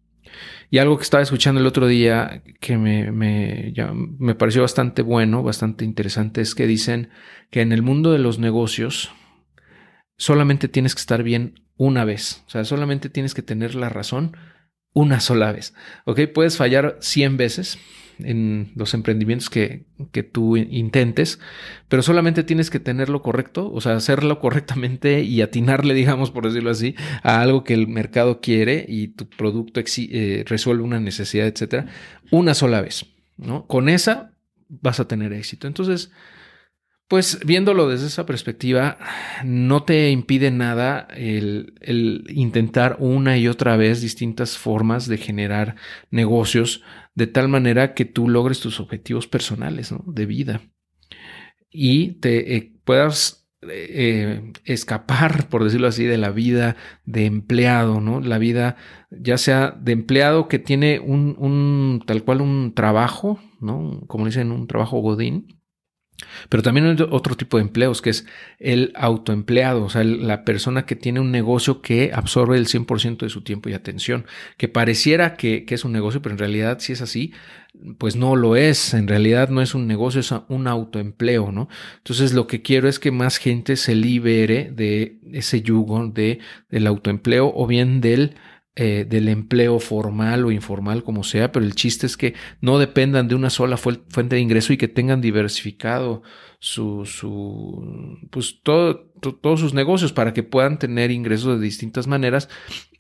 Y 0.73 0.79
algo 0.79 0.97
que 0.97 1.03
estaba 1.03 1.21
escuchando 1.21 1.61
el 1.61 1.67
otro 1.67 1.85
día 1.85 2.41
que 2.59 2.79
me, 2.79 3.11
me, 3.11 3.75
me 4.17 4.33
pareció 4.33 4.63
bastante 4.63 5.03
bueno, 5.03 5.43
bastante 5.43 5.85
interesante, 5.85 6.41
es 6.41 6.55
que 6.55 6.65
dicen 6.65 7.11
que 7.51 7.61
en 7.61 7.71
el 7.71 7.83
mundo 7.83 8.11
de 8.11 8.17
los 8.17 8.39
negocios 8.39 9.11
solamente 10.17 10.67
tienes 10.67 10.95
que 10.95 11.01
estar 11.01 11.21
bien 11.21 11.61
una 11.77 12.05
vez. 12.05 12.43
O 12.47 12.49
sea, 12.49 12.65
solamente 12.65 13.11
tienes 13.11 13.35
que 13.35 13.43
tener 13.43 13.75
la 13.75 13.89
razón 13.89 14.35
una 14.93 15.19
sola 15.19 15.51
vez. 15.51 15.75
¿Ok? 16.05 16.21
Puedes 16.33 16.57
fallar 16.57 16.97
100 17.01 17.37
veces, 17.37 17.77
en 18.19 18.71
los 18.75 18.93
emprendimientos 18.93 19.49
que, 19.49 19.85
que, 20.11 20.23
tú 20.23 20.57
intentes, 20.57 21.39
pero 21.87 22.01
solamente 22.01 22.43
tienes 22.43 22.69
que 22.69 22.79
tenerlo 22.79 23.21
correcto, 23.21 23.71
o 23.71 23.81
sea, 23.81 23.95
hacerlo 23.95 24.39
correctamente 24.41 25.21
y 25.21 25.41
atinarle, 25.41 25.93
digamos, 25.93 26.31
por 26.31 26.45
decirlo 26.45 26.71
así, 26.71 26.95
a 27.23 27.41
algo 27.41 27.63
que 27.63 27.73
el 27.73 27.87
mercado 27.87 28.41
quiere 28.41 28.85
y 28.87 29.09
tu 29.09 29.27
producto 29.29 29.81
eh, 29.97 30.43
resuelve 30.47 30.83
una 30.83 30.99
necesidad, 30.99 31.47
etcétera, 31.47 31.87
una 32.31 32.53
sola 32.53 32.81
vez, 32.81 33.05
¿no? 33.37 33.67
Con 33.67 33.89
esa 33.89 34.33
vas 34.67 34.99
a 34.99 35.07
tener 35.07 35.33
éxito. 35.33 35.67
Entonces, 35.67 36.11
pues 37.07 37.39
viéndolo 37.45 37.89
desde 37.89 38.07
esa 38.07 38.25
perspectiva, 38.25 38.97
no 39.43 39.83
te 39.83 40.09
impide 40.09 40.49
nada 40.51 41.07
el, 41.15 41.73
intentar 42.29 42.97
una 42.99 43.37
y 43.37 43.47
otra 43.47 43.77
vez 43.77 44.01
distintas 44.01 44.57
formas 44.57 45.07
de 45.07 45.17
generar 45.17 45.75
negocios 46.09 46.81
de 47.15 47.27
tal 47.27 47.47
manera 47.47 47.93
que 47.93 48.05
tú 48.05 48.27
logres 48.27 48.59
tus 48.59 48.79
objetivos 48.79 49.27
personales 49.27 49.93
de 50.05 50.25
vida 50.25 50.61
y 51.69 52.13
te 52.19 52.55
eh, 52.55 52.73
puedas 52.83 53.47
eh, 53.69 54.51
escapar, 54.65 55.47
por 55.49 55.63
decirlo 55.63 55.87
así, 55.87 56.05
de 56.05 56.17
la 56.17 56.31
vida 56.31 56.75
de 57.05 57.25
empleado, 57.25 58.01
¿no? 58.01 58.19
La 58.19 58.37
vida 58.37 58.75
ya 59.09 59.37
sea 59.37 59.71
de 59.71 59.93
empleado 59.93 60.47
que 60.47 60.59
tiene 60.59 60.99
un, 60.99 61.35
un 61.39 62.03
tal 62.05 62.23
cual 62.23 62.41
un 62.41 62.73
trabajo, 62.73 63.39
¿no? 63.59 64.01
Como 64.07 64.25
dicen, 64.25 64.51
un 64.51 64.67
trabajo 64.67 64.99
godín, 64.99 65.62
pero 66.49 66.63
también 66.63 66.85
hay 66.85 66.95
otro 67.09 67.35
tipo 67.35 67.57
de 67.57 67.63
empleos 67.63 68.01
que 68.01 68.09
es 68.09 68.25
el 68.59 68.91
autoempleado, 68.95 69.83
o 69.83 69.89
sea, 69.89 70.03
la 70.03 70.45
persona 70.45 70.85
que 70.85 70.95
tiene 70.95 71.19
un 71.19 71.31
negocio 71.31 71.81
que 71.81 72.11
absorbe 72.13 72.57
el 72.57 72.67
100% 72.67 73.17
de 73.19 73.29
su 73.29 73.41
tiempo 73.41 73.69
y 73.69 73.73
atención, 73.73 74.25
que 74.57 74.67
pareciera 74.67 75.35
que, 75.35 75.65
que, 75.65 75.75
es 75.75 75.85
un 75.85 75.91
negocio, 75.91 76.21
pero 76.21 76.33
en 76.33 76.39
realidad 76.39 76.79
si 76.79 76.93
es 76.93 77.01
así, 77.01 77.33
pues 77.97 78.15
no 78.15 78.35
lo 78.35 78.55
es, 78.55 78.93
en 78.93 79.07
realidad 79.07 79.49
no 79.49 79.61
es 79.61 79.73
un 79.73 79.87
negocio, 79.87 80.21
es 80.21 80.33
un 80.47 80.67
autoempleo, 80.67 81.51
¿no? 81.51 81.69
Entonces 81.97 82.33
lo 82.33 82.45
que 82.45 82.61
quiero 82.61 82.87
es 82.87 82.99
que 82.99 83.11
más 83.11 83.37
gente 83.37 83.75
se 83.75 83.95
libere 83.95 84.71
de 84.71 85.17
ese 85.31 85.61
yugo 85.61 86.07
de, 86.07 86.39
del 86.69 86.87
autoempleo 86.87 87.51
o 87.53 87.65
bien 87.65 87.99
del 87.99 88.35
eh, 88.75 89.05
del 89.07 89.29
empleo 89.29 89.79
formal 89.79 90.45
o 90.45 90.51
informal, 90.51 91.03
como 91.03 91.23
sea, 91.23 91.51
pero 91.51 91.63
el 91.63 91.75
chiste 91.75 92.07
es 92.07 92.17
que 92.17 92.33
no 92.59 92.79
dependan 92.79 93.27
de 93.27 93.35
una 93.35 93.49
sola 93.49 93.77
fuente 93.77 94.35
de 94.35 94.41
ingreso 94.41 94.73
y 94.73 94.77
que 94.77 94.87
tengan 94.87 95.21
diversificado 95.21 96.23
su, 96.59 97.05
su 97.05 98.17
pues 98.31 98.61
todo, 98.63 99.11
todos 99.41 99.59
sus 99.59 99.73
negocios 99.73 100.11
para 100.13 100.33
que 100.33 100.43
puedan 100.43 100.79
tener 100.79 101.11
ingresos 101.11 101.59
de 101.59 101.63
distintas 101.63 102.07
maneras 102.07 102.49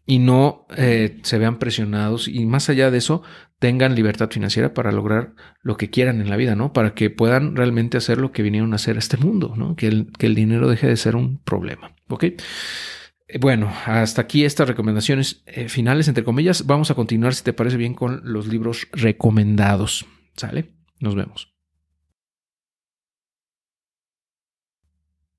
y 0.05 0.19
no 0.19 0.67
eh, 0.75 1.19
se 1.23 1.37
vean 1.37 1.59
presionados 1.59 2.27
y 2.27 2.45
más 2.45 2.69
allá 2.69 2.91
de 2.91 2.97
eso 2.97 3.23
tengan 3.59 3.95
libertad 3.95 4.29
financiera 4.29 4.73
para 4.73 4.91
lograr 4.91 5.33
lo 5.61 5.77
que 5.77 5.89
quieran 5.89 6.19
en 6.19 6.29
la 6.29 6.35
vida, 6.35 6.55
¿no? 6.55 6.73
Para 6.73 6.93
que 6.93 7.09
puedan 7.09 7.55
realmente 7.55 7.97
hacer 7.97 8.17
lo 8.17 8.33
que 8.33 8.43
vinieron 8.43 8.73
a 8.73 8.75
hacer 8.75 8.97
a 8.97 8.99
este 8.99 9.17
mundo, 9.17 9.53
¿no? 9.55 9.75
Que 9.75 9.87
el, 9.87 10.11
que 10.17 10.25
el 10.25 10.35
dinero 10.35 10.69
deje 10.69 10.87
de 10.87 10.97
ser 10.97 11.15
un 11.15 11.37
problema, 11.39 11.95
¿ok? 12.09 12.25
Eh, 13.27 13.37
bueno, 13.39 13.71
hasta 13.85 14.21
aquí 14.21 14.45
estas 14.45 14.67
recomendaciones 14.67 15.43
eh, 15.45 15.69
finales, 15.69 16.07
entre 16.07 16.23
comillas. 16.23 16.65
Vamos 16.65 16.91
a 16.91 16.95
continuar, 16.95 17.33
si 17.33 17.43
te 17.43 17.53
parece 17.53 17.77
bien, 17.77 17.93
con 17.93 18.21
los 18.23 18.47
libros 18.47 18.87
recomendados. 18.91 20.05
¿Sale? 20.35 20.73
Nos 20.99 21.15
vemos. 21.15 21.53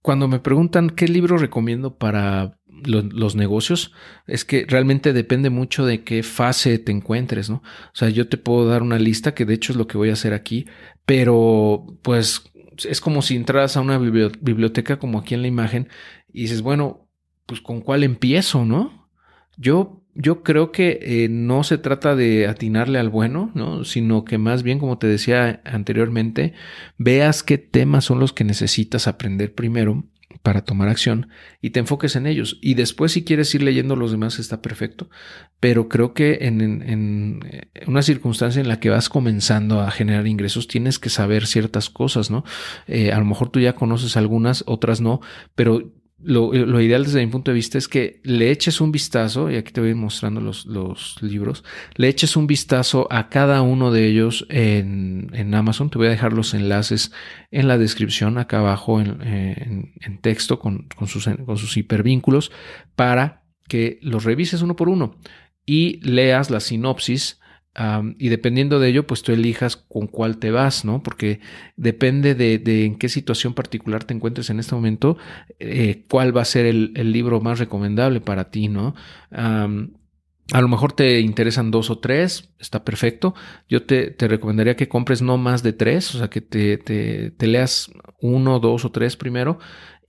Cuando 0.03 0.29
me 0.29 0.39
preguntan 0.39 0.91
qué 0.91 1.09
libro 1.09 1.39
recomiendo 1.39 1.97
para 1.97 2.59
los 2.67 3.37
negocios, 3.37 3.93
es 4.27 4.45
que 4.45 4.67
realmente 4.69 5.15
depende 5.15 5.49
mucho 5.49 5.87
de 5.87 6.05
qué 6.05 6.23
fase 6.23 6.79
te 6.79 6.93
encuentres, 6.93 7.49
¿no? 7.49 7.57
O 7.57 7.95
sea, 7.95 8.11
yo 8.11 8.29
te 8.29 8.37
puedo 8.37 8.69
dar 8.69 8.83
una 8.83 8.99
lista, 8.99 9.35
que 9.35 9.47
de 9.47 9.55
hecho 9.55 9.73
es 9.73 9.79
lo 9.79 9.87
que 9.87 9.97
voy 9.97 10.11
a 10.11 10.15
hacer 10.15 10.35
aquí, 10.35 10.67
pero 11.07 11.87
pues 12.03 12.53
es 12.85 13.01
como 13.01 13.23
si 13.23 13.37
entras 13.37 13.79
a 13.79 13.81
una 13.81 13.97
biblioteca 13.97 14.99
como 14.99 15.19
aquí 15.19 15.33
en 15.35 15.41
la 15.43 15.49
imagen 15.49 15.89
y 16.31 16.43
dices, 16.43 16.61
bueno, 16.61 17.04
pues 17.47 17.61
con 17.61 17.81
cuál 17.81 18.05
empiezo, 18.05 18.65
¿no? 18.65 19.09
Yo, 19.57 20.03
yo 20.15 20.43
creo 20.43 20.73
que 20.73 20.99
eh, 21.03 21.29
no 21.29 21.63
se 21.63 21.79
trata 21.79 22.17
de 22.17 22.47
atinarle 22.47 22.99
al 22.99 23.09
bueno, 23.09 23.51
¿no? 23.55 23.85
Sino 23.85 24.25
que 24.25 24.39
más 24.39 24.63
bien, 24.63 24.79
como 24.79 24.99
te 24.99 25.07
decía 25.07 25.61
anteriormente, 25.65 26.55
veas 26.99 27.43
qué 27.43 27.59
temas 27.59 28.05
son 28.05 28.19
los 28.21 28.33
que 28.33 28.45
necesitas 28.45 29.07
aprender 29.07 29.55
primero 29.55 30.05
para 30.43 30.63
tomar 30.63 30.89
acción 30.89 31.29
y 31.63 31.71
te 31.71 31.81
enfoques 31.81 32.17
en 32.17 32.27
ellos. 32.27 32.59
Y 32.61 32.75
después, 32.75 33.13
si 33.13 33.25
quieres 33.25 33.55
ir 33.55 33.63
leyendo 33.63 33.97
los 33.97 34.11
demás, 34.11 34.39
está 34.39 34.61
perfecto. 34.61 35.09
Pero 35.61 35.89
creo 35.89 36.13
que 36.13 36.39
en, 36.43 36.61
en, 36.61 37.41
una 37.87 38.03
circunstancia 38.03 38.61
en 38.61 38.69
la 38.69 38.81
que 38.81 38.91
vas 38.91 39.09
comenzando 39.09 39.81
a 39.81 39.91
generar 39.91 40.27
ingresos, 40.27 40.69
tienes 40.69 40.99
que 40.99 41.09
saber 41.09 41.47
ciertas 41.47 41.89
cosas, 41.89 42.31
¿no? 42.31 42.45
Eh, 42.87 43.13
a 43.13 43.19
lo 43.19 43.25
mejor 43.25 43.51
tú 43.51 43.61
ya 43.61 43.75
conoces 43.75 44.17
algunas, 44.17 44.65
otras 44.67 45.01
no, 45.01 45.21
pero 45.55 45.94
lo, 46.25 46.81
ideal 46.81 47.05
desde 47.05 47.25
mi 47.25 47.31
punto 47.31 47.51
de 47.51 47.55
vista 47.55 47.77
es 47.77 47.87
que 47.87 48.21
le 48.25 48.51
eches 48.51 48.81
un 48.81 48.91
vistazo, 48.91 49.51
y 49.51 49.57
aquí 49.57 49.73
te 49.73 49.81
voy 49.81 49.95
mostrando 49.95 50.41
los, 50.41 50.67
los 50.67 51.17
libros, 51.21 51.65
le 51.97 52.09
eches 52.09 52.37
un 52.37 52.47
vistazo 52.47 53.07
a 53.11 53.29
cada 53.29 53.63
uno 53.63 53.91
de 53.93 54.07
ellos 54.07 54.47
en, 54.49 55.31
en 55.35 55.55
Amazon. 55.55 55.91
Te 55.91 55.99
voy 55.99 56.07
a 56.09 56.11
dejar 56.11 56.33
los 56.33 56.55
enlaces 56.55 57.13
en 57.51 57.69
la 57.69 57.79
descripción, 57.79 58.39
acá 58.39 58.59
abajo 58.59 59.01
en, 59.01 59.93
en, 60.01 60.19
texto 60.21 60.59
con, 60.59 60.89
con, 60.97 61.09
sus, 61.09 61.29
con 61.45 61.59
sus 61.59 61.77
hipervínculos, 61.77 62.51
para 62.97 63.45
que 63.69 63.99
los 64.03 64.25
revises 64.25 64.63
uno 64.63 64.77
por 64.77 64.89
uno 64.89 65.19
y 65.67 66.01
leas 66.09 66.51
la 66.51 66.61
sinopsis 66.61 67.41
y 68.19 68.29
dependiendo 68.29 68.79
de 68.79 68.89
ello, 68.89 69.07
pues 69.07 69.23
tú 69.23 69.33
elijas 69.33 69.77
con 69.77 70.07
cuál 70.07 70.39
te 70.39 70.51
vas, 70.51 70.85
¿no? 70.85 71.03
Porque 71.03 71.41
depende 71.77 72.35
de, 72.35 72.85
en 72.85 72.97
qué 72.97 73.09
situación 73.09 73.55
particular 73.55 74.05
te 74.05 74.15
encuentres 74.15 74.51
en 74.51 74.61
este 74.61 74.75
momento, 74.75 75.17
eh, 75.59 76.05
cuál 76.09 76.37
va 76.37 76.43
a 76.43 76.45
ser 76.45 76.67
el, 76.67 76.93
libro 77.13 77.41
más 77.41 77.59
recomendable 77.59 78.21
para 78.21 78.51
ti, 78.51 78.69
¿no? 78.69 78.95
A 80.53 80.61
lo 80.61 80.69
mejor 80.69 80.93
te 80.93 81.21
interesan 81.21 81.71
dos 81.71 81.89
o 81.91 81.99
tres, 81.99 82.51
está 82.59 82.85
perfecto. 82.85 83.35
Yo 83.69 83.85
te, 83.85 84.15
recomendaría 84.19 84.77
que 84.77 84.89
compres 84.89 85.23
no 85.23 85.39
más 85.39 85.63
de 85.63 85.73
tres, 85.73 86.15
o 86.15 86.19
sea, 86.19 86.29
que 86.29 86.43
te, 86.43 86.77
te, 86.77 87.47
leas 87.47 87.91
uno, 88.21 88.61
dos 88.61 88.85
o 88.85 88.93
tres 88.93 89.17
primero 89.17 89.59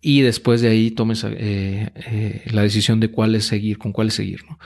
y 0.01 0.21
después 0.21 0.61
de 0.61 0.67
ahí 0.67 0.91
tomes 0.91 1.23
eh, 1.23 1.91
eh, 1.95 2.43
la 2.51 2.63
decisión 2.63 2.99
de 2.99 3.09
cuáles 3.09 3.45
seguir, 3.45 3.77
con 3.77 3.93
cuáles 3.93 4.13
seguir. 4.13 4.41
¿no? 4.47 4.59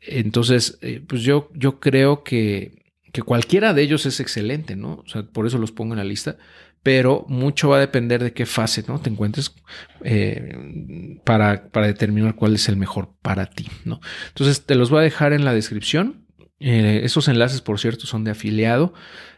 Entonces, 0.00 0.78
eh, 0.82 1.02
pues 1.06 1.22
yo, 1.22 1.50
yo 1.54 1.80
creo 1.80 2.22
que, 2.22 2.82
que, 3.12 3.22
cualquiera 3.22 3.74
de 3.74 3.82
ellos 3.82 4.06
es 4.06 4.20
excelente, 4.20 4.76
¿no? 4.76 5.02
O 5.04 5.08
sea, 5.08 5.22
por 5.24 5.46
eso 5.46 5.58
los 5.58 5.72
pongo 5.72 5.94
en 5.94 5.98
la 5.98 6.04
lista 6.04 6.36
pero 6.82 7.26
mucho 7.28 7.68
va 7.68 7.76
a 7.76 7.80
depender 7.80 8.22
de 8.22 8.32
qué 8.32 8.46
fase 8.46 8.84
¿no? 8.88 9.00
te 9.00 9.10
encuentres 9.10 9.54
eh, 10.04 11.20
para, 11.24 11.68
para, 11.70 11.86
determinar 11.86 12.34
cuál 12.34 12.54
es 12.54 12.68
el 12.68 12.76
mejor 12.76 13.10
para 13.20 13.46
ti. 13.46 13.68
¿no? 13.84 14.00
Entonces 14.28 14.64
te 14.64 14.74
los 14.74 14.90
voy 14.90 15.00
a 15.00 15.02
dejar 15.02 15.32
en 15.32 15.44
la 15.44 15.52
descripción. 15.52 16.24
Eh, 16.60 17.02
esos 17.04 17.28
enlaces, 17.28 17.60
por 17.60 17.78
cierto, 17.78 18.06
son 18.06 18.24
de 18.24 18.30
afiliado. 18.30 18.92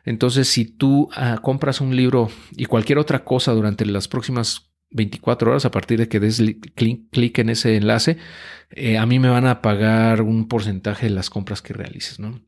Entonces, 0.04 0.48
si 0.48 0.64
tú 0.64 1.11
ah, 1.14 1.40
compras 1.42 1.80
un 1.80 1.94
libro 1.94 2.30
y 2.56 2.64
cualquier 2.64 2.98
otra 2.98 3.24
cosa 3.24 3.52
durante 3.52 3.84
las 3.84 4.08
próximas 4.08 4.70
24 4.91 5.51
horas 5.51 5.64
a 5.64 5.70
partir 5.70 5.99
de 5.99 6.09
que 6.09 6.20
des 6.20 6.43
clic, 6.74 7.38
en 7.38 7.51
ese 7.51 7.76
enlace, 7.76 8.18
eh, 8.70 8.99
a 8.99 9.07
mí 9.07 9.18
me 9.18 9.28
van 9.28 9.47
a 9.47 9.62
pagar 9.62 10.22
un 10.22 10.49
porcentaje 10.49 11.07
de 11.07 11.14
las 11.14 11.30
compras 11.30 11.62
que 11.62 11.74
realices, 11.74 12.18
¿no? 12.18 12.41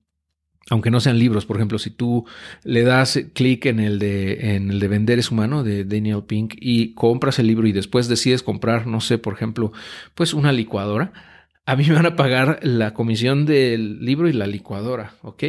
aunque 0.71 0.91
no 0.91 1.01
sean 1.01 1.19
libros, 1.19 1.45
por 1.45 1.57
ejemplo, 1.57 1.79
si 1.79 1.91
tú 1.91 2.25
le 2.63 2.83
das 2.83 3.19
clic 3.35 3.67
en 3.67 3.81
el 3.81 3.99
de 3.99 4.55
en 4.57 4.71
el 4.71 4.81
de 4.81 4.89
vender 4.89 5.19
es 5.19 5.31
humano 5.31 5.65
de 5.65 5.85
Daniel 5.85 6.23
Pink 6.25 6.55
y 6.59 6.95
compras 6.95 7.39
el 7.39 7.49
libro 7.49 7.67
y 7.67 7.73
después 7.73 8.09
decides 8.09 8.43
comprar, 8.43 8.87
no 8.87 9.01
sé, 9.01 9.19
por 9.19 9.35
ejemplo, 9.35 9.73
pues 10.15 10.35
una 10.35 10.53
licuadora, 10.53 11.13
a 11.65 11.77
mí 11.77 11.85
me 11.87 11.95
van 11.95 12.07
a 12.07 12.17
pagar 12.17 12.59
la 12.63 12.93
comisión 12.93 13.47
del 13.47 14.01
libro 14.05 14.29
y 14.29 14.33
la 14.33 14.47
licuadora, 14.47 15.15
¿ok? 15.23 15.45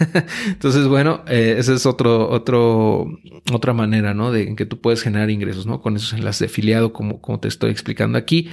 Entonces, 0.46 0.88
bueno, 0.88 1.22
eh, 1.26 1.56
esa 1.58 1.74
es 1.74 1.84
otro, 1.84 2.30
otro, 2.30 3.06
otra 3.52 3.74
manera, 3.74 4.14
¿no? 4.14 4.32
De 4.32 4.54
que 4.56 4.64
tú 4.64 4.80
puedes 4.80 5.02
generar 5.02 5.30
ingresos, 5.30 5.66
¿no? 5.66 5.82
Con 5.82 5.96
esos 5.96 6.14
enlaces 6.14 6.40
de 6.40 6.46
afiliado, 6.46 6.92
como, 6.92 7.20
como 7.20 7.40
te 7.40 7.48
estoy 7.48 7.70
explicando 7.70 8.16
aquí. 8.16 8.48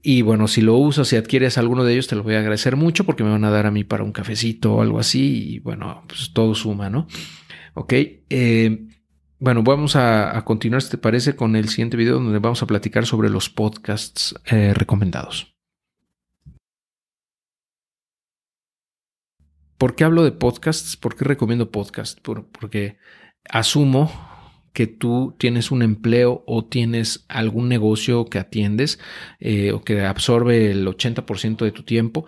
Y 0.00 0.22
bueno, 0.22 0.46
si 0.46 0.60
lo 0.60 0.76
usas, 0.76 1.08
si 1.08 1.16
adquieres 1.16 1.58
alguno 1.58 1.82
de 1.82 1.94
ellos, 1.94 2.06
te 2.06 2.14
lo 2.14 2.22
voy 2.22 2.36
a 2.36 2.38
agradecer 2.38 2.76
mucho 2.76 3.04
porque 3.04 3.24
me 3.24 3.30
van 3.30 3.44
a 3.44 3.50
dar 3.50 3.66
a 3.66 3.72
mí 3.72 3.82
para 3.82 4.04
un 4.04 4.12
cafecito 4.12 4.74
o 4.74 4.82
algo 4.82 5.00
así. 5.00 5.54
Y 5.54 5.58
bueno, 5.58 6.04
pues 6.06 6.30
todo 6.32 6.54
suma, 6.54 6.88
¿no? 6.88 7.08
Ok. 7.74 7.92
Eh, 8.30 8.86
bueno, 9.40 9.64
vamos 9.64 9.96
a, 9.96 10.40
continuar, 10.44 10.82
si 10.82 10.90
te 10.90 10.98
parece, 10.98 11.34
con 11.34 11.56
el 11.56 11.68
siguiente 11.68 11.96
video 11.96 12.14
donde 12.14 12.38
vamos 12.38 12.62
a 12.62 12.66
platicar 12.66 13.04
sobre 13.06 13.28
los 13.28 13.50
podcasts 13.50 14.36
eh, 14.46 14.72
recomendados. 14.72 15.55
¿Por 19.78 19.94
qué 19.94 20.04
hablo 20.04 20.24
de 20.24 20.32
podcasts? 20.32 20.96
¿Por 20.96 21.16
qué 21.16 21.24
recomiendo 21.24 21.70
podcasts? 21.70 22.20
porque 22.20 22.96
asumo 23.48 24.10
que 24.72 24.86
tú 24.86 25.34
tienes 25.38 25.70
un 25.70 25.80
empleo 25.80 26.44
o 26.46 26.66
tienes 26.66 27.24
algún 27.28 27.68
negocio 27.68 28.26
que 28.26 28.38
atiendes 28.38 28.98
eh, 29.40 29.72
o 29.72 29.82
que 29.82 30.04
absorbe 30.04 30.70
el 30.70 30.86
80% 30.86 31.64
de 31.64 31.72
tu 31.72 31.82
tiempo 31.82 32.26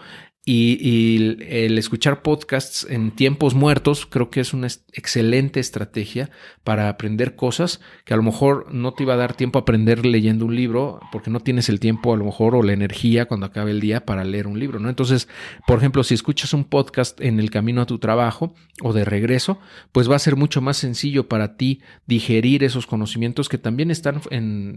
y, 0.51 1.37
el 1.43 1.77
escuchar 1.77 2.23
podcasts 2.23 2.87
en 2.89 3.11
tiempos 3.11 3.55
muertos 3.55 4.07
creo 4.07 4.31
que 4.31 4.41
es 4.41 4.55
una 4.55 4.69
excelente 4.95 5.61
estrategia 5.61 6.31
para 6.65 6.89
aprender 6.89 7.37
cosas 7.37 7.81
que 8.07 8.15
a 8.15 8.17
lo 8.17 8.23
mejor 8.23 8.73
no 8.73 8.93
te 8.95 9.03
iba 9.03 9.13
a 9.13 9.19
dar 9.19 9.35
tiempo 9.35 9.59
a 9.59 9.63
aprender 9.63 10.07
leyendo 10.07 10.47
un 10.47 10.57
libro 10.57 11.01
porque 11.13 11.31
no 11.31 11.41
tienes 11.41 11.69
el 11.69 11.81
tiempo 11.81 12.15
a 12.15 12.17
lo 12.17 12.25
mejor 12.25 12.55
o 12.55 12.63
la 12.63 12.73
energía 12.73 13.27
cuando 13.27 13.45
acabe 13.45 13.73
el 13.73 13.81
día 13.81 14.07
para 14.07 14.25
leer 14.25 14.47
un 14.47 14.59
libro, 14.59 14.79
¿no? 14.79 14.89
Entonces, 14.89 15.29
por 15.67 15.79
ejemplo, 15.79 16.03
si 16.03 16.15
escuchas 16.15 16.55
un 16.55 16.65
podcast 16.65 17.21
en 17.21 17.41
el 17.41 17.51
camino 17.51 17.83
a 17.83 17.87
tu 17.87 17.99
trabajo 17.99 18.55
o 18.83 18.95
de 18.95 19.05
regreso, 19.05 19.59
pues 19.93 20.11
va 20.11 20.17
a 20.17 20.21
ser 20.21 20.37
mucho 20.37 20.63
más 20.63 20.79
sencillo 20.79 21.29
para 21.29 21.59
ti 21.59 21.83
digerir 22.07 22.65
esos 22.65 22.87
conocimientos 22.87 23.51
que 23.51 23.59
también 23.59 23.91
están 23.91 24.23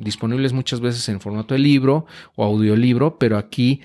disponibles 0.01 0.51
muchas 0.51 0.81
veces 0.81 1.07
en 1.07 1.21
formato 1.21 1.53
de 1.53 1.59
libro 1.59 2.07
o 2.35 2.43
audiolibro, 2.43 3.17
pero 3.17 3.37
aquí 3.37 3.79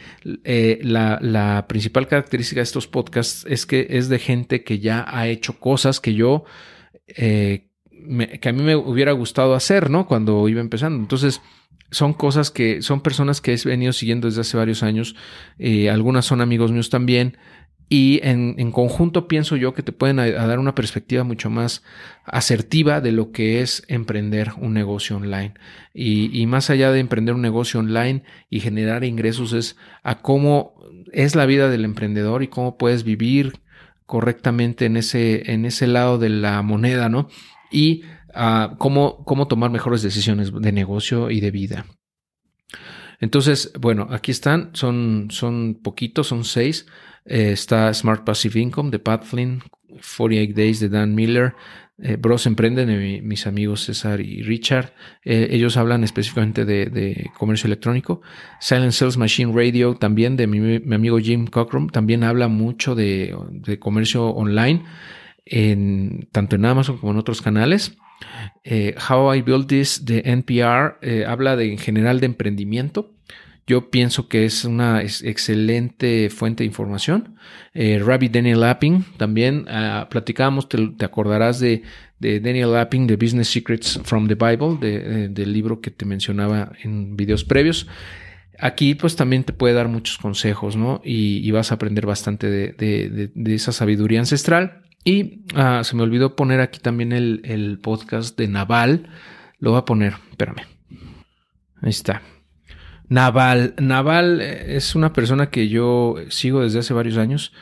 eh, 0.45 0.81
la, 0.83 1.19
la 1.23 1.67
principal 1.77 2.09
característica 2.09 2.61
de 2.61 2.65
estos 2.65 2.87
podcasts 2.87 3.45
es 3.51 3.67
que 3.67 3.87
es 3.91 4.09
de 4.09 4.19
gente 4.19 4.65
que 4.65 4.79
ya 4.79 5.05
ha 5.07 5.29
hecho 5.29 5.61
cosas 5.61 6.01
que 6.01 6.15
yo, 6.15 6.45
eh, 7.07 7.69
que 8.41 8.49
a 8.49 8.53
mí 8.55 8.63
me 8.63 8.77
hubiera 8.77 9.13
gustado 9.13 9.55
hacer, 9.55 9.91
¿no? 9.91 10.07
Cuando 10.07 10.49
iba 10.49 10.63
empezando. 10.63 10.99
Entonces, 10.99 11.43
son 11.91 12.15
cosas 12.15 12.51
que 12.51 12.81
son 12.81 13.03
personas 13.03 13.43
que 13.43 13.53
he 13.53 13.69
venido 13.69 13.93
siguiendo 13.93 14.27
desde 14.27 14.41
hace 14.41 14.57
varios 14.57 14.83
años. 14.83 15.17
Eh, 15.59 15.91
algunas 15.91 16.25
son 16.25 16.41
amigos 16.41 16.73
míos 16.73 16.89
también. 16.89 17.37
Y 17.91 18.21
en, 18.23 18.73
conjunto 18.73 19.29
pienso 19.29 19.55
yo 19.55 19.75
que 19.75 19.83
te 19.83 19.93
pueden 19.93 20.17
dar 20.17 20.59
una 20.59 20.75
perspectiva 20.75 21.25
mucho 21.25 21.51
más 21.51 21.85
asertiva 22.25 23.03
de 23.03 23.13
lo 23.13 23.33
que 23.33 23.61
es 23.61 23.85
emprender 23.89 24.53
un 24.59 24.73
negocio 24.73 25.17
online. 25.17 25.53
Y, 25.93 26.37
y, 26.41 26.47
más 26.47 26.71
allá 26.71 26.91
de 26.91 27.01
emprender 27.01 27.35
un 27.35 27.43
negocio 27.43 27.81
online 27.81 28.25
y 28.49 28.61
generar 28.61 29.05
ingresos 29.05 29.53
es 29.53 29.77
a 30.03 30.23
cómo 30.23 30.76
es 31.13 31.35
la 31.35 31.47
vida 31.47 31.69
del 31.69 31.85
emprendedor 31.85 32.43
y 32.43 32.49
cómo 32.49 32.77
puedes 32.77 33.05
vivir 33.05 33.61
correctamente 34.07 34.87
en 34.87 34.97
ese, 34.97 35.51
en 35.53 35.65
ese 35.65 35.87
lado 35.87 36.19
de 36.19 36.29
la 36.29 36.63
moneda, 36.63 37.09
¿no? 37.09 37.29
Y 37.71 38.05
uh, 38.35 38.77
cómo, 38.79 39.25
cómo 39.25 39.49
tomar 39.49 39.71
mejores 39.71 40.03
decisiones 40.03 40.53
de 40.53 40.73
negocio 40.73 41.31
y 41.31 41.41
de 41.41 41.51
vida. 41.51 41.87
Entonces, 43.21 43.73
bueno, 43.79 44.09
aquí 44.11 44.31
están, 44.31 44.71
son, 44.75 45.29
son 45.31 45.81
poquitos, 45.83 46.29
son 46.29 46.45
seis. 46.45 46.87
Eh, 47.25 47.53
está 47.53 47.93
Smart 47.93 48.25
Passive 48.25 48.61
Income 48.61 48.91
de 48.91 48.99
Pat 48.99 49.25
Flynn, 49.25 49.63
48 50.17 50.53
Days 50.55 50.81
de 50.81 50.89
Dan 50.89 51.15
Miller, 51.15 51.55
eh, 51.99 52.17
Bros 52.17 52.47
Emprenden 52.47 52.89
de 52.89 53.23
mis 53.23 53.47
amigos 53.47 53.85
César 53.85 54.21
y 54.21 54.43
Richard. 54.43 54.93
Eh, 55.25 55.49
ellos 55.51 55.77
hablan 55.79 56.05
específicamente 56.05 56.65
de, 56.65 57.31
comercio 57.39 57.67
electrónico. 57.67 58.21
Silent 58.61 58.93
Sales 58.93 59.17
Machine 59.17 59.53
Radio 59.55 59.95
también 59.97 60.37
de 60.37 60.47
mi, 60.47 60.95
amigo 60.95 61.19
Jim 61.19 61.47
Cockrum. 61.47 61.89
También 61.89 62.23
habla 62.23 62.49
mucho 62.49 62.95
de, 62.95 63.35
comercio 63.79 64.27
online, 64.27 64.85
tanto 66.33 66.57
en 66.57 66.65
Amazon 66.67 66.99
como 66.99 67.13
en 67.13 67.19
otros 67.19 67.41
canales. 67.41 67.97
How 69.09 69.35
I 69.35 69.43
Built 69.43 69.69
This 69.69 70.05
de 70.05 70.23
NPR 70.25 70.99
habla 71.27 71.57
de 71.57 71.73
en 71.73 71.79
general 71.79 72.21
de 72.21 72.27
emprendimiento. 72.27 73.16
Yo 73.67 73.91
pienso 73.91 74.29
que 74.29 74.45
es 74.45 74.65
una 74.65 75.03
excelente 75.03 76.31
fuente 76.31 76.63
de 76.63 76.69
información. 76.69 77.37
Eh, 77.75 77.99
Rabbi 77.99 78.29
Daniel 78.29 78.61
Lapping, 78.61 79.05
también 79.17 79.67
uh, 79.69 80.09
platicábamos, 80.09 80.69
te, 80.69 81.05
acordarás 81.05 81.59
de, 81.59 81.83
Daniel 82.21 82.73
Lapping, 82.73 83.09
de 83.09 83.17
Business 83.17 83.49
Secrets 83.49 84.01
from 84.05 84.29
the 84.29 84.37
Bible, 84.37 84.79
eh, 84.83 85.29
del 85.31 85.53
libro 85.53 85.81
que 85.81 85.91
te 85.91 86.05
mencionaba 86.05 86.73
en 86.85 87.17
videos 87.17 87.43
previos. 87.43 87.89
Aquí 88.61 88.95
pues 88.95 89.17
también 89.17 89.43
te 89.43 89.53
puede 89.53 89.75
dar 89.75 89.89
muchos 89.89 90.17
consejos, 90.19 90.77
¿no? 90.77 91.03
Y, 91.05 91.51
vas 91.51 91.73
a 91.73 91.75
aprender 91.75 92.07
bastante 92.07 92.49
de, 92.49 93.33
esa 93.47 93.73
sabiduría 93.73 94.21
ancestral. 94.21 94.83
Y 95.05 95.43
ah, 95.55 95.83
se 95.83 95.97
me 95.97 96.05
olvidó 96.05 96.37
poner 96.37 96.61
aquí 96.61 96.79
también 96.79 97.13
el, 97.13 97.41
el 97.45 97.81
podcast 97.81 98.39
de 98.39 98.47
Naval. 98.47 99.11
Lo 99.59 99.73
voy 99.73 99.81
a 99.81 99.85
poner, 99.85 100.15
espérame. 100.31 100.63
Ahí 101.83 101.91
está. 101.91 102.23
Naval. 103.09 103.75
Naval 103.79 104.41
eh, 104.41 104.77
es 104.77 104.95
una 104.95 105.13
persona 105.13 105.51
que 105.51 105.69
yo 105.69 106.17
sigo 106.29 106.63
desde 106.63 106.81
hace 106.81 106.95
varios 106.95 107.17
años. 107.17 107.53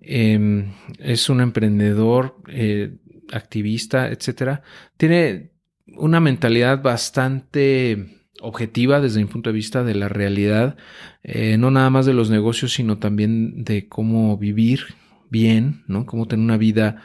Em, 0.00 0.72
es 0.98 1.28
un 1.28 1.40
emprendedor, 1.40 2.36
eh, 2.48 2.96
activista, 3.32 4.08
etcétera. 4.08 4.62
Tiene 4.96 5.50
una 5.96 6.20
mentalidad 6.20 6.82
bastante 6.82 8.16
objetiva 8.40 9.00
desde 9.00 9.20
mi 9.20 9.26
punto 9.26 9.50
de 9.50 9.54
vista 9.54 9.82
de 9.82 9.94
la 9.94 10.08
realidad, 10.08 10.76
eh, 11.22 11.56
no 11.58 11.70
nada 11.70 11.90
más 11.90 12.06
de 12.06 12.12
los 12.12 12.30
negocios, 12.30 12.74
sino 12.74 12.98
también 12.98 13.64
de 13.64 13.88
cómo 13.88 14.36
vivir 14.36 14.80
bien, 15.30 15.82
¿no? 15.86 16.06
Cómo 16.06 16.26
tener 16.26 16.44
una 16.44 16.56
vida 16.56 17.02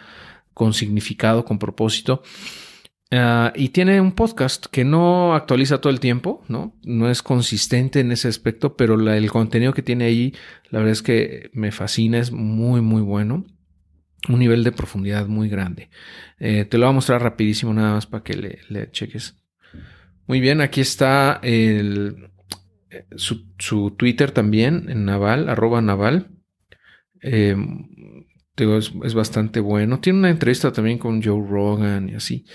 con 0.53 0.73
significado, 0.73 1.45
con 1.45 1.57
propósito. 1.57 2.21
Ah, 3.13 3.51
y 3.55 3.69
tiene 3.69 3.99
un 3.99 4.13
podcast 4.13 4.67
que 4.67 4.85
no 4.85 5.35
actualiza 5.35 5.81
todo 5.81 5.91
el 5.91 5.99
tiempo, 5.99 6.45
¿no? 6.47 6.77
No 6.83 7.09
es 7.09 7.21
consistente 7.21 7.99
en 7.99 8.13
ese 8.13 8.29
aspecto, 8.29 8.77
pero 8.77 8.95
el 8.95 9.29
contenido 9.29 9.73
que 9.73 9.81
tiene 9.81 10.05
ahí, 10.05 10.33
la 10.69 10.79
verdad 10.79 10.93
es 10.93 11.01
que 11.01 11.49
me 11.53 11.73
fascina, 11.73 12.19
es 12.19 12.31
muy, 12.31 12.79
muy 12.79 13.01
bueno. 13.01 13.45
Un 14.29 14.39
nivel 14.39 14.63
de 14.63 14.71
profundidad 14.71 15.27
muy 15.27 15.49
grande. 15.49 15.89
Eh, 16.39 16.63
te 16.65 16.77
lo 16.77 16.85
voy 16.85 16.91
a 16.91 16.95
mostrar 16.95 17.21
rapidísimo 17.21 17.73
nada 17.73 17.95
más 17.95 18.05
para 18.05 18.23
que 18.23 18.33
le, 18.69 18.91
cheques. 18.91 19.35
Muy 20.27 20.39
bien, 20.39 20.61
aquí 20.61 20.79
está 20.79 21.41
su, 23.15 23.47
su, 23.57 23.91
Twitter 23.91 24.31
también, 24.31 24.85
en 24.89 25.03
Naval, 25.05 25.49
arroba 25.49 25.81
Naval. 25.81 26.29
Eh, 27.21 27.55
es, 28.77 29.13
bastante 29.13 29.59
bueno. 29.59 29.99
Tiene 29.99 30.19
una 30.19 30.29
entrevista 30.29 30.71
también 30.71 30.97
con 30.97 31.21
Joe 31.21 31.45
Rogan 31.47 32.09
y 32.09 32.15
así. 32.15 32.45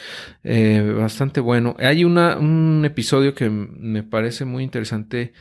Eh, 0.42 0.94
bastante 0.96 1.40
bueno. 1.40 1.76
Hay 1.78 2.04
un 2.04 2.82
episodio 2.84 3.34
que 3.34 3.50
me 3.50 4.02
parece 4.02 4.44
muy 4.44 4.64
interesante. 4.64 5.32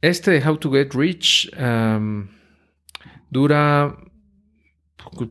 Este 0.00 0.30
de 0.30 0.48
How 0.48 0.58
to 0.58 0.72
Get 0.72 0.94
Rich. 0.94 1.50
Dura 3.30 3.96
pues, 5.16 5.30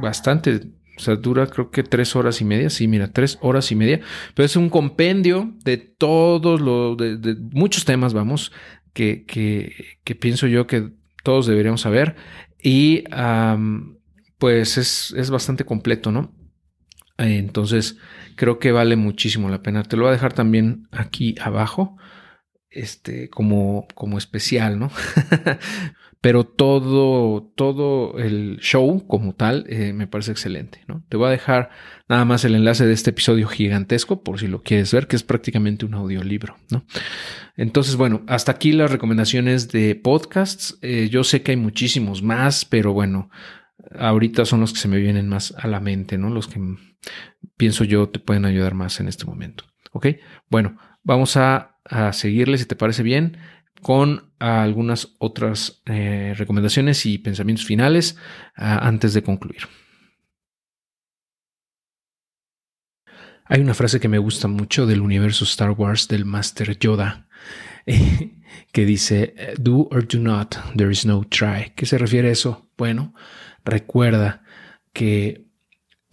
bastante, 0.00 0.60
o 0.96 1.00
sea, 1.00 1.16
dura 1.16 1.46
creo 1.46 1.70
que 1.70 1.82
tres 1.82 2.16
horas 2.16 2.40
y 2.40 2.44
media. 2.44 2.70
Sí, 2.70 2.88
mira, 2.88 3.12
tres 3.12 3.38
horas 3.40 3.70
y 3.70 3.76
media. 3.76 4.00
Pero 4.34 4.46
es 4.46 4.56
un 4.56 4.68
compendio 4.68 5.54
de 5.64 5.76
todos 5.76 6.60
los, 6.60 6.96
de, 6.96 7.36
muchos 7.52 7.84
temas, 7.84 8.14
vamos, 8.14 8.52
que, 8.92 9.24
que, 9.24 10.14
pienso 10.16 10.46
yo 10.46 10.66
que 10.66 10.90
todos 11.22 11.46
deberíamos 11.46 11.82
saber. 11.82 12.16
Y 12.62 13.04
pues 14.38 14.78
es, 14.78 15.12
es, 15.16 15.30
bastante 15.30 15.64
completo, 15.64 16.12
¿no? 16.12 16.32
Entonces, 17.18 17.98
creo 18.36 18.58
que 18.58 18.72
vale 18.72 18.96
muchísimo 18.96 19.48
la 19.48 19.62
pena. 19.62 19.82
Te 19.82 19.96
lo 19.96 20.04
voy 20.04 20.10
a 20.10 20.12
dejar 20.12 20.32
también 20.32 20.86
aquí 20.92 21.34
abajo, 21.40 21.96
este, 22.70 23.28
como, 23.28 23.88
como 23.94 24.18
especial, 24.18 24.78
¿no? 24.78 24.90
pero 26.20 26.44
todo, 26.44 27.52
todo 27.54 28.18
el 28.18 28.58
show 28.60 29.06
como 29.06 29.34
tal 29.34 29.64
eh, 29.68 29.92
me 29.92 30.08
parece 30.08 30.32
excelente. 30.32 30.82
¿no? 30.88 31.04
Te 31.08 31.16
voy 31.16 31.28
a 31.28 31.30
dejar 31.30 31.70
nada 32.08 32.24
más 32.24 32.44
el 32.44 32.56
enlace 32.56 32.86
de 32.86 32.92
este 32.92 33.10
episodio 33.10 33.46
gigantesco 33.46 34.22
por 34.22 34.40
si 34.40 34.48
lo 34.48 34.62
quieres 34.62 34.92
ver, 34.92 35.06
que 35.06 35.14
es 35.14 35.22
prácticamente 35.22 35.86
un 35.86 35.94
audiolibro. 35.94 36.56
¿no? 36.70 36.84
Entonces, 37.56 37.96
bueno, 37.96 38.22
hasta 38.26 38.52
aquí 38.52 38.72
las 38.72 38.90
recomendaciones 38.90 39.68
de 39.68 39.94
podcasts. 39.94 40.78
Eh, 40.82 41.08
yo 41.10 41.22
sé 41.22 41.42
que 41.42 41.52
hay 41.52 41.56
muchísimos 41.56 42.22
más, 42.22 42.64
pero 42.64 42.92
bueno, 42.92 43.30
ahorita 43.96 44.44
son 44.44 44.60
los 44.60 44.72
que 44.72 44.80
se 44.80 44.88
me 44.88 44.98
vienen 44.98 45.28
más 45.28 45.54
a 45.56 45.66
la 45.66 45.80
mente, 45.80 46.18
¿no? 46.18 46.30
Los 46.30 46.48
que 46.48 46.60
pienso 47.56 47.84
yo 47.84 48.08
te 48.08 48.18
pueden 48.18 48.44
ayudar 48.44 48.74
más 48.74 49.00
en 49.00 49.08
este 49.08 49.24
momento. 49.24 49.64
¿Ok? 49.92 50.06
Bueno, 50.50 50.76
vamos 51.02 51.36
a, 51.36 51.78
a 51.84 52.12
seguirle 52.12 52.58
si 52.58 52.66
te 52.66 52.76
parece 52.76 53.02
bien 53.02 53.38
con 53.82 54.32
algunas 54.38 55.14
otras 55.18 55.82
eh, 55.86 56.34
recomendaciones 56.36 57.06
y 57.06 57.18
pensamientos 57.18 57.66
finales 57.66 58.16
ah, 58.56 58.86
antes 58.86 59.14
de 59.14 59.22
concluir. 59.22 59.62
Hay 63.44 63.60
una 63.60 63.74
frase 63.74 63.98
que 63.98 64.08
me 64.08 64.18
gusta 64.18 64.46
mucho 64.46 64.86
del 64.86 65.00
universo 65.00 65.44
Star 65.44 65.70
Wars 65.70 66.06
del 66.08 66.26
Master 66.26 66.78
Yoda 66.78 67.28
que 68.72 68.84
dice 68.84 69.34
do 69.58 69.88
or 69.90 70.06
do 70.06 70.18
not, 70.18 70.56
there 70.76 70.92
is 70.92 71.06
no 71.06 71.24
try. 71.24 71.72
¿Qué 71.74 71.86
se 71.86 71.96
refiere 71.96 72.28
a 72.28 72.32
eso? 72.32 72.68
Bueno, 72.76 73.14
recuerda 73.68 74.42
que 74.92 75.46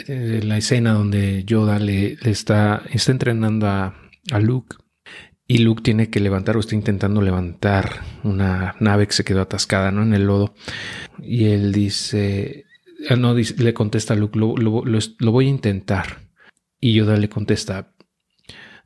eh, 0.07 0.41
la 0.43 0.57
escena 0.57 0.93
donde 0.93 1.43
Yoda 1.45 1.79
le, 1.79 2.17
está, 2.23 2.83
está 2.91 3.11
entrenando 3.11 3.67
a, 3.67 3.95
a 4.31 4.39
Luke 4.39 4.75
y 5.47 5.59
Luke 5.59 5.83
tiene 5.83 6.09
que 6.09 6.19
levantar 6.19 6.57
o 6.57 6.59
está 6.59 6.75
intentando 6.75 7.21
levantar 7.21 8.01
una 8.23 8.75
nave 8.79 9.07
que 9.07 9.13
se 9.13 9.23
quedó 9.23 9.41
atascada 9.41 9.91
¿no? 9.91 10.01
en 10.01 10.13
el 10.13 10.25
lodo. 10.25 10.55
Y 11.21 11.45
él 11.45 11.71
dice, 11.71 12.65
ah, 13.09 13.15
no, 13.15 13.33
le 13.35 13.73
contesta 13.73 14.15
a 14.15 14.17
Luke, 14.17 14.39
lo, 14.39 14.55
lo, 14.57 15.31
voy 15.31 15.45
a 15.45 15.49
intentar. 15.49 16.21
Y 16.79 16.93
Yoda 16.93 17.17
le 17.17 17.29
contesta, 17.29 17.93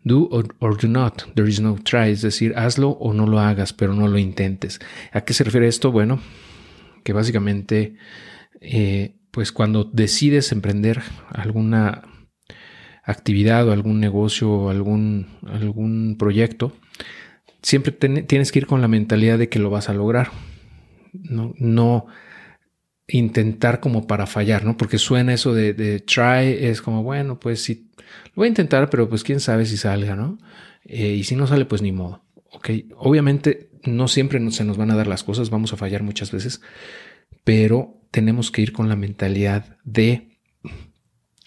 do 0.04 0.28
or, 0.60 0.78
do 0.78 0.88
not, 0.88 1.24
there 1.34 1.50
is 1.50 1.62
no 1.62 1.78
try, 1.84 2.12
es 2.12 2.22
decir, 2.22 2.54
hazlo 2.58 2.90
o 2.90 3.14
no 3.14 3.26
lo 3.26 3.40
hagas, 3.40 3.72
pero 3.72 3.94
no 3.94 4.08
lo 4.08 4.18
intentes. 4.18 4.80
¿A 5.14 5.22
qué 5.22 5.34
se 5.34 5.46
refiere 5.46 5.68
esto? 5.68 5.92
Bueno, 5.92 6.20
que 7.04 7.14
básicamente, 7.14 7.96
eh, 8.62 9.16
pues 9.32 9.52
cuando 9.52 9.84
decides 9.84 10.52
emprender 10.52 11.02
alguna 11.30 12.04
actividad 13.04 13.68
o 13.68 13.72
algún 13.72 14.00
negocio 14.00 14.52
o 14.52 14.70
algún, 14.70 15.28
algún 15.48 16.16
proyecto, 16.18 16.74
siempre 17.62 17.92
tienes 17.92 18.52
que 18.52 18.60
ir 18.60 18.68
con 18.68 18.82
la 18.82 18.88
mentalidad 18.88 19.38
de 19.38 19.50
que 19.50 19.60
lo 19.60 19.70
vas 19.70 19.90
a 19.90 19.94
lograr. 19.94 20.30
No, 21.14 21.54
no 21.58 22.08
intentar 23.08 23.80
como 23.80 24.06
para 24.08 24.28
fallar, 24.28 24.64
¿no? 24.64 24.78
Porque 24.78 24.98
suena 24.98 25.34
eso 25.34 25.54
de, 25.54 26.00
try, 26.02 26.66
es 26.66 26.82
como, 26.82 27.04
bueno, 27.04 27.40
pues 27.40 27.64
sí, 27.64 27.90
lo 28.26 28.34
voy 28.36 28.46
a 28.46 28.50
intentar, 28.50 28.90
pero 28.90 29.10
pues 29.10 29.24
quién 29.24 29.40
sabe 29.40 29.66
si 29.66 29.78
salga, 29.78 30.16
¿no? 30.16 30.38
Eh, 30.86 31.14
y 31.14 31.24
si 31.24 31.36
no 31.36 31.48
sale, 31.48 31.66
pues 31.66 31.82
ni 31.82 31.92
modo. 31.92 32.24
Ok, 32.52 32.70
obviamente 32.96 33.70
no 33.84 34.08
siempre 34.08 34.40
se 34.52 34.64
nos 34.64 34.78
van 34.78 34.92
a 34.92 34.96
dar 34.96 35.08
las 35.08 35.24
cosas, 35.24 35.50
vamos 35.50 35.74
a 35.74 35.78
fallar 35.78 36.04
muchas 36.04 36.32
veces, 36.32 36.62
pero 37.44 37.99
tenemos 38.12 38.52
que 38.52 38.62
ir 38.62 38.74
con 38.74 38.90
la 38.90 38.96
mentalidad 38.96 39.78
de 39.84 40.40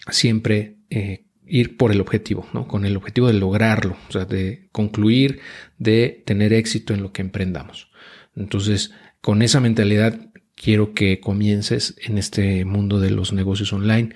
siempre 0.09 0.77
eh, 0.89 1.25
ir 1.45 1.77
por 1.77 1.91
el 1.91 2.01
objetivo, 2.01 2.47
¿no? 2.53 2.67
Con 2.67 2.85
el 2.85 2.97
objetivo 2.97 3.27
de 3.27 3.33
lograrlo, 3.33 3.97
o 4.09 4.11
sea, 4.11 4.25
de 4.25 4.69
concluir, 4.71 5.39
de 5.77 6.23
tener 6.25 6.53
éxito 6.53 6.93
en 6.93 7.01
lo 7.01 7.11
que 7.11 7.21
emprendamos. 7.21 7.91
Entonces, 8.35 8.91
con 9.21 9.41
esa 9.41 9.59
mentalidad 9.59 10.19
quiero 10.55 10.93
que 10.93 11.19
comiences 11.19 11.95
en 12.01 12.17
este 12.17 12.65
mundo 12.65 12.99
de 12.99 13.11
los 13.11 13.33
negocios 13.33 13.73
online, 13.73 14.15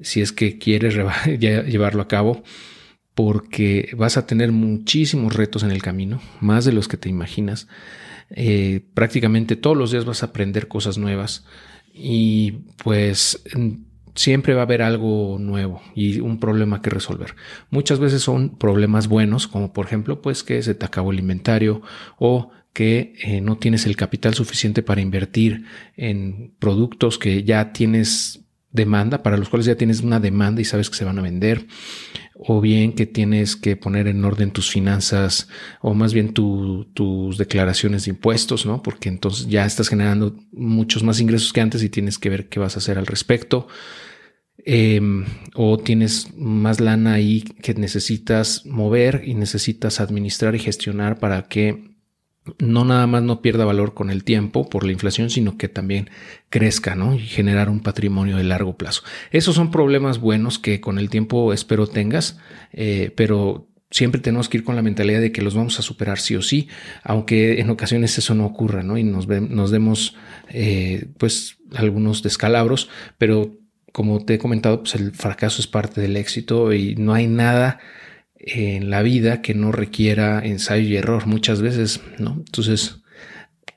si 0.00 0.20
es 0.20 0.32
que 0.32 0.58
quieres 0.58 0.94
llevarlo 1.38 2.02
a 2.02 2.08
cabo, 2.08 2.42
porque 3.14 3.90
vas 3.96 4.16
a 4.16 4.26
tener 4.26 4.52
muchísimos 4.52 5.34
retos 5.34 5.64
en 5.64 5.72
el 5.72 5.82
camino, 5.82 6.20
más 6.40 6.64
de 6.64 6.72
los 6.72 6.86
que 6.86 6.96
te 6.96 7.08
imaginas. 7.08 7.66
Eh, 8.30 8.82
prácticamente 8.94 9.56
todos 9.56 9.76
los 9.76 9.90
días 9.90 10.04
vas 10.04 10.22
a 10.22 10.26
aprender 10.26 10.68
cosas 10.68 10.98
nuevas 10.98 11.44
y 11.98 12.52
pues 12.82 13.42
siempre 14.14 14.54
va 14.54 14.60
a 14.60 14.64
haber 14.64 14.82
algo 14.82 15.36
nuevo 15.38 15.80
y 15.94 16.20
un 16.20 16.40
problema 16.40 16.82
que 16.82 16.90
resolver. 16.90 17.34
Muchas 17.70 17.98
veces 17.98 18.22
son 18.22 18.56
problemas 18.56 19.08
buenos, 19.08 19.46
como 19.46 19.72
por 19.72 19.86
ejemplo, 19.86 20.20
pues 20.22 20.42
que 20.42 20.62
se 20.62 20.74
te 20.74 20.84
acabó 20.86 21.12
el 21.12 21.20
inventario 21.20 21.82
o 22.18 22.50
que 22.72 23.14
eh, 23.22 23.40
no 23.40 23.58
tienes 23.58 23.86
el 23.86 23.96
capital 23.96 24.34
suficiente 24.34 24.82
para 24.82 25.00
invertir 25.00 25.64
en 25.96 26.52
productos 26.58 27.18
que 27.18 27.44
ya 27.44 27.72
tienes 27.72 28.44
demanda, 28.70 29.22
para 29.22 29.36
los 29.36 29.48
cuales 29.48 29.66
ya 29.66 29.76
tienes 29.76 30.00
una 30.00 30.20
demanda 30.20 30.60
y 30.60 30.64
sabes 30.64 30.90
que 30.90 30.96
se 30.96 31.04
van 31.04 31.18
a 31.18 31.22
vender, 31.22 31.66
o 32.38 32.60
bien 32.60 32.92
que 32.92 33.06
tienes 33.06 33.56
que 33.56 33.76
poner 33.76 34.06
en 34.06 34.24
orden 34.24 34.52
tus 34.52 34.70
finanzas 34.70 35.48
o 35.80 35.94
más 35.94 36.14
bien 36.14 36.32
tus 36.32 37.38
declaraciones 37.38 38.04
de 38.04 38.12
impuestos, 38.12 38.64
¿no? 38.64 38.82
Porque 38.82 39.08
entonces 39.08 39.48
ya 39.48 39.66
estás 39.66 39.88
generando 39.88 40.36
muchos 40.52 41.02
más 41.02 41.20
ingresos 41.20 41.52
que 41.52 41.60
antes 41.60 41.82
y 41.82 41.88
tienes 41.88 42.18
que 42.18 42.30
ver 42.30 42.48
qué 42.48 42.60
vas 42.60 42.76
a 42.76 42.78
hacer 42.78 42.98
al 42.98 43.06
respecto. 43.06 43.66
Em, 44.64 45.24
o 45.54 45.78
tienes 45.78 46.34
más 46.36 46.80
lana 46.80 47.14
ahí 47.14 47.42
que 47.42 47.74
necesitas 47.74 48.66
mover 48.66 49.22
y 49.24 49.34
necesitas 49.34 50.00
administrar 50.00 50.54
y 50.54 50.58
gestionar 50.58 51.18
para 51.18 51.42
que 51.48 51.87
no 52.58 52.84
nada 52.84 53.06
más 53.06 53.22
no 53.22 53.42
pierda 53.42 53.64
valor 53.64 53.94
con 53.94 54.10
el 54.10 54.24
tiempo 54.24 54.68
por 54.68 54.84
la 54.84 54.92
inflación, 54.92 55.30
sino 55.30 55.56
que 55.56 55.68
también 55.68 56.10
crezca 56.50 56.94
¿no? 56.94 57.14
y 57.14 57.20
generar 57.20 57.68
un 57.70 57.80
patrimonio 57.80 58.36
de 58.36 58.44
largo 58.44 58.76
plazo. 58.76 59.02
Esos 59.30 59.54
son 59.54 59.70
problemas 59.70 60.20
buenos 60.20 60.58
que 60.58 60.80
con 60.80 60.98
el 60.98 61.10
tiempo 61.10 61.52
espero 61.52 61.86
tengas, 61.86 62.38
eh, 62.72 63.12
pero 63.16 63.68
siempre 63.90 64.20
tenemos 64.20 64.48
que 64.48 64.58
ir 64.58 64.64
con 64.64 64.76
la 64.76 64.82
mentalidad 64.82 65.20
de 65.20 65.32
que 65.32 65.42
los 65.42 65.54
vamos 65.54 65.78
a 65.78 65.82
superar 65.82 66.18
sí 66.18 66.36
o 66.36 66.42
sí, 66.42 66.68
aunque 67.02 67.60
en 67.60 67.70
ocasiones 67.70 68.18
eso 68.18 68.34
no 68.34 68.44
ocurra 68.44 68.82
¿no? 68.82 68.98
y 68.98 69.04
nos, 69.04 69.26
nos 69.28 69.70
demos 69.70 70.14
eh, 70.50 71.06
pues 71.18 71.58
algunos 71.74 72.22
descalabros, 72.22 72.88
pero 73.16 73.58
como 73.92 74.24
te 74.24 74.34
he 74.34 74.38
comentado, 74.38 74.80
pues 74.82 74.94
el 74.94 75.12
fracaso 75.12 75.60
es 75.60 75.66
parte 75.66 76.00
del 76.00 76.16
éxito 76.16 76.72
y 76.72 76.94
no 76.96 77.14
hay 77.14 77.26
nada 77.26 77.80
en 78.38 78.90
la 78.90 79.02
vida 79.02 79.42
que 79.42 79.54
no 79.54 79.72
requiera 79.72 80.40
ensayo 80.44 80.88
y 80.88 80.96
error 80.96 81.26
muchas 81.26 81.60
veces, 81.60 82.00
¿no? 82.18 82.34
Entonces, 82.46 83.02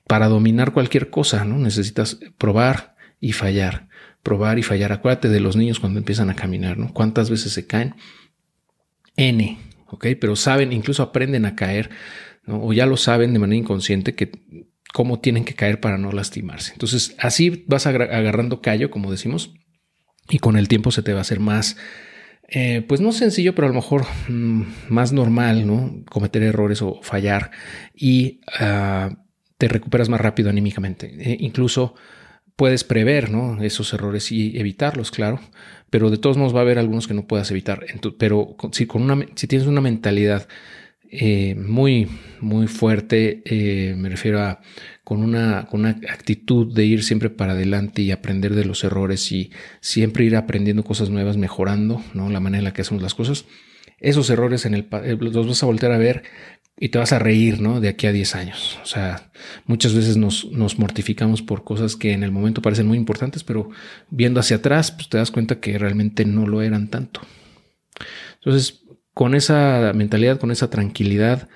para 0.07 0.27
dominar 0.27 0.71
cualquier 0.71 1.09
cosa, 1.09 1.45
¿no? 1.45 1.57
Necesitas 1.57 2.19
probar 2.37 2.95
y 3.19 3.31
fallar, 3.31 3.87
probar 4.23 4.59
y 4.59 4.63
fallar. 4.63 4.91
Acuérdate 4.91 5.29
de 5.29 5.39
los 5.39 5.55
niños 5.55 5.79
cuando 5.79 5.99
empiezan 5.99 6.29
a 6.29 6.35
caminar, 6.35 6.77
¿no? 6.77 6.93
¿Cuántas 6.93 7.29
veces 7.29 7.53
se 7.53 7.65
caen? 7.65 7.95
N, 9.15 9.57
¿ok? 9.87 10.07
Pero 10.19 10.35
saben, 10.35 10.73
incluso 10.73 11.03
aprenden 11.03 11.45
a 11.45 11.55
caer. 11.55 11.89
O 12.47 12.73
ya 12.73 12.85
lo 12.85 12.97
saben 12.97 13.33
de 13.33 13.39
manera 13.39 13.57
inconsciente 13.57 14.15
que 14.15 14.31
cómo 14.93 15.19
tienen 15.19 15.45
que 15.45 15.55
caer 15.55 15.79
para 15.79 15.97
no 15.97 16.11
lastimarse. 16.11 16.73
Entonces, 16.73 17.15
así 17.17 17.63
vas 17.67 17.87
agarrando 17.87 18.61
callo, 18.61 18.91
como 18.91 19.11
decimos, 19.11 19.53
y 20.29 20.39
con 20.39 20.57
el 20.57 20.67
tiempo 20.67 20.91
se 20.91 21.03
te 21.03 21.13
va 21.13 21.19
a 21.19 21.21
hacer 21.21 21.39
más, 21.39 21.77
eh, 22.53 22.83
pues 22.85 22.99
no 22.99 23.13
sencillo, 23.13 23.55
pero 23.55 23.67
a 23.67 23.69
lo 23.69 23.75
mejor 23.75 24.05
mm, 24.27 24.63
más 24.89 25.13
normal, 25.13 25.65
¿no? 25.65 26.03
Cometer 26.09 26.43
errores 26.43 26.81
o 26.81 26.99
fallar 27.01 27.51
y 27.95 28.41
ah, 28.59 29.17
te 29.57 29.69
recuperas 29.69 30.09
más 30.09 30.19
rápido 30.19 30.49
anímicamente. 30.49 31.15
E 31.17 31.37
incluso 31.39 31.95
puedes 32.57 32.83
prever, 32.83 33.31
¿no? 33.31 33.63
Esos 33.63 33.93
errores 33.93 34.33
y 34.33 34.59
evitarlos, 34.59 35.11
claro, 35.11 35.39
pero 35.89 36.09
de 36.09 36.17
todos 36.17 36.35
modos 36.35 36.53
va 36.53 36.59
a 36.59 36.63
haber 36.63 36.77
algunos 36.77 37.07
que 37.07 37.13
no 37.13 37.25
puedas 37.25 37.49
evitar. 37.51 37.85
pero 38.17 38.57
si, 38.73 38.85
con 38.85 39.03
una, 39.03 39.25
si 39.35 39.47
tienes 39.47 39.67
una 39.67 39.79
mentalidad 39.79 40.47
eh, 41.13 41.55
muy, 41.55 42.07
muy 42.39 42.67
fuerte, 42.67 43.41
eh, 43.45 43.95
me 43.97 44.07
refiero 44.07 44.41
a 44.41 44.61
con 45.03 45.21
una, 45.21 45.67
con 45.67 45.81
una 45.81 45.89
actitud 45.89 46.73
de 46.73 46.85
ir 46.85 47.03
siempre 47.03 47.29
para 47.29 47.51
adelante 47.51 48.01
y 48.01 48.11
aprender 48.11 48.55
de 48.55 48.63
los 48.63 48.85
errores 48.85 49.29
y 49.33 49.51
siempre 49.81 50.23
ir 50.23 50.37
aprendiendo 50.37 50.85
cosas 50.85 51.09
nuevas, 51.09 51.35
mejorando 51.35 52.01
¿no? 52.13 52.29
la 52.29 52.39
manera 52.39 52.59
en 52.59 52.63
la 52.63 52.73
que 52.73 52.83
hacemos 52.83 53.03
las 53.03 53.13
cosas. 53.13 53.43
Esos 53.99 54.29
errores 54.29 54.65
en 54.65 54.73
el, 54.73 54.87
eh, 55.03 55.17
los 55.19 55.47
vas 55.47 55.61
a 55.61 55.65
volver 55.65 55.91
a 55.91 55.97
ver 55.97 56.23
y 56.79 56.89
te 56.89 56.97
vas 56.97 57.11
a 57.11 57.19
reír, 57.19 57.59
¿no? 57.59 57.81
De 57.81 57.89
aquí 57.89 58.07
a 58.07 58.13
10 58.13 58.35
años. 58.35 58.79
O 58.81 58.85
sea, 58.85 59.31
muchas 59.65 59.93
veces 59.93 60.15
nos, 60.15 60.45
nos, 60.45 60.79
mortificamos 60.79 61.41
por 61.41 61.65
cosas 61.65 61.97
que 61.97 62.13
en 62.13 62.23
el 62.23 62.31
momento 62.31 62.61
parecen 62.61 62.87
muy 62.87 62.97
importantes, 62.97 63.43
pero 63.43 63.69
viendo 64.09 64.39
hacia 64.39 64.57
atrás, 64.57 64.91
pues 64.91 65.09
te 65.09 65.17
das 65.17 65.29
cuenta 65.29 65.59
que 65.59 65.77
realmente 65.77 66.23
no 66.23 66.47
lo 66.47 66.61
eran 66.61 66.87
tanto. 66.87 67.21
Entonces, 68.35 68.80
con 69.13 69.35
esa 69.35 69.91
mentalidad, 69.93 70.39
con 70.39 70.51
esa 70.51 70.69
tranquilidad, 70.69 71.49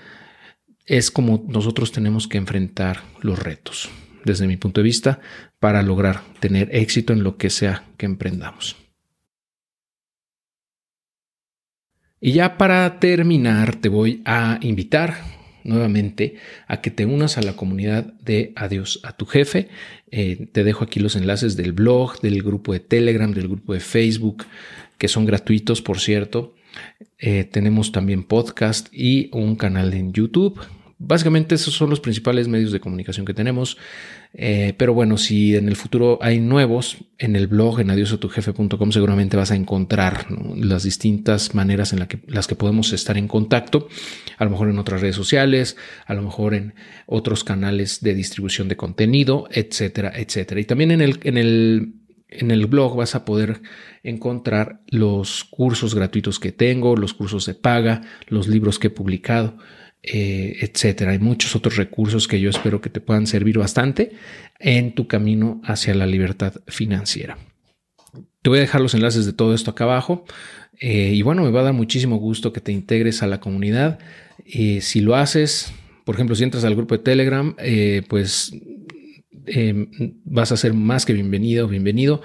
es 0.85 1.11
como 1.11 1.45
nosotros 1.47 1.91
tenemos 1.91 2.27
que 2.27 2.37
enfrentar 2.37 3.01
los 3.21 3.39
retos, 3.39 3.89
desde 4.23 4.47
mi 4.47 4.57
punto 4.57 4.81
de 4.81 4.85
vista, 4.85 5.19
para 5.59 5.81
lograr 5.81 6.21
tener 6.39 6.69
éxito 6.75 7.13
en 7.13 7.23
lo 7.23 7.37
que 7.37 7.49
sea 7.49 7.83
que 7.97 8.05
emprendamos. 8.05 8.75
Y 12.19 12.31
ya 12.33 12.57
para 12.57 12.99
terminar, 12.99 13.75
te 13.75 13.89
voy 13.89 14.21
a 14.25 14.57
invitar 14.61 15.15
nuevamente 15.63 16.35
a 16.67 16.81
que 16.81 16.91
te 16.91 17.05
unas 17.05 17.37
a 17.37 17.41
la 17.41 17.55
comunidad 17.55 18.13
de 18.21 18.53
Adiós 18.55 18.99
a 19.03 19.17
tu 19.17 19.25
jefe. 19.25 19.67
Eh, 20.11 20.47
te 20.51 20.63
dejo 20.63 20.83
aquí 20.83 20.99
los 20.99 21.15
enlaces 21.15 21.57
del 21.57 21.73
blog, 21.73 22.21
del 22.21 22.41
grupo 22.41 22.73
de 22.73 22.79
Telegram, 22.79 23.31
del 23.31 23.47
grupo 23.47 23.73
de 23.73 23.79
Facebook, 23.79 24.45
que 24.97 25.07
son 25.07 25.25
gratuitos, 25.25 25.81
por 25.81 25.99
cierto. 25.99 26.55
Eh, 27.17 27.43
tenemos 27.45 27.91
también 27.91 28.23
podcast 28.23 28.87
y 28.91 29.29
un 29.31 29.55
canal 29.55 29.93
en 29.93 30.13
YouTube 30.13 30.59
Básicamente 30.97 31.55
esos 31.55 31.73
son 31.73 31.89
los 31.89 31.99
principales 31.99 32.47
medios 32.47 32.71
de 32.71 32.79
comunicación 32.79 33.25
que 33.25 33.33
tenemos. 33.33 33.77
Eh, 34.33 34.73
pero 34.77 34.93
bueno, 34.93 35.17
si 35.17 35.55
en 35.55 35.67
el 35.67 35.75
futuro 35.75 36.19
hay 36.21 36.39
nuevos, 36.39 36.97
en 37.17 37.35
el 37.35 37.47
blog 37.47 37.81
en 37.81 37.91
adiosotujefe.com 37.91 38.91
seguramente 38.91 39.35
vas 39.35 39.51
a 39.51 39.55
encontrar 39.55 40.27
las 40.55 40.83
distintas 40.83 41.53
maneras 41.53 41.91
en 41.91 42.07
las 42.27 42.47
que 42.47 42.55
podemos 42.55 42.93
estar 42.93 43.17
en 43.17 43.27
contacto. 43.27 43.89
A 44.37 44.45
lo 44.45 44.51
mejor 44.51 44.69
en 44.69 44.79
otras 44.79 45.01
redes 45.01 45.17
sociales, 45.17 45.75
a 46.05 46.13
lo 46.13 46.21
mejor 46.21 46.53
en 46.53 46.75
otros 47.07 47.43
canales 47.43 47.99
de 47.99 48.13
distribución 48.13 48.69
de 48.69 48.77
contenido, 48.77 49.49
etcétera, 49.51 50.13
etcétera. 50.15 50.61
Y 50.61 50.65
también 50.65 50.91
en 50.91 51.01
el, 51.01 51.19
en 51.23 51.37
el 51.37 52.04
en 52.39 52.51
el 52.51 52.65
blog 52.67 52.95
vas 52.95 53.15
a 53.15 53.25
poder 53.25 53.61
encontrar 54.03 54.81
los 54.87 55.43
cursos 55.43 55.95
gratuitos 55.95 56.39
que 56.39 56.51
tengo, 56.51 56.95
los 56.95 57.13
cursos 57.13 57.45
de 57.45 57.55
paga, 57.55 58.01
los 58.27 58.47
libros 58.47 58.79
que 58.79 58.87
he 58.87 58.91
publicado. 58.91 59.57
Eh, 60.07 60.57
etcétera. 60.61 61.13
Hay 61.13 61.19
muchos 61.19 61.55
otros 61.55 61.77
recursos 61.77 62.27
que 62.27 62.39
yo 62.39 62.51
espero 62.51 62.79
que 62.79 62.91
te 62.91 63.01
puedan 63.01 63.25
servir 63.25 63.57
bastante 63.57 64.11
en 64.59 64.93
tu 64.93 65.07
camino 65.07 65.61
hacia 65.63 65.95
la 65.95 66.05
libertad 66.05 66.53
financiera. 66.67 67.39
Te 68.43 68.49
voy 68.49 68.59
a 68.59 68.61
dejar 68.61 68.81
los 68.81 68.93
enlaces 68.93 69.25
de 69.25 69.33
todo 69.33 69.55
esto 69.55 69.71
acá 69.71 69.85
abajo. 69.85 70.23
Eh, 70.79 71.13
y 71.15 71.23
bueno, 71.23 71.41
me 71.41 71.49
va 71.49 71.61
a 71.61 71.63
dar 71.63 71.73
muchísimo 71.73 72.17
gusto 72.17 72.53
que 72.53 72.61
te 72.61 72.71
integres 72.71 73.23
a 73.23 73.27
la 73.27 73.39
comunidad. 73.39 73.97
Eh, 74.45 74.81
si 74.81 75.01
lo 75.01 75.15
haces, 75.15 75.73
por 76.03 76.13
ejemplo, 76.13 76.35
si 76.35 76.43
entras 76.43 76.65
al 76.65 76.75
grupo 76.75 76.95
de 76.95 77.03
Telegram, 77.03 77.55
pues 78.07 78.53
vas 80.23 80.51
a 80.51 80.57
ser 80.57 80.73
más 80.73 81.05
que 81.05 81.13
bienvenido, 81.13 81.67
bienvenido. 81.67 82.21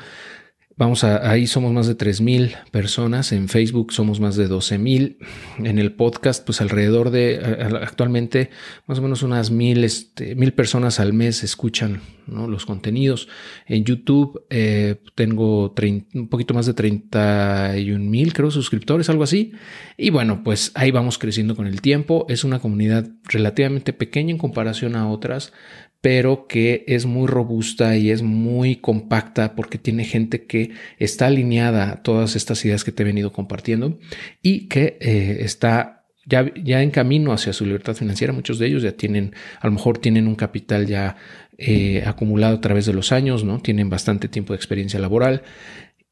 Vamos 0.80 1.04
a, 1.04 1.30
ahí 1.30 1.46
somos 1.46 1.74
más 1.74 1.86
de 1.88 1.94
3.000 1.94 2.70
personas, 2.70 3.32
en 3.32 3.50
Facebook 3.50 3.92
somos 3.92 4.18
más 4.18 4.36
de 4.36 4.48
12.000, 4.48 5.18
en 5.58 5.78
el 5.78 5.92
podcast 5.92 6.42
pues 6.46 6.62
alrededor 6.62 7.10
de, 7.10 7.38
actualmente 7.82 8.48
más 8.86 8.98
o 8.98 9.02
menos 9.02 9.22
unas 9.22 9.50
mil, 9.50 9.84
este, 9.84 10.34
mil 10.36 10.54
personas 10.54 10.98
al 10.98 11.12
mes 11.12 11.44
escuchan 11.44 12.00
los 12.26 12.64
contenidos. 12.64 13.28
En 13.66 13.84
YouTube 13.84 14.46
eh, 14.50 15.02
tengo 15.14 15.74
un 16.14 16.28
poquito 16.28 16.54
más 16.54 16.66
de 16.66 16.74
31.000 16.74 18.32
creo 18.32 18.50
suscriptores, 18.50 19.10
algo 19.10 19.24
así. 19.24 19.52
Y 19.96 20.08
bueno, 20.10 20.42
pues 20.42 20.72
ahí 20.74 20.90
vamos 20.90 21.18
creciendo 21.18 21.56
con 21.56 21.66
el 21.66 21.80
tiempo. 21.82 22.24
Es 22.28 22.44
una 22.44 22.60
comunidad 22.60 23.06
relativamente 23.24 23.92
pequeña 23.92 24.30
en 24.30 24.38
comparación 24.38 24.96
a 24.96 25.08
otras, 25.08 25.52
pero 26.00 26.46
que 26.46 26.84
es 26.86 27.06
muy 27.06 27.26
robusta 27.26 27.96
y 27.96 28.10
es 28.10 28.22
muy 28.22 28.76
compacta 28.76 29.54
porque 29.54 29.78
tiene 29.78 30.04
gente 30.04 30.44
que 30.46 30.70
está 30.98 31.26
alineada 31.26 31.92
a 31.92 32.02
todas 32.02 32.36
estas 32.36 32.64
ideas 32.64 32.84
que 32.84 32.92
te 32.92 33.02
he 33.02 33.06
venido 33.06 33.32
compartiendo 33.32 33.98
y 34.42 34.68
que 34.68 34.96
eh, 35.00 35.38
está 35.40 36.04
ya, 36.26 36.52
ya, 36.54 36.82
en 36.82 36.90
camino 36.90 37.32
hacia 37.32 37.52
su 37.52 37.66
libertad 37.66 37.94
financiera. 37.94 38.32
Muchos 38.32 38.58
de 38.58 38.66
ellos 38.66 38.82
ya 38.82 38.92
tienen, 38.92 39.34
a 39.60 39.66
lo 39.66 39.72
mejor 39.72 39.98
tienen 39.98 40.26
un 40.26 40.36
capital 40.36 40.86
ya 40.86 41.16
eh, 41.58 42.02
acumulado 42.06 42.56
a 42.56 42.60
través 42.60 42.86
de 42.86 42.94
los 42.94 43.12
años, 43.12 43.44
¿no? 43.44 43.60
Tienen 43.60 43.90
bastante 43.90 44.28
tiempo 44.28 44.52
de 44.52 44.56
experiencia 44.56 45.00
laboral 45.00 45.42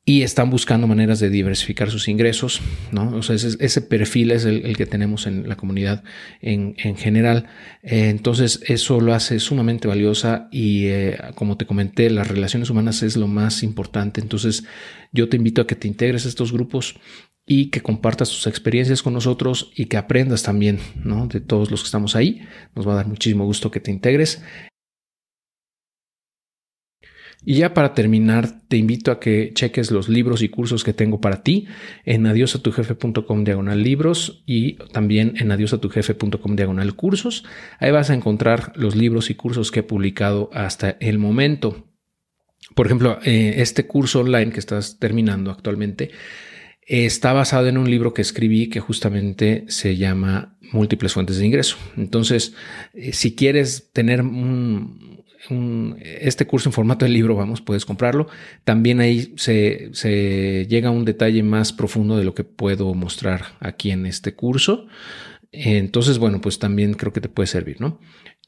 y 0.09 0.22
están 0.22 0.48
buscando 0.48 0.86
maneras 0.86 1.20
de 1.20 1.28
diversificar 1.28 1.90
sus 1.90 2.09
ingresos, 2.09 2.62
¿no? 2.92 3.14
O 3.14 3.22
sea, 3.22 3.36
ese, 3.36 3.82
perfil 3.82 4.30
es 4.30 4.46
el, 4.46 4.74
que 4.74 4.86
tenemos 4.86 5.26
en 5.26 5.46
la 5.46 5.59
comunidad 5.59 6.02
en, 6.40 6.74
general. 6.96 7.44
Eh, 7.82 8.09
entonces, 8.09 8.62
eso 8.68 9.02
lo 9.02 9.12
hace 9.12 9.38
sumamente 9.38 9.86
valiosa 9.86 10.48
y, 10.50 10.86
eh, 10.86 11.18
como 11.34 11.59
te 11.59 11.66
comenté, 11.66 12.09
las 12.09 12.26
relaciones 12.26 12.70
humanas 12.70 13.02
es 13.02 13.18
lo 13.18 13.26
más 13.26 13.62
importante. 13.62 14.22
Entonces, 14.22 14.64
yo 15.12 15.28
te 15.28 15.36
invito 15.36 15.61
a 15.61 15.66
que 15.66 15.74
te 15.74 15.88
integres 15.88 16.24
a 16.24 16.30
estos 16.30 16.52
grupos 16.52 16.98
y 17.44 17.66
que 17.66 17.82
compartas 17.82 18.30
tus 18.30 18.46
experiencias 18.46 19.02
con 19.02 19.12
nosotros 19.12 19.72
y 19.76 19.86
que 19.86 19.98
aprendas 19.98 20.42
también, 20.42 20.78
¿no? 21.04 21.26
De 21.26 21.40
todos 21.40 21.70
los 21.70 21.82
que 21.82 21.86
estamos 21.88 22.16
ahí. 22.16 22.48
Nos 22.74 22.88
va 22.88 22.92
a 22.92 22.96
dar 22.96 23.09
muchísimo 23.09 23.44
gusto 23.44 23.70
que 23.70 23.80
te 23.80 23.90
integres. 23.90 24.42
Y 27.45 27.55
ya 27.55 27.72
para 27.72 27.95
terminar, 27.95 28.61
te 28.68 28.76
invito 28.76 29.12
a 29.12 29.20
que 29.20 29.53
cheques 29.55 29.91
los 29.91 30.09
libros 30.09 30.43
y 30.43 30.49
cursos 30.49 30.82
que 30.82 30.93
tengo 30.93 31.20
para 31.20 31.43
ti 31.43 31.66
en 32.05 32.26
adiosatujefe.com 32.26 33.45
diagonal 33.45 33.82
libros 33.82 34.43
y 34.45 34.74
también 34.93 35.34
en 35.39 35.53
adiosatujefe.com 35.53 36.57
diagonal 36.57 36.95
cursos. 36.97 37.45
Ahí 37.78 37.93
vas 37.93 38.11
a 38.11 38.14
encontrar 38.14 38.72
los 38.74 38.97
libros 38.97 39.30
y 39.30 39.34
cursos 39.34 39.70
que 39.70 39.80
he 39.80 39.84
publicado 39.84 40.51
hasta 40.53 40.97
el 41.01 41.18
momento. 41.18 41.86
Por 42.74 42.86
ejemplo, 42.86 43.18
eh, 43.24 43.55
este 43.59 43.86
curso 43.86 44.20
online 44.20 44.51
que 44.51 44.61
estás 44.61 44.99
terminando 44.99 45.51
actualmente 45.51 46.11
está 46.89 47.34
basado 47.34 47.68
en 47.68 47.78
un 47.78 47.91
libro 47.91 48.14
que 48.14 48.22
escribí 48.22 48.68
que 48.68 48.80
justamente 48.80 49.64
se 49.68 49.97
llama 49.97 50.57
Múltiples 50.72 51.12
Fuentes 51.12 51.39
de 51.39 51.47
Ingreso. 51.47 51.76
Entonces, 51.97 52.55
eh, 52.95 53.12
si 53.12 53.34
quieres 53.34 53.91
tener 53.93 54.22
un, 54.22 55.17
este 56.01 56.47
curso 56.47 56.68
en 56.68 56.72
formato 56.72 57.05
de 57.05 57.11
libro, 57.11 57.36
vamos, 57.36 57.61
puedes 57.61 57.84
comprarlo. 57.84 58.28
También 58.64 59.01
ahí 59.01 59.32
se, 59.36 59.91
se 59.93 60.66
llega 60.68 60.89
a 60.89 60.93
un 60.93 61.05
detalle 61.05 61.43
más 61.43 61.72
profundo 61.72 62.16
de 62.16 62.24
lo 62.24 62.34
que 62.34 62.45
puedo 62.45 62.93
mostrar 62.95 63.57
aquí 63.61 63.91
en 63.91 64.07
este 64.07 64.34
curso. 64.34 64.86
Entonces, 65.53 66.18
bueno, 66.18 66.41
pues 66.41 66.59
también 66.59 66.95
creo 66.95 67.12
que 67.12 67.20
te 67.20 67.28
puede 67.28 67.47
servir, 67.47 67.80
¿no? 67.80 68.01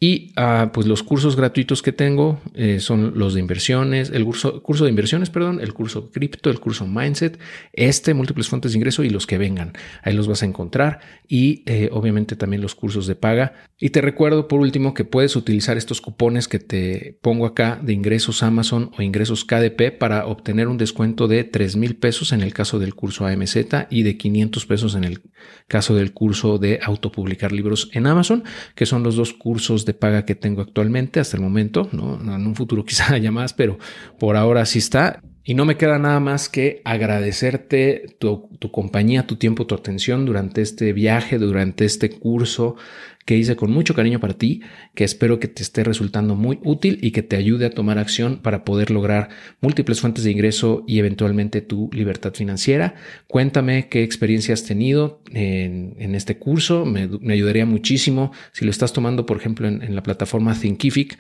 Y 0.03 0.33
ah, 0.37 0.71
pues 0.73 0.87
los 0.87 1.03
cursos 1.03 1.37
gratuitos 1.37 1.83
que 1.83 1.93
tengo 1.93 2.41
eh, 2.55 2.81
son 2.81 3.19
los 3.19 3.35
de 3.35 3.41
inversiones, 3.41 4.09
el 4.09 4.25
curso, 4.25 4.63
curso 4.63 4.85
de 4.85 4.91
inversiones, 4.91 5.29
perdón, 5.29 5.61
el 5.61 5.75
curso 5.75 6.11
cripto, 6.11 6.49
el 6.49 6.59
curso 6.59 6.87
mindset, 6.87 7.39
este 7.75 8.15
múltiples 8.15 8.49
fuentes 8.49 8.73
de 8.73 8.79
ingreso 8.79 9.05
y 9.05 9.11
los 9.11 9.27
que 9.27 9.37
vengan. 9.37 9.75
Ahí 10.03 10.15
los 10.15 10.27
vas 10.27 10.43
a 10.43 10.47
encontrar 10.47 11.01
y 11.29 11.63
eh, 11.67 11.91
obviamente 11.93 12.35
también 12.35 12.63
los 12.63 12.75
cursos 12.75 13.07
de 13.07 13.15
paga. 13.15 13.53
Y 13.79 13.91
te 13.91 14.01
recuerdo 14.01 14.49
por 14.49 14.61
último 14.61 14.95
que 14.95 15.05
puedes 15.05 15.37
utilizar 15.37 15.77
estos 15.77 16.01
cupones 16.01 16.49
que 16.49 16.61
te 16.61 17.19
pongo 17.21 17.45
acá 17.45 17.79
de 17.83 17.93
ingresos 17.93 18.43
Amazon 18.43 18.93
o 18.97 19.03
ingresos 19.03 19.45
KDP 19.45 19.99
para 19.99 20.25
obtener 20.25 20.69
un 20.69 20.79
descuento 20.79 21.29
de 21.29 21.45
3 21.45 21.77
mil 21.77 21.97
pesos 21.97 22.33
en 22.33 22.41
el 22.41 22.55
caso 22.55 22.79
del 22.79 22.95
curso 22.95 23.27
AMZ 23.27 23.57
y 23.91 24.03
de 24.03 24.17
500 24.17 24.65
pesos 24.65 24.95
en 24.95 25.05
el 25.05 25.21
caso 25.69 25.95
del 25.95 26.15
curso 26.15 26.57
de 26.57 26.81
autopublicar 26.83 27.53
libros 27.53 27.91
en 27.93 28.07
Amazon, 28.07 28.45
que 28.75 28.87
son 28.87 29.03
los 29.03 29.17
dos 29.17 29.35
cursos 29.35 29.85
de 29.85 29.90
paga 29.95 30.25
que 30.25 30.35
tengo 30.35 30.63
actualmente 30.63 31.21
hasta 31.21 31.37
el 31.37 31.43
momento, 31.43 31.89
¿no? 31.93 32.15
en 32.21 32.47
un 32.47 32.55
futuro 32.55 32.85
quizá 32.87 33.13
haya 33.13 33.31
más, 33.31 33.53
pero 33.53 33.79
por 34.19 34.37
ahora 34.37 34.67
sí 34.67 34.79
está. 34.79 35.23
Y 35.51 35.55
no 35.55 35.65
me 35.65 35.77
queda 35.77 35.99
nada 35.99 36.21
más 36.21 36.49
que 36.49 36.81
agradecerte 36.85 38.07
tu, 38.21 38.49
compañía, 38.71 39.27
tu 39.27 39.35
tiempo, 39.35 39.67
tu 39.67 39.75
atención 39.75 40.25
durante 40.25 40.63
este 40.63 40.93
viaje, 40.93 41.39
durante 41.39 41.85
este 41.85 42.09
curso 42.09 42.77
que 43.25 43.37
hice 43.37 43.57
con 43.57 43.73
mucho 43.73 43.93
cariño 43.93 44.21
para 44.21 44.35
ti, 44.35 44.63
que 44.95 45.03
espero 45.03 45.41
que 45.41 45.49
te 45.49 45.65
esté 45.65 45.83
resultando 45.83 46.37
muy 46.37 46.61
útil 46.63 47.01
y 47.03 47.11
que 47.11 47.25
te 47.25 47.35
ayude 47.35 47.67
a 47.67 47.71
tomar 47.71 47.99
acción 47.99 48.39
para 48.39 48.65
poder 48.65 48.93
lograr 48.93 49.31
múltiples 49.61 50.01
fuentes 50.01 50.23
de 50.23 50.31
ingreso 50.31 50.85
y 50.87 51.01
eventualmente 51.01 51.63
tu 51.63 51.91
libertad 51.93 52.33
financiera. 52.33 52.95
Cuéntame 53.27 53.89
qué 53.89 54.05
experiencia 54.05 54.55
has 54.55 54.63
tenido 54.63 55.21
en, 55.33 56.15
este 56.15 56.39
curso, 56.39 56.87
me, 56.87 57.09
ayudaría 57.33 57.67
muchísimo 57.67 58.31
si 58.53 58.65
lo 58.65 58.71
estás 58.71 58.93
tomando, 58.93 59.27
por 59.27 59.39
ejemplo, 59.39 59.67
en, 59.67 59.83
en 59.83 59.97
la 59.97 60.05
plataforma 60.05 60.55
Thinkific 60.55 61.19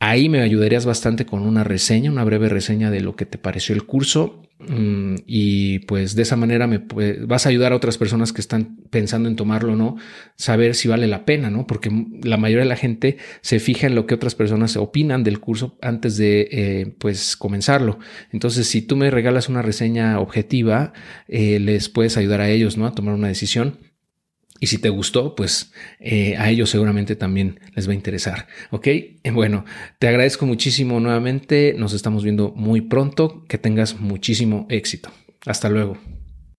Ahí 0.00 0.28
me 0.28 0.42
ayudarías 0.42 0.86
bastante 0.86 1.26
con 1.26 1.42
una 1.42 1.64
reseña, 1.64 2.10
una 2.10 2.22
breve 2.22 2.48
reseña 2.48 2.88
de 2.90 3.00
lo 3.00 3.16
que 3.16 3.26
te 3.26 3.36
pareció 3.36 3.74
el 3.74 3.84
curso 3.84 4.42
mm, 4.60 5.16
y 5.26 5.80
pues 5.80 6.14
de 6.14 6.22
esa 6.22 6.36
manera 6.36 6.68
me 6.68 6.84
vas 7.26 7.46
a 7.46 7.48
ayudar 7.48 7.72
a 7.72 7.76
otras 7.76 7.98
personas 7.98 8.32
que 8.32 8.40
están 8.40 8.76
pensando 8.90 9.28
en 9.28 9.34
tomarlo 9.34 9.72
o 9.72 9.76
no, 9.76 9.96
saber 10.36 10.76
si 10.76 10.86
vale 10.86 11.08
la 11.08 11.24
pena, 11.24 11.50
¿no? 11.50 11.66
Porque 11.66 11.90
la 12.22 12.36
mayoría 12.36 12.62
de 12.62 12.68
la 12.68 12.76
gente 12.76 13.16
se 13.40 13.58
fija 13.58 13.88
en 13.88 13.96
lo 13.96 14.06
que 14.06 14.14
otras 14.14 14.36
personas 14.36 14.76
opinan 14.76 15.24
del 15.24 15.40
curso 15.40 15.76
antes 15.82 16.16
de 16.16 16.48
eh, 16.52 16.94
pues 16.98 17.36
comenzarlo. 17.36 17.98
Entonces, 18.30 18.68
si 18.68 18.82
tú 18.82 18.96
me 18.96 19.10
regalas 19.10 19.48
una 19.48 19.62
reseña 19.62 20.20
objetiva, 20.20 20.92
eh, 21.26 21.58
les 21.58 21.88
puedes 21.88 22.16
ayudar 22.16 22.40
a 22.40 22.50
ellos, 22.50 22.76
¿no? 22.76 22.86
A 22.86 22.94
tomar 22.94 23.14
una 23.14 23.28
decisión. 23.28 23.87
Y 24.60 24.66
si 24.66 24.78
te 24.78 24.88
gustó, 24.88 25.34
pues 25.34 25.72
eh, 26.00 26.36
a 26.36 26.50
ellos 26.50 26.70
seguramente 26.70 27.16
también 27.16 27.60
les 27.74 27.88
va 27.88 27.92
a 27.92 27.94
interesar. 27.94 28.46
Ok, 28.70 28.88
bueno, 29.32 29.64
te 29.98 30.08
agradezco 30.08 30.46
muchísimo 30.46 31.00
nuevamente. 31.00 31.74
Nos 31.76 31.92
estamos 31.92 32.24
viendo 32.24 32.52
muy 32.56 32.80
pronto. 32.80 33.44
Que 33.48 33.58
tengas 33.58 34.00
muchísimo 34.00 34.66
éxito. 34.68 35.10
Hasta 35.46 35.68
luego. 35.68 35.96